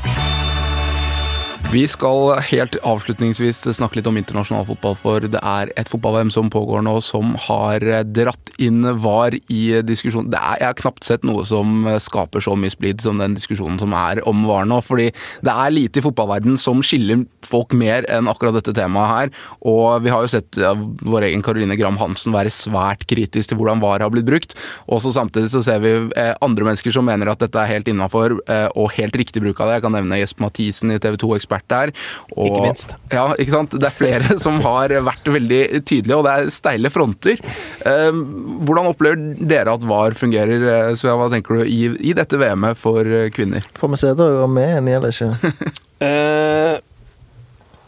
Vi 1.68 1.82
skal 1.92 2.38
helt 2.48 2.78
avslutningsvis 2.88 3.60
snakke 3.76 3.98
litt 4.00 4.08
om 4.08 4.16
internasjonal 4.16 4.64
fotball, 4.70 4.94
for 4.96 5.26
det 5.28 5.40
er 5.44 5.68
et 5.76 5.90
fotball-VM 5.92 6.30
som 6.32 6.48
pågår 6.48 6.80
nå, 6.86 6.94
som 7.04 7.34
har 7.44 7.84
dratt 8.08 8.54
inn 8.64 8.88
VAR 9.04 9.36
i 9.36 9.82
diskusjonen. 9.84 10.30
Det 10.32 10.40
er, 10.40 10.62
jeg 10.62 10.70
har 10.70 10.78
knapt 10.80 11.04
sett 11.04 11.26
noe 11.28 11.44
som 11.46 11.84
skaper 12.00 12.46
så 12.46 12.56
mye 12.56 12.72
splid 12.72 13.04
som 13.04 13.20
den 13.20 13.36
diskusjonen 13.36 13.82
som 13.82 13.92
er 14.00 14.22
om 14.30 14.46
VAR 14.48 14.64
nå. 14.70 14.78
fordi 14.80 15.10
det 15.44 15.52
er 15.52 15.74
lite 15.74 16.00
i 16.00 16.06
fotballverden 16.06 16.56
som 16.62 16.80
skiller 16.80 17.26
folk 17.44 17.76
mer 17.76 18.08
enn 18.16 18.32
akkurat 18.32 18.56
dette 18.56 18.72
temaet 18.78 19.12
her. 19.12 19.36
Og 19.68 20.08
vi 20.08 20.14
har 20.14 20.24
jo 20.24 20.32
sett 20.32 20.62
vår 21.04 21.28
egen 21.28 21.44
Caroline 21.44 21.76
Gram 21.76 22.00
Hansen 22.00 22.36
være 22.36 22.54
svært 22.54 23.04
kritisk 23.12 23.52
til 23.52 23.60
hvordan 23.60 23.84
VAR 23.84 24.08
har 24.08 24.16
blitt 24.16 24.30
brukt. 24.30 24.56
Og 24.88 25.04
så 25.04 25.12
samtidig 25.20 25.52
så 25.52 25.66
ser 25.68 25.84
vi 25.84 25.94
eh, 26.16 26.32
andre 26.40 26.72
mennesker 26.72 26.96
som 26.96 27.12
mener 27.12 27.34
at 27.34 27.44
dette 27.44 27.60
er 27.60 27.74
helt 27.76 27.92
innafor 27.92 28.40
eh, 28.48 28.70
og 28.72 28.96
helt 28.96 29.20
riktig 29.20 29.44
bruk 29.44 29.60
av 29.60 29.68
det. 29.74 29.82
Jeg 29.82 29.88
kan 29.90 29.98
nevne 30.00 30.24
Jesper 30.24 30.48
Mathisen 30.48 30.96
i 30.96 31.02
TV 31.04 31.20
2 31.20 31.36
Ekspert 31.36 31.57
ekspert 31.58 31.68
der. 31.72 31.94
Og, 32.36 32.48
ikke 32.48 32.64
minst. 32.64 32.94
Ja, 33.12 33.28
ikke 33.38 33.54
sant? 33.54 33.76
Det 33.78 33.90
er 33.90 33.96
flere 33.96 34.38
som 34.44 34.60
har 34.66 34.94
vært 35.06 35.28
veldig 35.28 35.62
tydelige, 35.84 36.18
og 36.18 36.26
det 36.28 36.34
er 36.34 36.52
steile 36.54 36.92
fronter. 36.94 37.42
Ehm, 37.86 38.24
hvordan 38.66 38.92
opplever 38.92 39.48
dere 39.48 39.78
at 39.78 39.88
VAR 39.88 40.18
fungerer, 40.18 40.68
Svea, 40.68 40.96
så 40.98 41.18
hva 41.18 41.30
tenker 41.34 41.62
du, 41.62 41.66
i, 41.68 41.88
i 42.10 42.14
dette 42.18 42.40
VM-et 42.40 42.78
for 42.80 43.06
eh, 43.06 43.30
kvinner? 43.34 43.66
Får 43.78 43.94
vi 43.94 44.02
se 44.04 44.14
da 44.18 44.30
om 44.44 44.58
vi 44.58 44.66
er 44.66 44.78
enige 44.80 45.02
eller 45.02 45.16
ikke? 45.16 45.74
uh, 46.04 46.78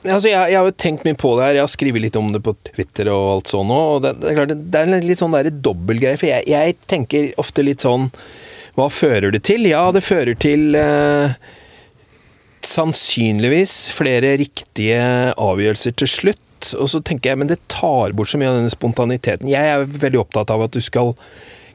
altså 0.13 0.32
jeg, 0.32 0.51
jeg, 0.51 0.57
har 0.57 0.67
jo 0.67 0.76
tenkt 0.80 1.07
mye 1.07 1.20
på 1.20 1.34
det 1.38 1.45
her, 1.45 1.57
jeg 1.59 1.65
har 1.65 1.74
skrevet 1.74 2.05
litt 2.05 2.20
om 2.20 2.34
det 2.34 2.43
på 2.45 2.55
Twitter 2.72 3.11
og 3.13 3.32
alt 3.36 3.51
sånn 3.51 3.74
og 3.76 4.03
det, 4.05 4.15
det, 4.22 4.32
er 4.32 4.38
klart, 4.39 4.53
det 4.57 4.82
er 4.82 4.91
en 4.91 5.07
litt 5.07 5.24
sånn 5.24 5.39
dobbeltgreie, 5.70 6.20
for 6.20 6.32
jeg, 6.32 6.47
jeg, 6.49 6.78
tenker 6.89 7.34
ofte 7.41 7.65
litt 7.65 7.86
sånn 7.86 8.09
Hva 8.78 8.88
fører 8.93 9.34
det 9.36 9.43
til? 9.49 9.67
Ja, 9.67 9.89
det 9.91 10.05
fører 10.05 10.38
til 10.39 10.78
uh, 10.78 11.36
sannsynligvis 12.66 13.89
flere 13.95 14.36
riktige 14.41 15.01
avgjørelser 15.39 15.95
til 15.99 16.12
slutt. 16.12 16.74
Og 16.76 16.89
så 16.91 16.99
tenker 17.05 17.32
jeg, 17.32 17.39
men 17.39 17.51
det 17.51 17.62
tar 17.72 18.16
bort 18.18 18.32
så 18.32 18.39
mye 18.39 18.49
av 18.51 18.60
denne 18.60 18.74
spontaniteten. 18.74 19.47
Jeg 19.51 19.72
er 19.72 19.88
veldig 19.88 20.24
opptatt 20.26 20.51
av 20.51 20.66
at 20.66 20.76
du 20.76 20.82
skal 20.84 21.14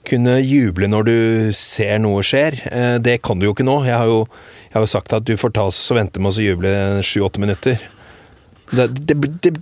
kunne 0.04 0.36
juble 0.44 0.88
når 0.90 1.08
du 1.08 1.16
ser 1.56 1.96
noe 2.04 2.24
skjer. 2.26 2.58
Eh, 2.68 2.96
det 3.00 3.20
kan 3.24 3.40
du 3.40 3.48
jo 3.48 3.54
ikke 3.54 3.66
nå. 3.66 3.80
Jeg 3.88 3.96
har 3.96 4.10
jo, 4.10 4.20
jeg 4.68 4.76
har 4.76 4.90
sagt 4.92 5.16
at 5.16 5.26
du 5.26 5.36
får 5.40 5.54
ta 5.56 5.68
oss 5.70 5.80
og 5.92 6.00
vente 6.00 6.20
med 6.20 6.32
oss 6.32 6.42
å 6.42 6.44
juble 6.44 6.74
sju-åtte 7.06 7.42
minutter. 7.42 7.80
Det, 8.74 8.88
det, 9.08 9.16
det, 9.44 9.52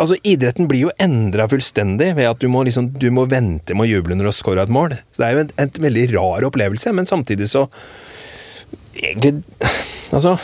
altså 0.00 0.16
Idretten 0.26 0.68
blir 0.68 0.86
jo 0.86 0.94
endra 1.00 1.46
fullstendig 1.48 2.12
ved 2.18 2.28
at 2.28 2.40
du 2.40 2.48
må, 2.52 2.64
liksom, 2.66 2.92
du 3.00 3.10
må 3.14 3.26
vente 3.30 3.76
med 3.76 3.86
å 3.86 3.90
juble 3.90 4.16
når 4.16 4.28
du 4.28 4.32
har 4.32 4.38
scora 4.38 4.68
et 4.68 4.72
mål. 4.72 4.96
Så 5.12 5.22
det 5.22 5.28
er 5.28 5.36
jo 5.36 5.42
en, 5.46 5.52
en 5.64 5.84
veldig 5.88 6.06
rar 6.16 6.48
opplevelse, 6.50 6.94
men 6.96 7.08
samtidig 7.08 7.50
så 7.52 7.66
Egentlig 9.00 9.42
Altså 10.10 10.36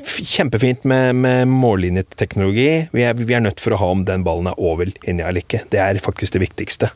Kjempefint 0.00 0.84
med, 0.88 1.14
med 1.16 1.48
mållinjeteknologi. 1.48 2.68
Vi 2.92 3.02
er, 3.04 3.14
vi 3.18 3.34
er, 3.34 3.42
nødt 3.44 3.60
for 3.60 3.74
å 3.74 3.78
ha 3.80 3.88
om 3.92 4.04
den 4.08 4.24
ballen 4.24 4.48
er 4.48 4.58
over 4.60 4.88
linja 4.88 5.28
eller 5.28 5.44
ikke. 5.44 5.62
Det 5.72 5.80
er 5.82 6.00
faktisk 6.02 6.36
det 6.36 6.42
viktigste. 6.44 6.90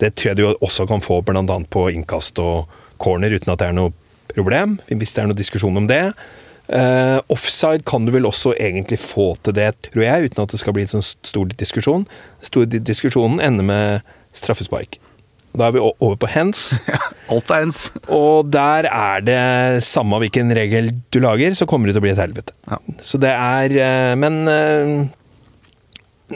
Det 0.00 0.10
tror 0.16 0.30
jeg 0.30 0.38
du 0.40 0.44
også 0.48 0.86
kan 0.90 1.02
få 1.04 1.20
bl.a. 1.26 1.44
på 1.70 1.84
innkast 1.94 2.40
og 2.42 2.70
corner 3.02 3.34
uten 3.34 3.52
at 3.52 3.62
det 3.62 3.68
er 3.68 3.76
noe 3.78 3.94
problem, 4.32 4.78
hvis 4.90 5.14
det 5.14 5.22
er 5.22 5.30
noe 5.30 5.38
diskusjon 5.38 5.80
om 5.80 5.88
det. 5.90 6.02
Uh, 6.68 7.18
offside 7.32 7.86
kan 7.88 8.04
du 8.04 8.12
vel 8.12 8.28
også 8.28 8.52
egentlig 8.60 8.98
få 9.00 9.30
til 9.42 9.56
det, 9.56 9.70
tror 9.86 10.04
jeg, 10.04 10.28
uten 10.28 10.44
at 10.44 10.52
det 10.52 10.60
skal 10.60 10.76
bli 10.76 10.84
en 10.84 10.94
sånn 10.98 11.06
stor 11.06 11.52
diskusjon. 11.54 12.04
Den 12.42 12.50
store 12.50 12.82
diskusjonen 12.90 13.40
ender 13.44 13.64
med 13.64 14.10
straffespark. 14.36 14.98
Da 15.56 15.68
er 15.68 15.76
vi 15.76 15.82
over 15.82 16.16
på 16.20 16.30
hens. 16.30 16.78
alt 17.32 17.52
er 17.52 17.62
hens. 17.64 17.84
Og 18.14 18.50
der 18.52 18.88
er 18.90 19.24
det 19.24 19.84
samme 19.86 20.20
hvilken 20.22 20.52
regel 20.56 20.92
du 21.12 21.20
lager, 21.24 21.56
så 21.56 21.68
kommer 21.68 21.88
det 21.88 21.96
til 21.96 22.02
å 22.02 22.06
bli 22.06 22.14
et 22.14 22.22
helvete. 22.22 22.56
Ja. 22.68 22.80
Så 23.04 23.20
det 23.22 23.32
er 23.32 23.78
eh, 23.78 24.12
Men 24.20 24.38
eh, 24.52 24.92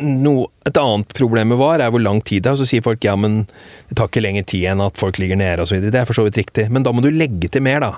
no, 0.00 0.34
et 0.66 0.78
annet 0.80 1.12
problem 1.16 1.52
med 1.52 1.60
VAR 1.60 1.84
er 1.84 1.92
hvor 1.92 2.02
lang 2.02 2.22
tid 2.24 2.44
det 2.44 2.52
er. 2.52 2.56
Og 2.56 2.62
så 2.62 2.68
sier 2.68 2.84
folk 2.84 3.04
ja, 3.04 3.16
men 3.18 3.44
det 3.90 3.98
tar 3.98 4.10
ikke 4.10 4.24
lenger 4.24 4.48
tid 4.54 4.68
enn 4.72 4.84
at 4.84 5.00
folk 5.00 5.20
ligger 5.22 5.40
nede 5.40 5.64
osv. 5.64 5.82
Det 5.84 6.02
er 6.02 6.08
for 6.08 6.18
så 6.18 6.26
vidt 6.26 6.40
riktig. 6.40 6.68
Men 6.72 6.86
da 6.86 6.94
må 6.94 7.04
du 7.04 7.12
legge 7.12 7.52
til 7.52 7.64
mer, 7.64 7.84
da. 7.84 7.96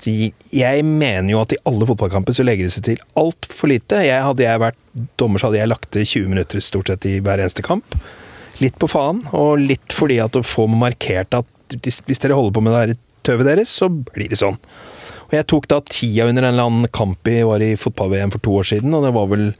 Jeg 0.00 0.84
mener 0.86 1.28
jo 1.28 1.42
at 1.42 1.52
i 1.52 1.60
alle 1.68 1.84
fotballkamper 1.88 2.32
så 2.32 2.44
legger 2.46 2.66
det 2.66 2.72
seg 2.72 2.86
til 2.86 3.02
altfor 3.20 3.68
lite. 3.68 4.00
Jeg, 4.06 4.24
hadde 4.24 4.46
jeg 4.46 4.62
vært 4.62 4.78
dommer, 5.20 5.40
så 5.40 5.50
hadde 5.50 5.60
jeg 5.60 5.70
lagt 5.70 5.90
til 5.92 6.06
20 6.08 6.32
minutter 6.32 6.64
stort 6.64 6.92
sett 6.92 7.08
i 7.10 7.18
hver 7.20 7.42
eneste 7.42 7.64
kamp. 7.66 7.98
Litt 8.60 8.76
på 8.80 8.88
faen, 8.90 9.22
og 9.36 9.62
litt 9.62 9.94
fordi 9.96 10.18
at 10.20 10.36
å 10.36 10.44
få 10.44 10.66
markert 10.68 11.32
at 11.38 11.76
hvis 11.80 12.20
dere 12.20 12.36
holder 12.36 12.56
på 12.56 12.62
med 12.66 12.76
det 12.90 12.98
tøvet 13.26 13.48
deres, 13.48 13.72
så 13.72 13.88
blir 13.88 14.30
det 14.32 14.40
sånn. 14.40 14.58
Og 15.30 15.36
jeg 15.36 15.46
tok 15.50 15.68
da 15.70 15.80
tida 15.86 16.26
under 16.26 16.46
en 16.46 16.54
eller 16.54 16.68
annen 16.68 16.92
kamp 16.92 17.28
i 17.30 17.40
var 17.46 17.62
i 17.62 17.76
fotball-VM 17.78 18.32
for 18.34 18.42
to 18.42 18.56
år 18.60 18.66
siden, 18.72 18.94
og 18.96 19.06
det 19.06 19.14
var 19.16 19.30
vel 19.30 19.52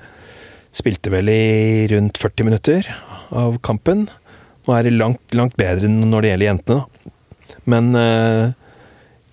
Spilte 0.71 1.11
vel 1.11 1.27
i 1.27 1.89
rundt 1.91 2.15
40 2.23 2.47
minutter 2.47 2.87
av 3.35 3.57
kampen. 3.67 4.05
Nå 4.63 4.75
er 4.77 4.85
det 4.87 4.93
langt, 4.95 5.35
langt 5.35 5.57
bedre 5.59 5.89
når 5.91 6.23
det 6.23 6.31
gjelder 6.31 6.47
jentene, 6.47 6.77
da. 6.85 7.57
Men 7.67 7.89
uh, 7.99 8.53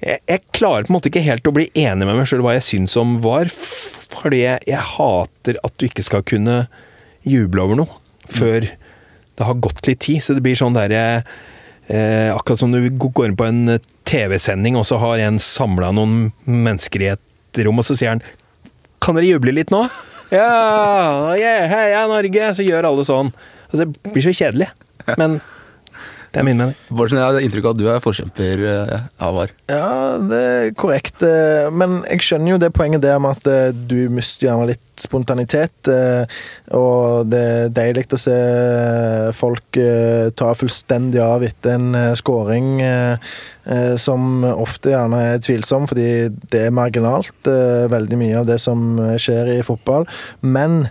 jeg, 0.02 0.24
jeg, 0.26 0.42
klarer 0.58 0.88
på 0.88 0.90
en 0.90 0.96
måte 0.96 1.12
ikke 1.12 1.22
helt 1.28 1.46
å 1.46 1.54
bli 1.54 1.68
enig 1.78 2.08
med 2.10 2.18
meg 2.18 2.26
sjøl 2.26 2.42
hva 2.42 2.56
jeg 2.56 2.66
syns 2.66 2.98
om 2.98 3.20
VAR, 3.22 3.54
fordi 3.54 4.42
jeg, 4.48 4.66
jeg, 4.66 4.82
hater 4.96 5.62
at 5.62 5.78
du 5.78 5.86
ikke 5.86 6.08
skal 6.10 6.26
kunne 6.26 6.58
juble 7.22 7.68
over 7.68 7.84
noe 7.84 8.02
før 8.34 8.66
mm 8.66 8.87
det 9.38 9.46
har 9.46 9.62
gått 9.62 9.86
litt 9.88 10.02
tid, 10.02 10.24
så 10.24 10.34
det 10.34 10.44
blir 10.46 10.58
sånn 10.58 10.76
derre 10.78 11.02
eh, 11.88 12.34
Akkurat 12.34 12.60
som 12.60 12.74
du 12.74 12.82
går 12.90 13.30
inn 13.30 13.38
på 13.38 13.46
en 13.48 13.76
eh, 13.76 13.84
TV-sending, 14.10 14.78
og 14.80 14.88
så 14.90 15.00
har 15.02 15.22
en 15.22 15.40
samla 15.42 15.92
noen 15.96 16.32
mennesker 16.46 17.06
i 17.06 17.12
et 17.14 17.62
rom, 17.66 17.80
og 17.80 17.86
så 17.86 17.98
sier 17.98 18.16
han 18.16 18.24
Kan 19.04 19.18
dere 19.18 19.30
juble 19.30 19.54
litt 19.56 19.74
nå? 19.74 19.86
Ja, 20.28 21.38
yeah, 21.40 21.70
heia 21.72 22.02
Norge! 22.12 22.50
Så 22.58 22.66
gjør 22.66 22.90
alle 22.90 23.06
sånn. 23.08 23.30
Altså, 23.70 23.86
det 23.88 24.12
blir 24.12 24.26
så 24.26 24.34
kjedelig. 24.36 24.66
Men 25.16 25.38
det 26.38 26.44
er 26.44 26.46
min 26.46 26.60
mening. 26.62 26.76
Bårdsen, 26.94 27.18
jeg 27.18 27.26
har 27.26 27.42
inntrykk 27.42 27.66
av 27.66 27.72
at 27.74 27.80
du 27.80 27.88
er 27.90 28.02
forkjemper 28.04 28.60
eh, 28.70 29.06
av 29.26 29.34
VAR. 29.34 29.54
Ja, 29.72 30.18
det 30.22 30.42
er 30.46 30.68
korrekt. 30.78 31.24
eh, 31.26 31.66
Men 31.74 32.04
jeg 32.06 32.22
skjønner 32.28 32.52
jo 32.52 32.60
det 32.62 32.70
poenget 32.78 33.02
der 33.02 33.18
med 33.24 33.40
at 33.40 33.50
eh, 33.50 33.72
du 33.74 34.06
mister 34.14 34.46
gjerne 34.46 34.68
litt 34.70 34.84
spontanitet. 35.02 35.90
Og 36.78 37.26
det 37.30 37.42
er 37.42 37.74
deilig 37.74 38.06
å 38.14 38.20
se 38.22 38.38
folk 39.38 39.78
ta 40.38 40.48
fullstendig 40.58 41.22
av 41.22 41.46
etter 41.46 41.76
en 41.76 42.16
scoring 42.18 42.80
som 44.02 44.42
ofte 44.50 44.96
gjerne 44.96 45.20
er 45.36 45.44
tvilsom, 45.46 45.86
fordi 45.92 46.08
det 46.50 46.64
er 46.66 46.74
marginalt, 46.74 47.52
veldig 47.94 48.20
mye 48.24 48.42
av 48.42 48.50
det 48.50 48.58
som 48.64 48.98
skjer 49.22 49.54
i 49.60 49.62
fotball. 49.70 50.10
Men 50.42 50.88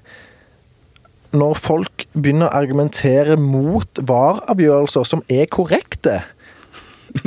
når 1.32 1.58
folk 1.58 2.06
begynner 2.14 2.48
å 2.50 2.56
argumentere 2.62 3.36
mot 3.40 4.00
VAR-avgjørelser 4.06 5.06
som 5.06 5.22
er 5.32 5.46
korrekte 5.46 6.22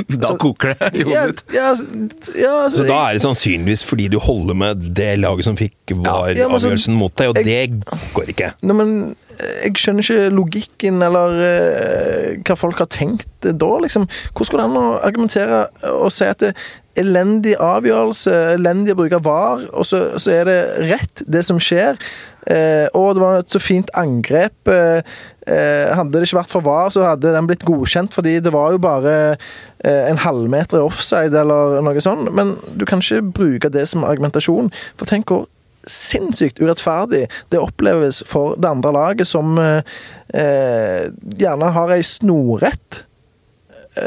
Da 0.06 0.28
Så- 0.28 0.36
koker 0.38 0.74
det 0.78 1.00
i 1.00 1.02
hodet 1.02 1.40
ditt. 1.40 1.54
ja, 1.54 1.74
ja, 2.38 2.50
altså, 2.64 2.76
Så 2.76 2.86
da 2.86 2.98
er 3.08 3.16
det 3.16 3.22
sannsynligvis 3.24 3.82
fordi 3.84 4.08
du 4.12 4.18
holder 4.22 4.54
med 4.54 4.84
det 4.94 5.18
laget 5.18 5.44
som 5.48 5.56
fikk 5.58 5.72
Ja, 5.90 5.96
VAR-avgjørelsen 6.04 6.94
mot 6.94 7.14
deg, 7.18 7.28
og 7.32 7.36
jeg- 7.40 7.80
det 7.80 7.98
går 8.14 8.28
ikke. 8.30 8.52
Nei, 8.62 8.74
men 8.76 9.16
eh, 9.40 9.64
jeg 9.64 9.72
skjønner 9.74 10.04
ikke 10.04 10.30
logikken 10.36 11.02
eller 11.02 11.34
uh, 11.40 12.36
hva 12.44 12.56
folk 12.56 12.78
har 12.78 12.86
tenkt 12.86 13.26
da, 13.42 13.72
liksom. 13.82 14.06
Hvordan 14.34 14.50
går 14.52 14.60
det 14.60 14.68
an 14.68 14.78
å 14.78 15.02
argumentere 15.02 15.66
og 15.90 16.12
si 16.12 16.24
at 16.28 16.38
det 16.38 16.54
er 16.54 17.02
elendig 17.02 17.56
avgjørelse, 17.56 18.36
elendig 18.54 18.94
å 18.94 19.00
bruke 19.00 19.22
VAR, 19.24 19.66
og 19.72 19.84
så, 19.88 20.04
så 20.20 20.30
er 20.40 20.44
det 20.44 20.60
rett, 20.90 21.22
det 21.26 21.44
som 21.46 21.58
skjer. 21.58 21.96
Eh, 22.48 22.88
og 22.96 23.14
det 23.16 23.22
var 23.22 23.40
et 23.40 23.52
så 23.52 23.60
fint 23.60 23.90
angrep. 23.98 24.70
Eh, 24.70 25.02
eh, 25.46 25.92
hadde 25.96 26.14
det 26.14 26.28
ikke 26.28 26.40
vært 26.40 26.52
for 26.52 26.64
VAR, 26.64 26.90
så 26.94 27.04
hadde 27.04 27.34
den 27.34 27.48
blitt 27.50 27.66
godkjent, 27.68 28.14
fordi 28.16 28.38
det 28.40 28.54
var 28.54 28.72
jo 28.74 28.82
bare 28.82 29.36
en 29.80 30.18
halvmeter 30.20 30.76
i 30.76 30.84
offside 30.84 31.32
eller 31.40 31.78
noe 31.80 32.02
sånt. 32.04 32.28
Men 32.36 32.58
du 32.76 32.84
kan 32.84 33.00
ikke 33.00 33.32
bruke 33.32 33.70
det 33.72 33.86
som 33.88 34.04
argumentasjon. 34.04 34.68
For 35.00 35.08
tenk 35.08 35.32
hvor 35.32 35.46
sinnssykt 35.88 36.60
urettferdig 36.60 37.22
det 37.48 37.62
oppleves 37.62 38.20
for 38.28 38.58
det 38.60 38.68
andre 38.68 38.92
laget, 38.92 39.30
som 39.30 39.56
eh, 39.56 41.06
gjerne 41.40 41.70
har 41.76 41.94
ei 41.96 42.04
snorrett 42.04 43.06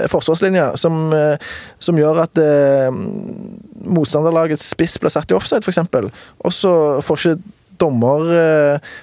forsvarslinje 0.09 0.77
som, 0.79 1.11
som 1.83 1.97
gjør 1.99 2.21
at 2.23 2.39
motstanderlagets 3.83 4.69
spiss 4.71 4.95
blir 5.01 5.11
satt 5.11 5.33
i 5.33 5.35
offside, 5.35 5.59
f.eks. 5.65 5.81
Og 6.39 6.55
så 6.55 6.71
får 7.03 7.19
ikke 7.19 7.51
dommer 7.81 8.27
eh, 8.33 8.93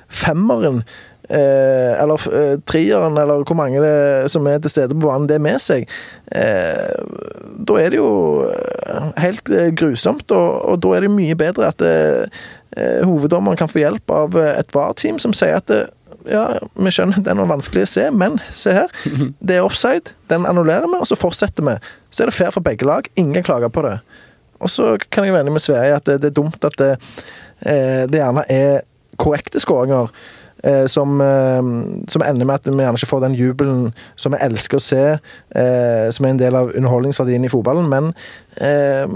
eh, 1.30 2.02
eller 2.02 2.28
eh, 2.34 2.56
trieren, 2.66 3.18
eller 3.18 3.44
hvor 3.46 3.58
mange 3.58 3.82
det 3.82 4.30
som 4.32 4.46
er 4.50 4.58
til 4.58 4.72
stede 4.72 4.96
på 4.96 5.06
banen, 5.06 5.28
det 5.30 5.38
er 5.38 5.44
med 5.44 5.60
seg. 5.62 5.88
Eh, 6.34 6.90
da 7.68 7.78
er 7.80 7.92
det 7.92 8.00
jo 8.00 8.10
eh, 8.50 9.10
helt 9.24 9.50
eh, 9.50 9.70
grusomt, 9.76 10.30
og, 10.30 10.48
og 10.72 10.82
da 10.82 10.96
er 10.96 11.06
det 11.06 11.14
mye 11.14 11.38
bedre 11.38 11.70
at 11.72 11.86
hoveddommeren 13.02 13.58
kan 13.58 13.66
få 13.66 13.80
hjelp 13.80 14.12
av 14.14 14.36
et 14.38 14.68
VAR-team 14.70 15.16
som 15.18 15.32
sier 15.34 15.56
at 15.58 15.72
ja, 16.28 16.44
vi 16.78 16.92
skjønner 16.92 17.24
den 17.24 17.40
var 17.40 17.48
vanskelig 17.50 17.82
å 17.82 17.90
se, 17.90 18.04
men 18.14 18.38
se 18.54 18.76
her. 18.76 18.92
Det 19.46 19.56
er 19.56 19.66
offside, 19.66 20.14
den 20.30 20.46
annullerer 20.46 20.86
vi, 20.86 21.00
og 21.00 21.08
så 21.08 21.18
fortsetter 21.18 21.66
vi. 21.66 21.76
Så 22.14 22.22
er 22.22 22.30
det 22.30 22.36
fair 22.36 22.54
for 22.54 22.62
begge 22.62 22.86
lag. 22.86 23.08
Ingen 23.18 23.42
klager 23.46 23.72
på 23.72 23.82
det. 23.86 23.96
Og 24.60 24.70
så 24.70 24.92
kan 25.08 25.24
jeg 25.24 25.34
være 25.34 25.46
enig 25.46 25.56
med 25.56 25.64
Sverige 25.64 25.96
at 25.96 26.06
det, 26.06 26.18
det 26.22 26.30
er 26.30 26.36
dumt 26.36 26.66
at 26.68 26.76
det, 26.78 26.90
det 27.60 28.20
gjerne 28.20 28.44
er 28.48 28.80
korrekte 29.20 29.60
skåringer. 29.60 30.08
Eh, 30.64 30.86
som, 30.86 31.20
eh, 31.20 31.62
som 32.08 32.22
ender 32.22 32.46
med 32.46 32.54
at 32.54 32.66
vi 32.66 32.76
gjerne 32.76 32.98
ikke 32.98 33.08
får 33.08 33.20
den 33.24 33.34
jubelen 33.34 33.94
som 34.20 34.34
vi 34.34 34.42
elsker 34.44 34.76
å 34.76 34.84
se, 34.84 35.04
eh, 35.56 36.10
som 36.12 36.26
er 36.26 36.34
en 36.34 36.42
del 36.42 36.56
av 36.56 36.74
underholdningsverdien 36.76 37.44
i 37.44 37.52
fotballen. 37.52 37.88
Men 37.88 38.10
eh, 38.60 39.06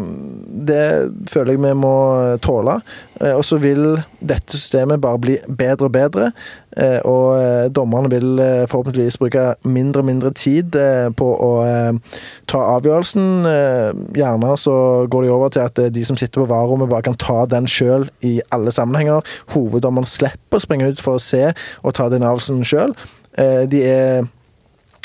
det 0.54 1.10
føler 1.30 1.54
jeg 1.54 1.62
vi 1.64 1.72
må 1.76 1.94
tåle. 2.42 2.78
Eh, 3.20 3.34
og 3.34 3.44
så 3.46 3.58
vil 3.62 3.98
dette 4.20 4.54
systemet 4.54 5.02
bare 5.02 5.20
bli 5.20 5.36
bedre 5.48 5.88
og 5.88 5.94
bedre. 5.94 6.28
Eh, 6.76 7.00
og 7.06 7.38
eh, 7.38 7.66
dommerne 7.74 8.10
vil 8.10 8.38
eh, 8.42 8.66
forhåpentligvis 8.70 9.18
bruke 9.18 9.46
mindre 9.64 10.02
og 10.02 10.08
mindre 10.08 10.32
tid 10.38 10.76
eh, 10.78 11.08
på 11.16 11.26
å 11.26 11.50
eh, 11.66 12.20
ta 12.50 12.62
avgjørelsen. 12.76 13.26
Eh, 13.50 14.04
gjerne 14.20 14.54
så 14.60 14.76
går 15.10 15.26
de 15.26 15.34
over 15.34 15.54
til 15.54 15.66
at 15.66 15.82
eh, 15.82 15.92
de 15.94 16.04
som 16.06 16.18
sitter 16.20 16.42
på 16.42 16.50
varerommet, 16.50 16.90
bare 16.90 17.08
kan 17.10 17.18
ta 17.18 17.42
den 17.50 17.68
sjøl 17.70 18.08
i 18.22 18.38
alle 18.54 18.74
sammenhenger. 18.74 19.26
Hoveddommeren 19.54 20.08
slipper 20.08 20.60
å 20.60 20.64
springe 20.64 20.90
ut 20.90 21.02
for 21.02 21.18
å 21.18 21.22
se 21.22 21.50
og 21.82 21.98
ta 21.98 22.08
den 22.12 22.26
avgjørelsen 22.26 22.64
sjøl. 22.66 22.96
Eh, 23.38 23.64
de 23.70 23.84
er 23.86 24.26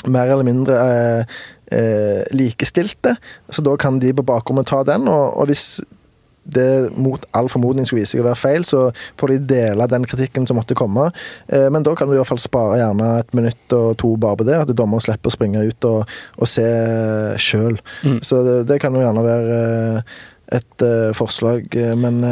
mer 0.07 0.29
eller 0.31 0.47
mindre 0.47 0.75
eh, 0.79 1.39
eh, 1.71 2.23
likestilte, 2.35 3.15
så 3.49 3.61
da 3.65 3.75
kan 3.79 3.99
de 4.01 4.13
på 4.13 4.25
bakrommet 4.25 4.67
ta 4.69 4.83
den. 4.87 5.07
Og, 5.07 5.37
og 5.39 5.47
hvis 5.51 5.79
det 6.49 6.89
mot 6.97 7.21
all 7.37 7.45
formodning 7.51 7.85
skulle 7.85 8.01
vise 8.01 8.15
seg 8.15 8.23
å 8.23 8.29
være 8.31 8.39
feil, 8.39 8.63
så 8.65 8.87
får 9.21 9.33
de 9.35 9.37
dele 9.51 9.85
den 9.91 10.07
kritikken 10.09 10.47
som 10.49 10.57
måtte 10.57 10.73
komme. 10.77 11.09
Eh, 11.47 11.67
men 11.69 11.83
da 11.85 11.93
kan 11.99 12.09
du 12.09 12.15
i 12.15 12.17
hvert 12.17 12.31
fall 12.31 12.41
spare 12.41 12.79
gjerne 12.79 13.09
et 13.19 13.35
minutt 13.37 13.75
og 13.77 13.91
to 14.01 14.15
bare 14.17 14.39
på 14.39 14.47
det, 14.47 14.55
at 14.63 14.71
dommeren 14.73 15.03
slipper 15.03 15.29
å 15.29 15.35
springe 15.35 15.61
ut 15.67 15.85
og, 15.91 16.09
og 16.39 16.49
se 16.49 16.65
sjøl. 17.37 17.77
Mm. 18.01 18.19
Så 18.25 18.41
det, 18.47 18.57
det 18.71 18.79
kan 18.81 18.95
jo 18.97 19.03
gjerne 19.03 19.25
være 19.27 19.59
eh, 19.59 20.15
et 20.57 20.81
eh, 20.87 21.11
forslag, 21.13 21.75
men 22.01 22.23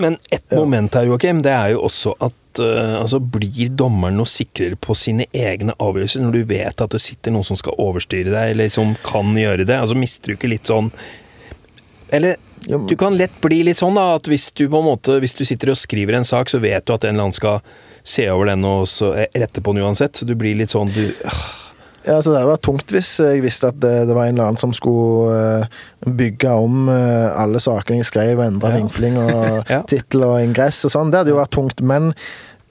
Men 0.00 0.14
et 0.32 0.40
Ja. 0.48 0.56
moment 0.56 0.94
her, 0.96 1.04
Joakim, 1.04 1.42
det 1.44 1.52
er 1.52 1.74
jo 1.74 1.82
også 1.84 2.14
at 2.24 2.32
altså, 2.60 3.20
blir 3.20 3.72
dommeren 3.78 4.18
noe 4.20 4.28
sikrere 4.28 4.76
på 4.76 4.96
sine 4.98 5.28
egne 5.32 5.74
avgjørelser 5.78 6.24
når 6.24 6.36
du 6.36 6.42
vet 6.52 6.84
at 6.84 6.94
det 6.94 7.00
sitter 7.02 7.34
noen 7.34 7.46
som 7.46 7.58
skal 7.58 7.78
overstyre 7.80 8.32
deg, 8.32 8.54
eller 8.54 8.72
som 8.72 8.96
kan 9.06 9.32
gjøre 9.38 9.64
det? 9.68 9.78
Altså 9.78 9.96
Mister 9.98 10.32
du 10.32 10.36
ikke 10.36 10.50
litt 10.52 10.68
sånn 10.70 10.90
Eller 12.12 12.36
du 12.62 12.94
kan 12.96 13.16
lett 13.18 13.34
bli 13.42 13.62
litt 13.66 13.80
sånn 13.80 13.96
da, 13.98 14.12
at 14.14 14.28
hvis 14.30 14.52
du 14.54 14.68
på 14.70 14.78
en 14.78 14.86
måte, 14.86 15.16
hvis 15.22 15.34
du 15.34 15.42
sitter 15.46 15.72
og 15.72 15.80
skriver 15.80 16.14
en 16.14 16.26
sak, 16.28 16.50
så 16.52 16.60
vet 16.62 16.86
du 16.86 16.92
at 16.94 17.02
en 17.02 17.16
eller 17.16 17.26
annen 17.26 17.34
skal 17.34 17.58
se 18.06 18.28
over 18.30 18.52
den 18.52 18.62
og 18.66 18.84
så 18.90 19.12
rette 19.34 19.62
på 19.62 19.74
den 19.74 19.82
uansett. 19.82 20.14
Så 20.18 20.28
du 20.28 20.36
blir 20.38 20.54
litt 20.58 20.70
sånn 20.70 20.92
du, 20.94 21.08
Ja, 22.06 22.16
altså 22.18 22.32
Det 22.34 22.42
var 22.48 22.56
tungt 22.58 22.90
hvis 22.90 23.12
jeg 23.22 23.42
visste 23.44 23.68
at 23.70 23.76
det, 23.82 23.92
det 24.08 24.14
var 24.16 24.26
en 24.26 24.34
eller 24.34 24.48
annen 24.50 24.58
som 24.60 24.72
skulle 24.74 25.36
eh, 25.62 25.66
bygge 26.18 26.50
om 26.50 26.88
eh, 26.90 27.28
alle 27.38 27.60
sakene 27.62 28.00
jeg 28.00 28.08
skrev, 28.10 28.38
og 28.40 28.46
endre 28.48 28.72
Ja. 28.72 28.80
vinkling 28.80 29.18
og 29.22 29.68
Ja. 29.74 29.82
tittel 29.86 30.24
og 30.26 30.40
ingress 30.42 30.82
og 30.88 30.94
sånn. 30.96 31.12
Det 31.12 31.20
hadde 31.22 31.30
jo 31.34 31.38
vært 31.38 31.54
tungt, 31.54 31.80
men 31.86 32.10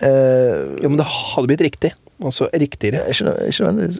eh, 0.03 0.82
Jo, 0.84 0.89
men 0.91 0.97
det 0.99 1.07
hadde 1.07 1.47
blitt 1.53 1.63
riktig. 1.69 1.93
Altså 2.22 2.47
riktigere. 2.53 3.01
ikke, 3.09 3.34
ikke 3.49 3.63
nødvendigvis. 3.63 3.99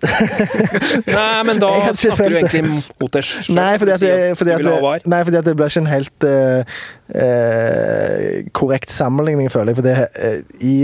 Nei, 1.08 1.44
men 1.48 1.62
da 1.62 1.70
snakker 1.94 2.30
du 2.30 2.38
egentlig 2.38 2.64
mot 3.02 3.14
deg 3.14 3.26
sjøl. 3.26 3.56
Nei, 3.58 3.72
fordi 3.82 3.96
at, 3.96 4.04
det, 4.04 4.38
fordi, 4.38 4.56
at 4.56 4.66
det, 4.68 5.06
nei, 5.14 5.22
fordi 5.28 5.40
at 5.40 5.48
det 5.50 5.56
blir 5.58 5.72
ikke 5.72 5.84
en 5.84 5.90
helt 5.92 6.28
uh, 6.28 6.76
uh, 7.16 8.28
korrekt 8.58 8.94
sammenligning, 8.94 9.50
føler 9.54 9.74
jeg. 9.74 9.80
For 9.80 9.88
det, 9.90 9.96
uh, 10.22 10.60
i 10.62 10.76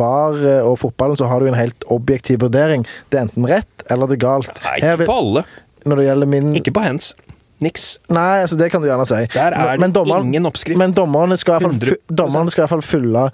VAR 0.00 0.40
og 0.68 0.78
fotballen 0.80 1.20
så 1.20 1.28
har 1.30 1.42
du 1.44 1.50
en 1.50 1.58
helt 1.58 1.84
objektiv 1.92 2.40
vurdering. 2.46 2.86
Det 3.12 3.20
er 3.20 3.28
enten 3.28 3.48
rett 3.50 3.86
eller 3.90 4.08
det 4.08 4.20
er 4.20 4.24
galt. 4.26 4.64
Nei, 4.64 4.78
ikke 4.80 4.96
vil- 5.02 5.12
på 5.12 5.18
alle. 5.24 5.46
Min 6.30 6.54
Ikke 6.54 6.70
på 6.72 6.80
hands. 6.84 7.14
Niks. 7.62 7.86
Nei, 8.12 8.42
altså 8.44 8.58
det 8.58 8.70
kan 8.72 8.82
du 8.82 8.88
gjerne 8.90 9.06
si. 9.08 9.20
Der 9.34 9.54
er 9.56 9.76
det 9.78 9.90
dommeren- 9.94 10.26
ingen 10.28 10.46
oppskrift. 10.50 10.78
Men 10.80 10.92
dommerne 10.96 11.36
skal 11.40 11.54
i 11.54 11.58
hvert 11.58 11.68
fall, 11.70 11.78
100%. 11.96 12.16
dommerne 12.22 12.50
skal 12.50 12.62
i 12.62 12.66
hvert 12.66 12.74
fall 12.76 12.86
følge 12.86 13.24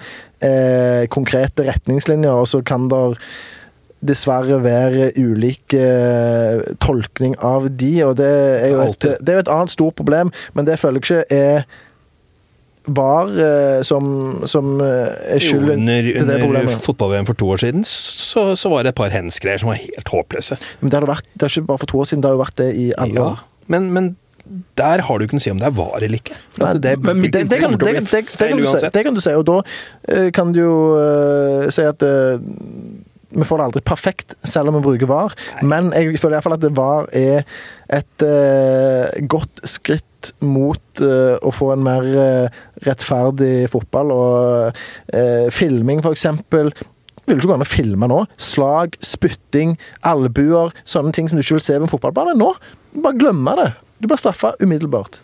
eh, 0.44 1.06
konkrete 1.12 1.64
retningslinjer, 1.70 2.30
og 2.32 2.46
så 2.50 2.60
kan 2.64 2.88
det 2.92 3.02
dessverre 3.98 4.60
være 4.62 5.08
ulik 5.18 5.74
eh, 5.74 6.60
tolkning 6.84 7.34
av 7.42 7.66
de, 7.80 7.92
og 8.06 8.14
det 8.20 8.28
er, 8.30 8.68
jo 8.76 8.84
et, 8.86 9.08
det 9.26 9.34
er 9.34 9.40
et 9.42 9.50
annet 9.50 9.72
stort 9.74 9.96
problem, 9.98 10.30
men 10.54 10.68
det 10.68 10.76
føler 10.78 11.00
jeg 11.02 11.24
ikke 11.26 11.34
er 11.34 11.64
VAR 12.88 13.28
eh, 13.28 13.80
som, 13.84 14.06
som 14.48 14.78
eh, 14.80 15.34
er 15.34 15.42
skylden 15.44 15.82
under, 15.82 16.06
til 16.06 16.14
det 16.14 16.22
under 16.22 16.44
problemet. 16.46 16.78
fotball-VM 16.86 17.26
for 17.28 17.36
to 17.36 17.50
år 17.52 17.60
siden 17.60 17.82
så, 17.84 18.46
så 18.56 18.70
var 18.72 18.86
det 18.86 18.94
et 18.94 19.00
par 19.02 19.10
hands-greier 19.12 19.60
som 19.60 19.68
var 19.74 19.76
helt 19.82 20.08
håpløse. 20.14 20.56
Men 20.80 20.94
det 20.94 21.00
har 21.02 21.08
vært, 21.10 21.26
det 21.34 21.48
er 21.50 21.52
ikke 21.58 21.68
bare 21.68 21.82
for 21.82 21.90
to 21.92 22.00
år 22.00 22.08
siden, 22.12 22.22
det 22.24 22.30
har 22.30 22.38
jo 22.38 22.44
vært 22.46 22.56
det 22.62 22.70
i 22.80 22.86
alle 22.96 23.18
Ja, 23.18 23.26
år. 23.34 23.42
Men, 23.72 23.92
men 23.94 24.16
der 24.78 25.02
har 25.04 25.18
du 25.18 25.26
ikke 25.26 25.36
noe 25.36 25.42
å 25.42 25.46
si 25.46 25.52
om 25.52 25.60
det 25.60 25.68
er 25.68 25.76
var 25.76 25.98
eller 26.00 26.20
ikke. 26.20 26.38
Nei, 26.60 26.72
det, 26.78 26.94
det, 27.04 27.12
det, 27.50 27.60
kan, 27.60 27.76
det, 27.76 27.92
det, 27.98 28.00
du 28.00 28.64
si, 28.70 28.90
det 28.94 29.04
kan 29.04 29.16
du 29.16 29.22
si, 29.22 29.34
og 29.36 29.44
da 29.48 29.58
eh, 30.14 30.28
kan 30.34 30.54
du 30.54 30.62
jo 30.62 30.74
uh, 30.96 31.68
si 31.74 31.84
at 31.84 32.04
uh, 32.06 32.40
vi 33.28 33.44
får 33.44 33.60
det 33.60 33.66
aldri 33.68 33.82
perfekt, 33.84 34.36
selv 34.48 34.72
om 34.72 34.78
vi 34.78 34.86
bruker 34.86 35.10
VAR. 35.10 35.34
Men 35.60 35.90
jeg 35.92 36.16
føler 36.16 36.38
iallfall 36.38 36.56
at 36.56 36.64
VAR 36.72 37.10
er 37.12 37.44
et 37.92 38.24
godt 39.28 39.60
skritt 39.68 40.30
mot 40.40 41.02
å 41.04 41.52
få 41.52 41.68
en 41.74 41.84
mer 41.84 42.08
rettferdig 42.88 43.68
fotball. 43.68 44.14
Og 44.16 44.80
filming, 45.52 46.00
for 46.00 46.16
eksempel. 46.16 46.72
Vil 47.28 47.42
ikke 47.42 47.50
gå 47.52 47.58
an 47.58 47.66
å 47.66 47.68
filme 47.68 48.08
nå. 48.10 48.22
Slag, 48.40 48.96
spytting, 49.04 49.76
albuer, 50.06 50.74
sånne 50.88 51.12
ting 51.16 51.28
som 51.30 51.38
du 51.38 51.44
ikke 51.44 51.58
vil 51.58 51.66
se 51.68 51.78
på 51.78 51.86
en 51.86 51.92
fotballbane. 51.92 52.34
Nå, 52.38 52.52
bare 53.04 53.20
glemme 53.20 53.54
det. 53.60 53.70
Du 53.98 54.08
blir 54.10 54.20
straffa 54.20 54.54
umiddelbart. 54.62 55.20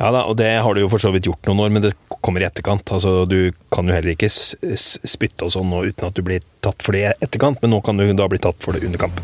Ja 0.00 0.08
da, 0.10 0.24
og 0.26 0.34
det 0.40 0.48
har 0.58 0.74
du 0.74 0.80
jo 0.82 0.88
for 0.90 0.98
så 1.02 1.12
vidt 1.14 1.28
gjort 1.28 1.46
noen 1.46 1.60
år, 1.62 1.70
men 1.70 1.84
det 1.84 1.92
kommer 2.24 2.42
i 2.42 2.48
etterkant. 2.48 2.90
Altså, 2.96 3.22
Du 3.30 3.52
kan 3.72 3.86
jo 3.86 3.94
heller 3.94 4.14
ikke 4.16 4.30
spytte 4.30 5.46
og 5.46 5.54
sånn 5.54 5.70
nå 5.70 5.84
uten 5.86 6.08
at 6.08 6.16
du 6.16 6.22
blir 6.26 6.42
tatt 6.64 6.82
for 6.82 6.96
det 6.96 7.04
i 7.04 7.12
etterkant, 7.22 7.60
men 7.62 7.70
nå 7.76 7.80
kan 7.84 7.96
du 7.96 8.06
da 8.12 8.26
bli 8.30 8.40
tatt 8.42 8.58
for 8.64 8.74
det 8.74 8.82
under 8.88 8.98
kamp. 8.98 9.20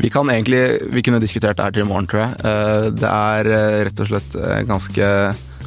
Vi 0.00 0.08
kan 0.12 0.28
egentlig, 0.32 0.60
vi 0.92 1.02
kunne 1.04 1.20
diskutert 1.20 1.58
det 1.58 1.64
her 1.64 1.72
til 1.76 1.84
i 1.84 1.88
morgen, 1.88 2.06
tror 2.08 2.22
jeg. 2.24 2.36
Eh, 2.44 2.90
Det 2.96 3.08
er 3.08 3.50
eh, 3.52 3.78
rett 3.88 4.00
og 4.00 4.08
slett 4.08 4.36
eh, 4.36 4.62
ganske 4.68 5.08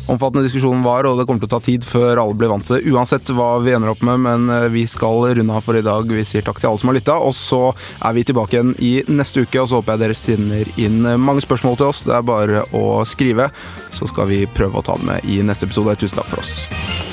omfattende 0.07 0.45
diskusjonen 0.47 0.83
var, 0.85 1.07
og 1.07 1.19
det 1.19 1.27
kommer 1.27 1.43
til 1.43 1.49
å 1.51 1.53
ta 1.55 1.61
tid 1.63 1.85
før 1.87 2.21
alle 2.21 2.37
blir 2.37 2.51
vant 2.51 2.65
til 2.67 2.77
det. 2.77 2.93
Uansett 2.93 3.31
hva 3.35 3.55
vi 3.63 3.75
ender 3.75 3.93
opp 3.93 4.03
med, 4.05 4.23
men 4.25 4.49
eh, 4.53 4.67
vi 4.73 4.85
skal 4.89 5.29
runde 5.39 5.57
av 5.57 5.65
for 5.65 5.79
i 5.79 5.85
dag. 5.85 6.09
Vi 6.09 6.25
sier 6.27 6.45
takk 6.45 6.61
til 6.61 6.71
alle 6.71 6.81
som 6.81 6.91
har 6.91 6.99
lytta, 6.99 7.17
og 7.21 7.35
så 7.37 7.61
er 8.03 8.17
vi 8.17 8.25
tilbake 8.27 8.57
igjen 8.57 8.75
i 8.83 8.93
neste 9.11 9.45
uke. 9.45 9.61
Og 9.61 9.69
så 9.69 9.79
håper 9.79 9.95
jeg 9.95 10.03
dere 10.05 10.19
sender 10.19 10.75
inn 10.81 11.01
mange 11.21 11.43
spørsmål 11.45 11.79
til 11.79 11.91
oss. 11.91 12.05
Det 12.07 12.15
er 12.17 12.27
bare 12.27 12.67
å 12.75 12.85
skrive, 13.07 13.49
så 13.93 14.09
skal 14.09 14.31
vi 14.31 14.43
prøve 14.49 14.81
å 14.81 14.85
ta 14.85 14.97
det 14.99 15.09
med 15.09 15.29
i 15.29 15.41
neste 15.45 15.69
episode. 15.69 15.97
Tusen 15.99 16.19
takk 16.19 16.31
for 16.33 16.43
oss. 16.43 17.12